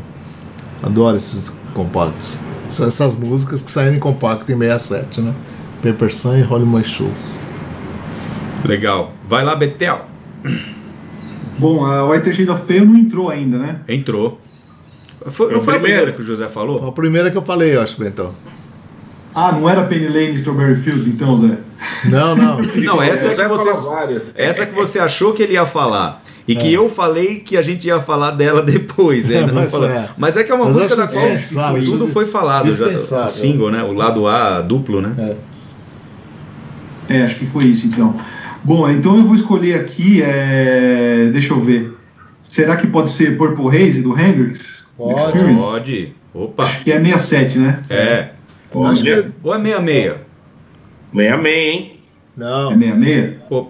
Adoro 0.83 1.17
esses 1.17 1.51
compactos. 1.73 2.41
Essa- 2.67 2.85
Essas 2.85 3.15
músicas 3.15 3.61
que 3.61 3.69
saíram 3.71 3.95
em 3.95 3.99
compacto 3.99 4.51
em 4.51 4.57
67, 4.57 5.21
né? 5.21 5.33
Paper 5.83 6.13
Sun 6.13 6.37
e 6.37 6.43
Holy 6.43 6.65
My 6.65 6.83
Show. 6.83 7.09
legal. 8.65 9.11
Vai 9.27 9.43
lá, 9.43 9.55
Betel. 9.55 10.05
Bom, 11.57 11.85
a 11.85 12.07
White 12.09 12.33
Shade 12.33 12.49
of 12.49 12.63
Pale 12.63 12.85
não 12.85 12.95
entrou 12.97 13.29
ainda, 13.29 13.57
né? 13.57 13.79
Entrou. 13.87 14.39
Foi, 15.27 15.51
não 15.51 15.59
o 15.59 15.63
foi 15.63 15.75
a 15.75 15.79
primeira 15.79 16.11
que 16.11 16.21
o 16.21 16.23
José 16.23 16.47
falou? 16.47 16.79
Foi 16.79 16.89
a 16.89 16.91
primeira 16.91 17.29
que 17.29 17.37
eu 17.37 17.41
falei, 17.41 17.75
eu 17.75 17.81
acho, 17.81 17.99
Bentão. 17.99 18.33
Ah, 19.33 19.51
não 19.51 19.69
era 19.69 19.83
Penny 19.83 20.07
Lane 20.07 20.31
e 20.31 20.35
Strawberry 20.35 20.75
Fields, 20.75 21.07
então, 21.07 21.37
Zé? 21.37 21.57
Não, 22.05 22.35
não. 22.35 22.59
Não, 22.75 23.01
essa 23.01 23.29
é 23.29 23.35
que 23.35 23.47
você, 23.47 24.31
essa 24.35 24.65
que 24.65 24.75
você 24.75 24.99
achou 24.99 25.33
que 25.33 25.41
ele 25.41 25.53
ia 25.53 25.65
falar. 25.65 26.21
E 26.47 26.55
que 26.55 26.73
eu 26.73 26.89
falei 26.89 27.39
que 27.39 27.57
a 27.57 27.61
gente 27.61 27.87
ia 27.87 27.99
falar 27.99 28.31
dela 28.31 28.61
depois. 28.65 29.31
É, 29.31 29.39
ainda 29.39 29.53
não 29.53 29.61
mas 29.61 29.73
é. 29.73 30.09
Mas 30.17 30.37
é 30.37 30.43
que 30.43 30.51
é 30.51 30.55
uma 30.55 30.65
Mas 30.65 30.75
música 30.75 30.95
da 30.95 31.07
qual 31.07 31.29
dispensável, 31.29 31.83
tudo 31.83 32.07
foi 32.07 32.25
falado. 32.25 32.71
Já, 32.73 33.25
o 33.25 33.29
single, 33.29 33.71
né? 33.71 33.83
O 33.83 33.93
lado 33.93 34.27
A 34.27 34.61
duplo, 34.61 35.01
né? 35.01 35.13
É. 35.17 35.35
É, 37.17 37.23
acho 37.23 37.35
que 37.35 37.45
foi 37.45 37.65
isso 37.65 37.87
então. 37.87 38.19
Bom, 38.63 38.89
então 38.89 39.17
eu 39.17 39.23
vou 39.23 39.35
escolher 39.35 39.75
aqui, 39.75 40.21
é... 40.21 41.29
deixa 41.31 41.53
eu 41.53 41.61
ver. 41.61 41.97
Será 42.41 42.75
que 42.75 42.85
pode 42.85 43.09
ser 43.09 43.37
Purple 43.37 43.67
Haze 43.67 44.01
do 44.01 44.17
Hendrix? 44.17 44.85
Pode. 44.97 45.19
Experience? 45.19 45.61
Pode. 45.61 46.13
Opa. 46.33 46.63
Acho 46.63 46.83
que 46.83 46.91
é 46.91 46.99
67, 46.99 47.59
né? 47.59 47.79
É. 47.89 48.29
Acho 48.85 49.03
que- 49.03 49.25
Ou 49.43 49.53
é 49.53 49.57
meia-meia? 49.57 50.21
meia 51.13 51.37
meia, 51.37 51.71
hein? 51.73 51.99
Não, 52.37 52.71
É 52.71 52.75
66? 52.77 53.37
Pô, 53.49 53.67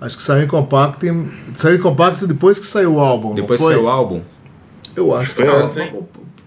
acho 0.00 0.16
que 0.16 0.22
saiu 0.22 0.44
em 0.44 0.48
compacto. 0.48 1.06
Em... 1.06 1.28
Saiu 1.54 1.76
em 1.76 1.80
compacto 1.80 2.26
depois 2.26 2.58
que 2.58 2.66
saiu 2.66 2.94
o 2.94 3.00
álbum. 3.00 3.34
Depois 3.34 3.60
foi? 3.60 3.72
saiu 3.74 3.84
o 3.84 3.88
álbum? 3.88 4.20
Eu 4.96 5.14
acho 5.14 5.34
que 5.34 5.44
Foi 5.44 5.62
antes, 5.62 5.76
hein? 5.76 5.92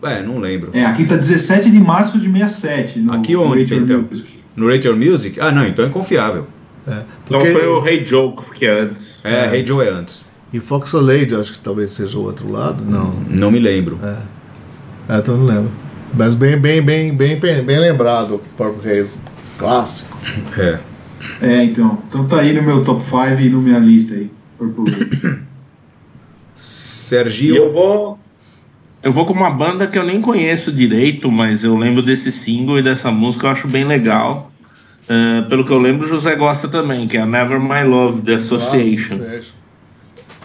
É, 0.04 0.22
não 0.22 0.40
lembro. 0.40 0.72
É, 0.74 0.84
aqui 0.84 1.06
tá 1.06 1.16
17 1.16 1.70
de 1.70 1.80
março 1.80 2.20
de 2.20 2.28
67. 2.30 3.00
No 3.00 3.14
Aqui 3.14 3.36
onde, 3.36 3.72
Your 3.74 3.84
então? 3.84 4.02
Music. 4.10 4.40
No 4.56 4.68
Rate 4.70 4.88
Your 4.88 4.98
Music? 4.98 5.40
Ah, 5.40 5.52
não, 5.52 5.66
então 5.66 5.86
é 5.86 5.90
confiável. 5.90 6.48
É, 6.88 6.92
Então 7.26 7.40
porque- 7.40 7.52
foi 7.54 7.68
o 7.68 7.88
Hey 7.88 8.04
Joe 8.04 8.34
que 8.56 8.66
é 8.66 8.80
antes. 8.82 9.20
É, 9.24 9.56
Hey 9.56 9.66
Joe 9.66 9.86
é 9.86 9.90
anti. 9.92 10.26
E 10.52 10.60
Fox 10.60 10.92
Lady, 10.94 11.34
acho 11.36 11.54
que 11.54 11.60
talvez 11.60 11.92
seja 11.94 12.18
o 12.18 12.24
outro 12.24 12.52
lado. 12.52 12.84
Não. 12.84 13.14
Não 13.30 13.50
me 13.52 13.60
lembro. 13.60 13.98
É, 14.04 15.18
então 15.20 15.38
não 15.38 15.46
lembro. 15.46 15.72
Mas 16.14 16.34
bem, 16.36 16.58
bem, 16.58 16.82
bem, 16.82 17.14
bem, 17.14 17.40
bem, 17.40 17.64
bem 17.64 17.80
lembrado. 17.80 18.42
Purple 18.58 18.92
Haze. 18.92 19.22
Clássico. 19.58 20.18
É. 20.58 20.80
É, 21.42 21.64
então. 21.64 22.00
Então 22.08 22.28
tá 22.28 22.42
aí 22.42 22.54
no 22.54 22.64
meu 22.64 22.84
top 22.84 23.04
5 23.04 23.42
e 23.42 23.50
na 23.50 23.58
minha 23.58 23.80
lista 23.80 24.14
aí. 24.14 24.30
Purple 24.58 24.84
Haze. 24.94 25.40
Sergio. 26.56 27.56
eu 27.56 27.74
vou. 27.74 28.20
Eu 29.04 29.12
vou 29.12 29.26
com 29.26 29.34
uma 29.34 29.50
banda 29.50 29.88
que 29.88 29.98
eu 29.98 30.04
nem 30.04 30.22
conheço 30.22 30.72
direito, 30.72 31.32
mas 31.32 31.64
eu 31.64 31.76
lembro 31.76 32.04
desse 32.04 32.32
single 32.32 32.78
e 32.78 32.84
dessa 32.84 33.10
música, 33.10 33.48
eu 33.48 33.52
acho 33.52 33.68
bem 33.68 33.84
legal. 33.84 34.52
Eh, 35.10 35.42
pelo 35.50 35.66
que 35.66 35.72
eu 35.72 35.80
lembro, 35.80 36.06
o 36.06 36.10
José 36.10 36.36
gosta 36.36 36.68
também, 36.68 37.08
que 37.08 37.18
é 37.18 37.22
a 37.22 37.26
Never 37.26 37.60
My 37.60 37.84
Love, 37.84 38.22
The 38.22 38.36
Association. 38.36 39.20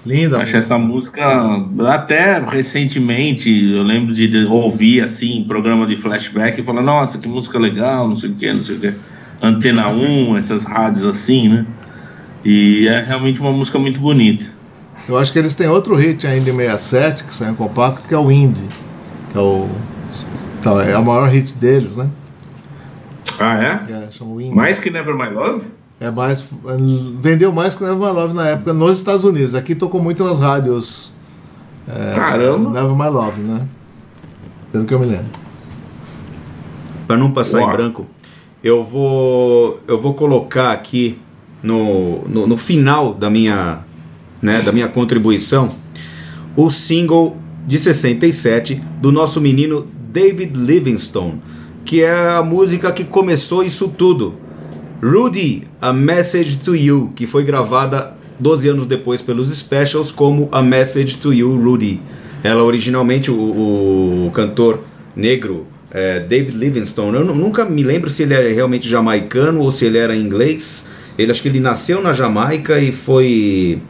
Linda. 0.07 0.38
Acho 0.38 0.57
essa 0.57 0.78
música, 0.78 1.20
até 1.88 2.38
recentemente, 2.38 3.50
eu 3.72 3.82
lembro 3.82 4.14
de 4.14 4.46
ouvir 4.46 5.02
assim, 5.02 5.44
programa 5.46 5.84
de 5.86 5.96
flashback 5.96 6.61
e 6.61 6.64
falar, 6.64 6.82
nossa, 6.82 7.18
que 7.18 7.26
música 7.26 7.59
legal, 7.59 8.09
não 8.09 8.16
sei 8.16 8.30
o 8.30 8.34
que, 8.34 8.52
não 8.52 8.62
sei 8.62 8.76
o 8.76 8.80
que. 8.80 8.94
Antena 9.42 9.90
1, 9.90 10.36
essas 10.36 10.64
rádios 10.64 11.04
assim, 11.04 11.48
né? 11.48 11.66
E 12.44 12.86
é 12.86 13.02
realmente 13.02 13.40
uma 13.40 13.50
música 13.50 13.78
muito 13.78 13.98
bonita. 13.98 14.46
Eu 15.09 15.18
acho 15.18 15.32
que 15.32 15.38
eles 15.38 15.54
têm 15.54 15.66
outro 15.66 15.96
hit 15.96 16.26
ainda 16.26 16.50
em 16.50 16.57
67, 16.57 17.24
que 17.24 17.34
saiu 17.34 17.52
em 17.52 17.54
compacto, 17.57 18.07
que 18.07 18.14
é 18.14 18.18
o 18.18 18.30
Indie. 18.30 18.66
Que 19.30 19.38
é 19.38 19.40
o. 19.40 19.68
Então, 20.59 20.80
é 20.80 20.96
o 20.96 21.04
maior 21.04 21.28
hit 21.28 21.54
deles, 21.54 21.96
né? 21.96 22.09
Ah, 23.38 23.62
é? 23.62 23.92
É. 23.92 24.54
Mais 24.54 24.78
que 24.78 24.90
Never 24.90 25.14
My 25.14 25.28
Love? 25.28 25.66
É 25.99 26.11
mais. 26.11 26.44
Vendeu 27.18 27.53
mais 27.53 27.74
que 27.74 27.82
Never 27.82 27.99
My 27.99 28.12
Love 28.12 28.34
na 28.34 28.49
época 28.49 28.72
nos 28.72 28.99
Estados 28.99 29.24
Unidos. 29.24 29.55
Aqui 29.55 29.74
tocou 29.74 30.03
muito 30.03 30.22
nas 30.24 30.38
rádios 30.38 31.16
Caramba! 32.14 32.70
Never 32.70 32.97
My 32.97 33.09
Love, 33.09 33.40
né? 33.40 33.66
Pelo 34.72 34.84
que 34.84 34.92
eu 34.92 34.99
me 34.99 35.07
lembro. 35.07 35.26
Para 37.07 37.16
não 37.16 37.30
passar 37.30 37.61
Uau. 37.61 37.68
em 37.68 37.72
branco, 37.72 38.07
eu 38.62 38.82
vou 38.82 39.80
eu 39.86 40.01
vou 40.01 40.14
colocar 40.14 40.72
aqui 40.72 41.18
no, 41.62 42.26
no, 42.26 42.47
no 42.47 42.57
final 42.57 43.14
da 43.14 43.30
minha 43.30 43.80
né, 44.42 44.61
da 44.61 44.72
minha 44.72 44.88
contribuição 44.88 45.70
o 46.57 46.70
single 46.70 47.36
de 47.66 47.78
67 47.78 48.82
do 49.01 49.12
nosso 49.12 49.40
menino 49.40 49.86
David 50.11 50.59
Livingstone. 50.59 51.40
que 51.84 52.03
é 52.03 52.34
a 52.34 52.42
música 52.42 52.90
que 52.90 53.05
começou 53.05 53.62
isso 53.62 53.88
tudo. 53.88 54.34
Rudy, 55.03 55.64
A 55.80 55.92
Message 55.92 56.59
to 56.59 56.74
You, 56.74 57.12
que 57.14 57.26
foi 57.26 57.44
gravada 57.44 58.14
12 58.40 58.68
anos 58.68 58.86
depois 58.86 59.22
pelos 59.22 59.49
Specials 59.57 60.11
como 60.11 60.49
A 60.53 60.62
Message 60.62 61.16
to 61.18 61.32
You, 61.32 61.57
Rudy. 61.62 62.01
Ela 62.42 62.62
originalmente, 62.62 63.30
o, 63.30 63.34
o 64.26 64.30
cantor 64.32 64.80
negro 65.14 65.66
é, 65.90 66.20
David 66.20 66.57
Livingstone, 66.57 67.16
eu 67.16 67.24
nu- 67.24 67.34
nunca 67.34 67.64
me 67.64 67.82
lembro 67.82 68.11
se 68.11 68.22
ele 68.22 68.34
é 68.34 68.53
realmente 68.53 68.88
jamaicano 68.88 69.61
ou 69.61 69.70
se 69.70 69.84
ele 69.86 69.99
era 69.99 70.14
inglês. 70.16 70.84
Ele 71.18 71.30
acho 71.30 71.40
que 71.42 71.49
ele 71.49 71.61
nasceu 71.61 72.03
na 72.03 72.12
Jamaica 72.12 72.78
e 72.78 72.92
foi 72.92 73.80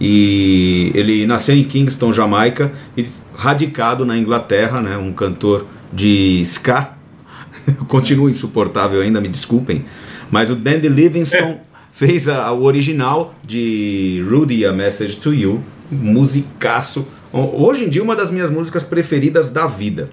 e 0.00 0.90
ele 0.94 1.26
nasceu 1.26 1.54
em 1.54 1.62
Kingston, 1.62 2.10
Jamaica, 2.10 2.72
e 2.96 3.06
radicado 3.36 4.06
na 4.06 4.16
Inglaterra, 4.16 4.80
né, 4.80 4.96
um 4.96 5.12
cantor 5.12 5.66
de 5.92 6.40
ska. 6.42 6.94
Continua 7.86 8.30
insuportável 8.30 9.02
ainda, 9.02 9.20
me 9.20 9.28
desculpem. 9.28 9.84
Mas 10.30 10.50
o 10.50 10.54
Dandy 10.54 10.88
Livingstone 10.88 11.56
fez 11.92 12.28
a, 12.28 12.52
o 12.52 12.62
original 12.64 13.34
de 13.46 14.24
Rudy, 14.28 14.64
A 14.64 14.72
Message 14.72 15.18
to 15.18 15.34
You, 15.34 15.62
musicaço. 15.90 17.06
Hoje 17.32 17.84
em 17.84 17.88
dia, 17.88 18.02
uma 18.02 18.16
das 18.16 18.30
minhas 18.30 18.50
músicas 18.50 18.82
preferidas 18.82 19.48
da 19.50 19.66
vida. 19.66 20.10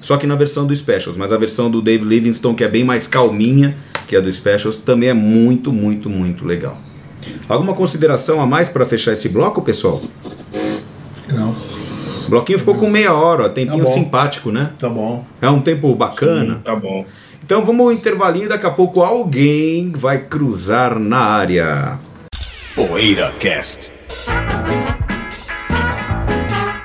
Só 0.00 0.16
que 0.18 0.26
na 0.26 0.34
versão 0.36 0.66
do 0.66 0.74
Specials, 0.74 1.16
mas 1.16 1.32
a 1.32 1.36
versão 1.38 1.70
do 1.70 1.80
Dave 1.80 2.04
Livingstone, 2.04 2.54
que 2.54 2.62
é 2.64 2.68
bem 2.68 2.84
mais 2.84 3.06
calminha 3.06 3.74
que 4.06 4.14
a 4.14 4.20
do 4.20 4.30
Specials, 4.30 4.78
também 4.80 5.08
é 5.08 5.14
muito, 5.14 5.72
muito, 5.72 6.10
muito 6.10 6.44
legal. 6.44 6.76
Alguma 7.48 7.72
consideração 7.74 8.38
a 8.40 8.46
mais 8.46 8.68
para 8.68 8.84
fechar 8.84 9.12
esse 9.12 9.30
bloco, 9.30 9.62
pessoal? 9.62 10.02
Não, 11.32 11.56
O 12.26 12.30
bloquinho 12.30 12.58
ficou 12.58 12.74
com 12.74 12.90
meia 12.90 13.14
hora, 13.14 13.44
ó, 13.44 13.48
tempinho 13.48 13.84
Tá 13.84 13.90
simpático, 13.90 14.52
né? 14.52 14.72
tá 14.78 14.90
bom. 14.90 15.24
É 15.40 15.48
um 15.48 15.60
tempo 15.62 15.94
bacana. 15.94 16.60
Tá 16.62 16.76
bom. 16.76 17.04
Então 17.44 17.62
vamos 17.62 17.84
ao 17.84 17.92
intervalinho, 17.92 18.48
daqui 18.48 18.64
a 18.64 18.70
pouco 18.70 19.02
alguém 19.02 19.92
vai 19.92 20.16
cruzar 20.16 20.98
na 20.98 21.18
área. 21.18 21.98
Poeira 22.74 23.34
Cast. 23.38 23.92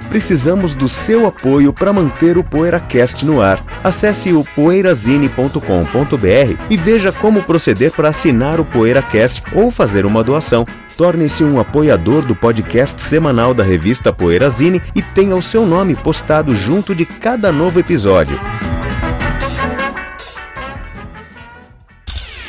Precisamos 0.09 0.75
do 0.75 0.89
seu 0.89 1.25
apoio 1.25 1.71
para 1.71 1.93
manter 1.93 2.37
o 2.37 2.43
PoeiraCast 2.43 3.25
no 3.25 3.41
ar. 3.41 3.63
Acesse 3.81 4.33
o 4.33 4.43
poeirazine.com.br 4.53 6.63
e 6.69 6.75
veja 6.75 7.13
como 7.13 7.41
proceder 7.43 7.93
para 7.93 8.09
assinar 8.09 8.59
o 8.59 8.65
PoeiraCast 8.65 9.43
ou 9.53 9.71
fazer 9.71 10.05
uma 10.05 10.21
doação. 10.21 10.65
Torne-se 10.97 11.41
um 11.41 11.57
apoiador 11.57 12.23
do 12.23 12.35
podcast 12.35 13.01
semanal 13.01 13.53
da 13.53 13.63
revista 13.63 14.11
Poeirazine 14.11 14.81
e 14.93 15.01
tenha 15.01 15.37
o 15.37 15.41
seu 15.41 15.65
nome 15.65 15.95
postado 15.95 16.53
junto 16.53 16.93
de 16.93 17.05
cada 17.05 17.49
novo 17.49 17.79
episódio. 17.79 18.37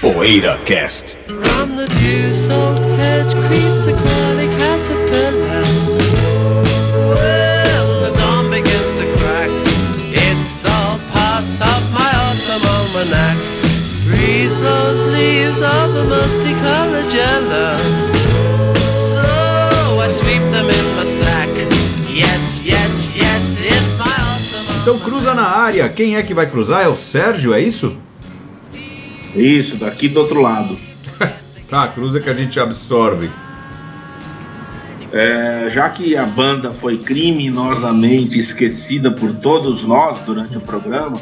Poeira 0.01 0.59
Cast. 0.65 1.15
From 1.27 1.77
the 1.77 1.87
dew 1.87 2.33
soaked 2.33 2.81
hedge 2.97 3.35
creeps 3.45 3.85
a 3.87 3.93
curly 3.93 4.49
caterpillar. 4.57 5.65
Well, 7.13 7.89
the 8.01 8.11
dawn 8.17 8.49
begins 8.49 8.97
to 8.97 9.05
crack. 9.21 9.51
It's 10.09 10.65
all 10.65 10.97
part 11.13 11.45
of 11.45 11.83
my 11.93 12.11
autumn 12.17 12.65
almanac. 12.65 13.37
Breeze 14.09 14.55
blows 14.55 15.05
leaves 15.05 15.61
of 15.61 15.95
a 15.95 16.05
musty 16.09 16.55
colored 16.65 17.13
yellow. 17.13 17.77
So 19.13 20.01
I 20.01 20.09
sweep 20.09 20.41
them 20.51 20.71
in 20.71 20.87
my 20.97 21.05
sack. 21.05 21.49
Yes, 22.09 22.65
yes, 22.65 23.15
yes, 23.15 23.61
it's 23.61 23.99
my 23.99 24.17
autumn 24.17 24.81
Então 24.81 24.99
cruza 24.99 25.35
na 25.35 25.47
área. 25.47 25.87
Quem 25.91 26.17
é 26.17 26.23
que 26.23 26.33
vai 26.33 26.47
cruzar? 26.47 26.85
É 26.85 26.89
o 26.89 26.97
Sérgio, 26.97 27.53
é 27.53 27.61
isso? 27.61 27.99
Isso, 29.35 29.77
daqui 29.77 30.09
do 30.09 30.21
outro 30.21 30.41
lado. 30.41 30.77
Tá, 31.69 31.87
cruza 31.87 32.19
que 32.19 32.29
a 32.29 32.35
gente 32.35 32.59
absorve. 32.59 33.31
É, 35.13 35.71
já 35.71 35.89
que 35.89 36.17
a 36.17 36.27
banda 36.27 36.73
foi 36.73 36.99
criminosamente 36.99 38.41
esquecida 38.41 39.09
por 39.09 39.33
todos 39.35 39.85
nós 39.85 40.19
durante 40.23 40.59
o 40.59 40.61
programa, 40.61 41.17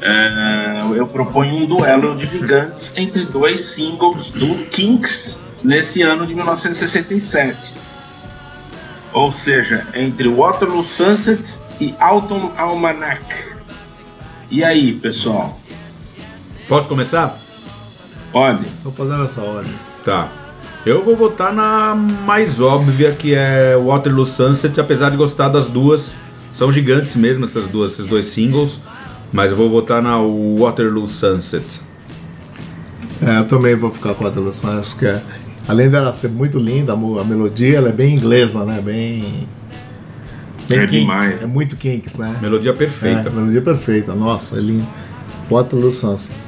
é, 0.00 0.98
eu 0.98 1.06
proponho 1.06 1.54
um 1.54 1.66
duelo 1.66 2.16
de 2.16 2.26
gigantes 2.28 2.92
entre 2.96 3.26
dois 3.26 3.64
singles 3.64 4.30
do 4.30 4.54
Kinks 4.70 5.38
nesse 5.62 6.00
ano 6.00 6.26
de 6.26 6.34
1967. 6.34 7.56
Ou 9.12 9.32
seja, 9.32 9.86
entre 9.94 10.28
Waterloo 10.28 10.84
Sunset 10.84 11.42
e 11.80 11.94
Autumn 11.98 12.52
Almanac. 12.56 13.22
E 14.50 14.62
aí, 14.62 14.92
pessoal? 14.92 15.58
Posso 16.68 16.88
começar? 16.88 17.38
Pode? 18.32 18.64
Tô 18.82 18.90
fazendo 18.90 19.24
essa 19.24 19.40
ordem. 19.40 19.72
Tá. 20.04 20.28
Eu 20.84 21.04
vou 21.04 21.16
votar 21.16 21.52
na 21.52 21.94
mais 21.94 22.60
óbvia, 22.60 23.12
que 23.12 23.34
é 23.34 23.76
Waterloo 23.76 24.26
Sunset, 24.26 24.80
apesar 24.80 25.10
de 25.10 25.16
gostar 25.16 25.48
das 25.48 25.68
duas. 25.68 26.14
São 26.52 26.70
gigantes 26.72 27.16
mesmo 27.16 27.44
essas 27.44 27.68
duas, 27.68 27.92
esses 27.92 28.06
dois 28.06 28.26
singles. 28.26 28.80
Mas 29.32 29.50
eu 29.50 29.56
vou 29.56 29.68
votar 29.68 30.02
na 30.02 30.16
Waterloo 30.58 31.06
Sunset. 31.06 31.80
É, 33.22 33.38
eu 33.38 33.44
também 33.44 33.74
vou 33.74 33.90
ficar 33.90 34.14
com 34.14 34.24
a 34.24 34.28
Adolescência, 34.28 34.78
acho 34.78 34.98
que 34.98 35.06
é, 35.06 35.22
além 35.66 35.88
dela 35.88 36.12
ser 36.12 36.28
muito 36.28 36.58
linda, 36.58 36.92
a, 36.92 37.24
melodia 37.24 37.78
ela 37.78 37.88
é 37.88 37.92
bem 37.92 38.14
inglesa, 38.14 38.64
né? 38.64 38.80
Bem. 38.82 39.48
bem 40.68 40.78
É 40.78 40.86
Kinks, 40.86 41.00
demais. 41.00 41.42
É 41.42 41.46
muito 41.46 41.76
Kinks, 41.76 42.18
né? 42.18 42.36
Melodia 42.42 42.72
É, 42.72 42.74
perfeita. 42.74 43.30
melodia 43.30 43.62
perfeita, 43.62 44.14
nossa, 44.14 44.58
é 44.58 44.60
lindo. 44.60 44.86
Waterloo 45.50 45.90
Sunset. 45.90 46.45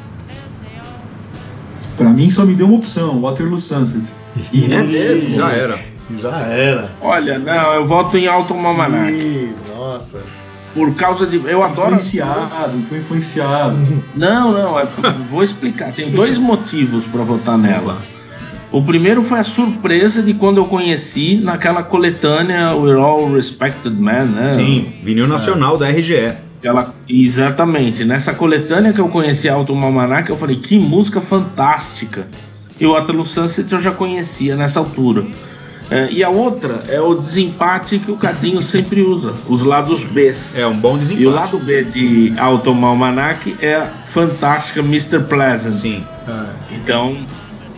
Pra 1.99 2.09
mim 2.11 2.31
só 2.31 2.45
me 2.47 2.55
deu 2.55 2.67
uma 2.67 2.77
opção, 2.77 3.21
Waterloo 3.21 3.59
Sunset. 3.61 4.05
E 4.53 4.73
É 4.73 4.83
mesmo? 4.83 5.37
Já 5.37 5.51
era. 5.51 5.79
Já 6.21 6.39
era. 6.39 6.91
Olha, 7.01 7.39
não, 7.39 7.75
eu 7.75 7.87
voto 7.87 8.17
em 8.17 8.27
Autumn 8.27 8.65
Almanac. 8.67 9.13
Ih, 9.13 9.53
nossa. 9.77 10.23
Por 10.73 10.95
causa 10.95 11.27
de. 11.27 11.37
Eu 11.45 11.63
adoro. 11.63 11.97
influenciado, 11.97 12.81
foi 12.89 12.99
influenciado. 12.99 13.77
Não, 14.15 14.53
não, 14.53 14.79
é, 14.79 14.87
vou 15.31 15.43
explicar. 15.43 15.93
Tem 15.93 16.11
dois 16.11 16.39
motivos 16.39 17.05
para 17.07 17.23
votar 17.25 17.59
nela. 17.59 17.99
O 18.71 18.83
primeiro 18.83 19.23
foi 19.23 19.41
a 19.41 19.45
surpresa 19.45 20.23
de 20.23 20.35
quando 20.35 20.59
eu 20.59 20.67
conheci 20.67 21.37
naquela 21.43 21.83
coletânea 21.83 22.75
We're 22.77 23.01
All 23.01 23.33
Respected 23.33 23.97
Men, 23.99 24.27
né? 24.27 24.51
Sim, 24.51 24.93
vinil 25.03 25.27
nacional 25.27 25.79
da 25.79 25.89
RGE. 25.89 26.33
Aquela, 26.59 26.93
exatamente. 27.09 28.05
Nessa 28.05 28.35
coletânea 28.35 28.93
que 28.93 29.01
eu 29.01 29.09
conheci 29.09 29.49
Autumn 29.49 29.83
Almanac, 29.85 30.29
eu 30.29 30.37
falei, 30.37 30.57
que 30.57 30.79
música 30.79 31.21
fantástica. 31.21 32.27
E 32.81 32.87
o 32.87 32.93
Waterloo 32.93 33.25
Sunset 33.25 33.73
eu 33.73 33.81
já 33.81 33.93
conhecia 33.93 34.57
nessa 34.57 34.81
altura. 34.81 35.25
É, 35.91 36.11
e 36.11 36.23
a 36.23 36.29
outra 36.29 36.83
é 36.89 37.01
o 37.01 37.15
desempate 37.15 37.99
que 37.99 38.11
o 38.11 38.17
Cadinho 38.17 38.61
sempre 38.61 39.01
usa, 39.01 39.35
os 39.49 39.63
lados 39.63 40.05
Bs. 40.05 40.57
É 40.57 40.67
um 40.67 40.77
bom 40.77 40.99
desempate. 40.99 41.23
E 41.23 41.27
o 41.27 41.31
lado 41.31 41.59
B 41.59 41.85
de 41.85 42.35
Autumn 42.39 42.85
Almanac 42.85 43.57
é 43.61 43.77
a 43.77 43.87
fantástica 43.87 44.81
Mr. 44.81 45.21
Pleasant. 45.21 45.75
Sim. 45.75 46.05
Então, 46.73 47.27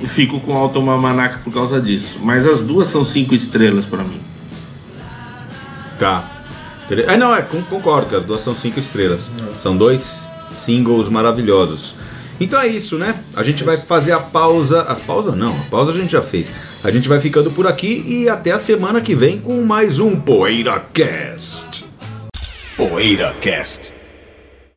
eu 0.01 0.09
fico 0.09 0.41
com 0.41 0.57
Autumn 0.57 0.91
Almanac 0.91 1.39
por 1.41 1.53
causa 1.53 1.81
disso. 1.81 2.18
Mas 2.22 2.47
as 2.47 2.62
duas 2.62 2.89
são 2.89 3.05
cinco 3.05 3.35
estrelas 3.35 3.85
pra 3.85 4.03
mim. 4.03 4.20
Tá. 5.99 6.24
É, 7.07 7.16
não, 7.16 7.34
é, 7.34 7.43
con- 7.43 7.62
concordo 7.62 8.09
que 8.09 8.16
as 8.16 8.24
duas 8.24 8.41
são 8.41 8.55
cinco 8.55 8.78
estrelas. 8.78 9.30
São 9.59 9.76
dois 9.76 10.28
singles 10.51 11.09
maravilhosos. 11.09 11.95
Então 12.41 12.59
é 12.61 12.66
isso, 12.66 12.97
né? 12.97 13.14
A 13.36 13.43
gente 13.43 13.62
vai 13.62 13.76
fazer 13.76 14.12
a 14.12 14.18
pausa. 14.18 14.80
A 14.82 14.95
pausa 14.97 15.36
não, 15.36 15.51
a 15.53 15.64
pausa 15.70 15.93
a 15.93 15.95
gente 15.95 16.11
já 16.12 16.22
fez. 16.22 16.51
A 16.82 16.91
gente 16.91 17.09
vai 17.09 17.20
ficando 17.20 17.51
por 17.51 17.66
aqui 17.66 18.03
e 18.07 18.28
até 18.28 18.51
a 18.51 18.59
semana 18.59 19.01
que 19.01 19.14
vem 19.14 19.38
com 19.38 19.62
mais 19.62 20.01
um 20.01 20.18
Poeira 20.18 20.80
Cast. 20.93 21.84
Poeira 22.76 23.34
Cast. 23.41 23.93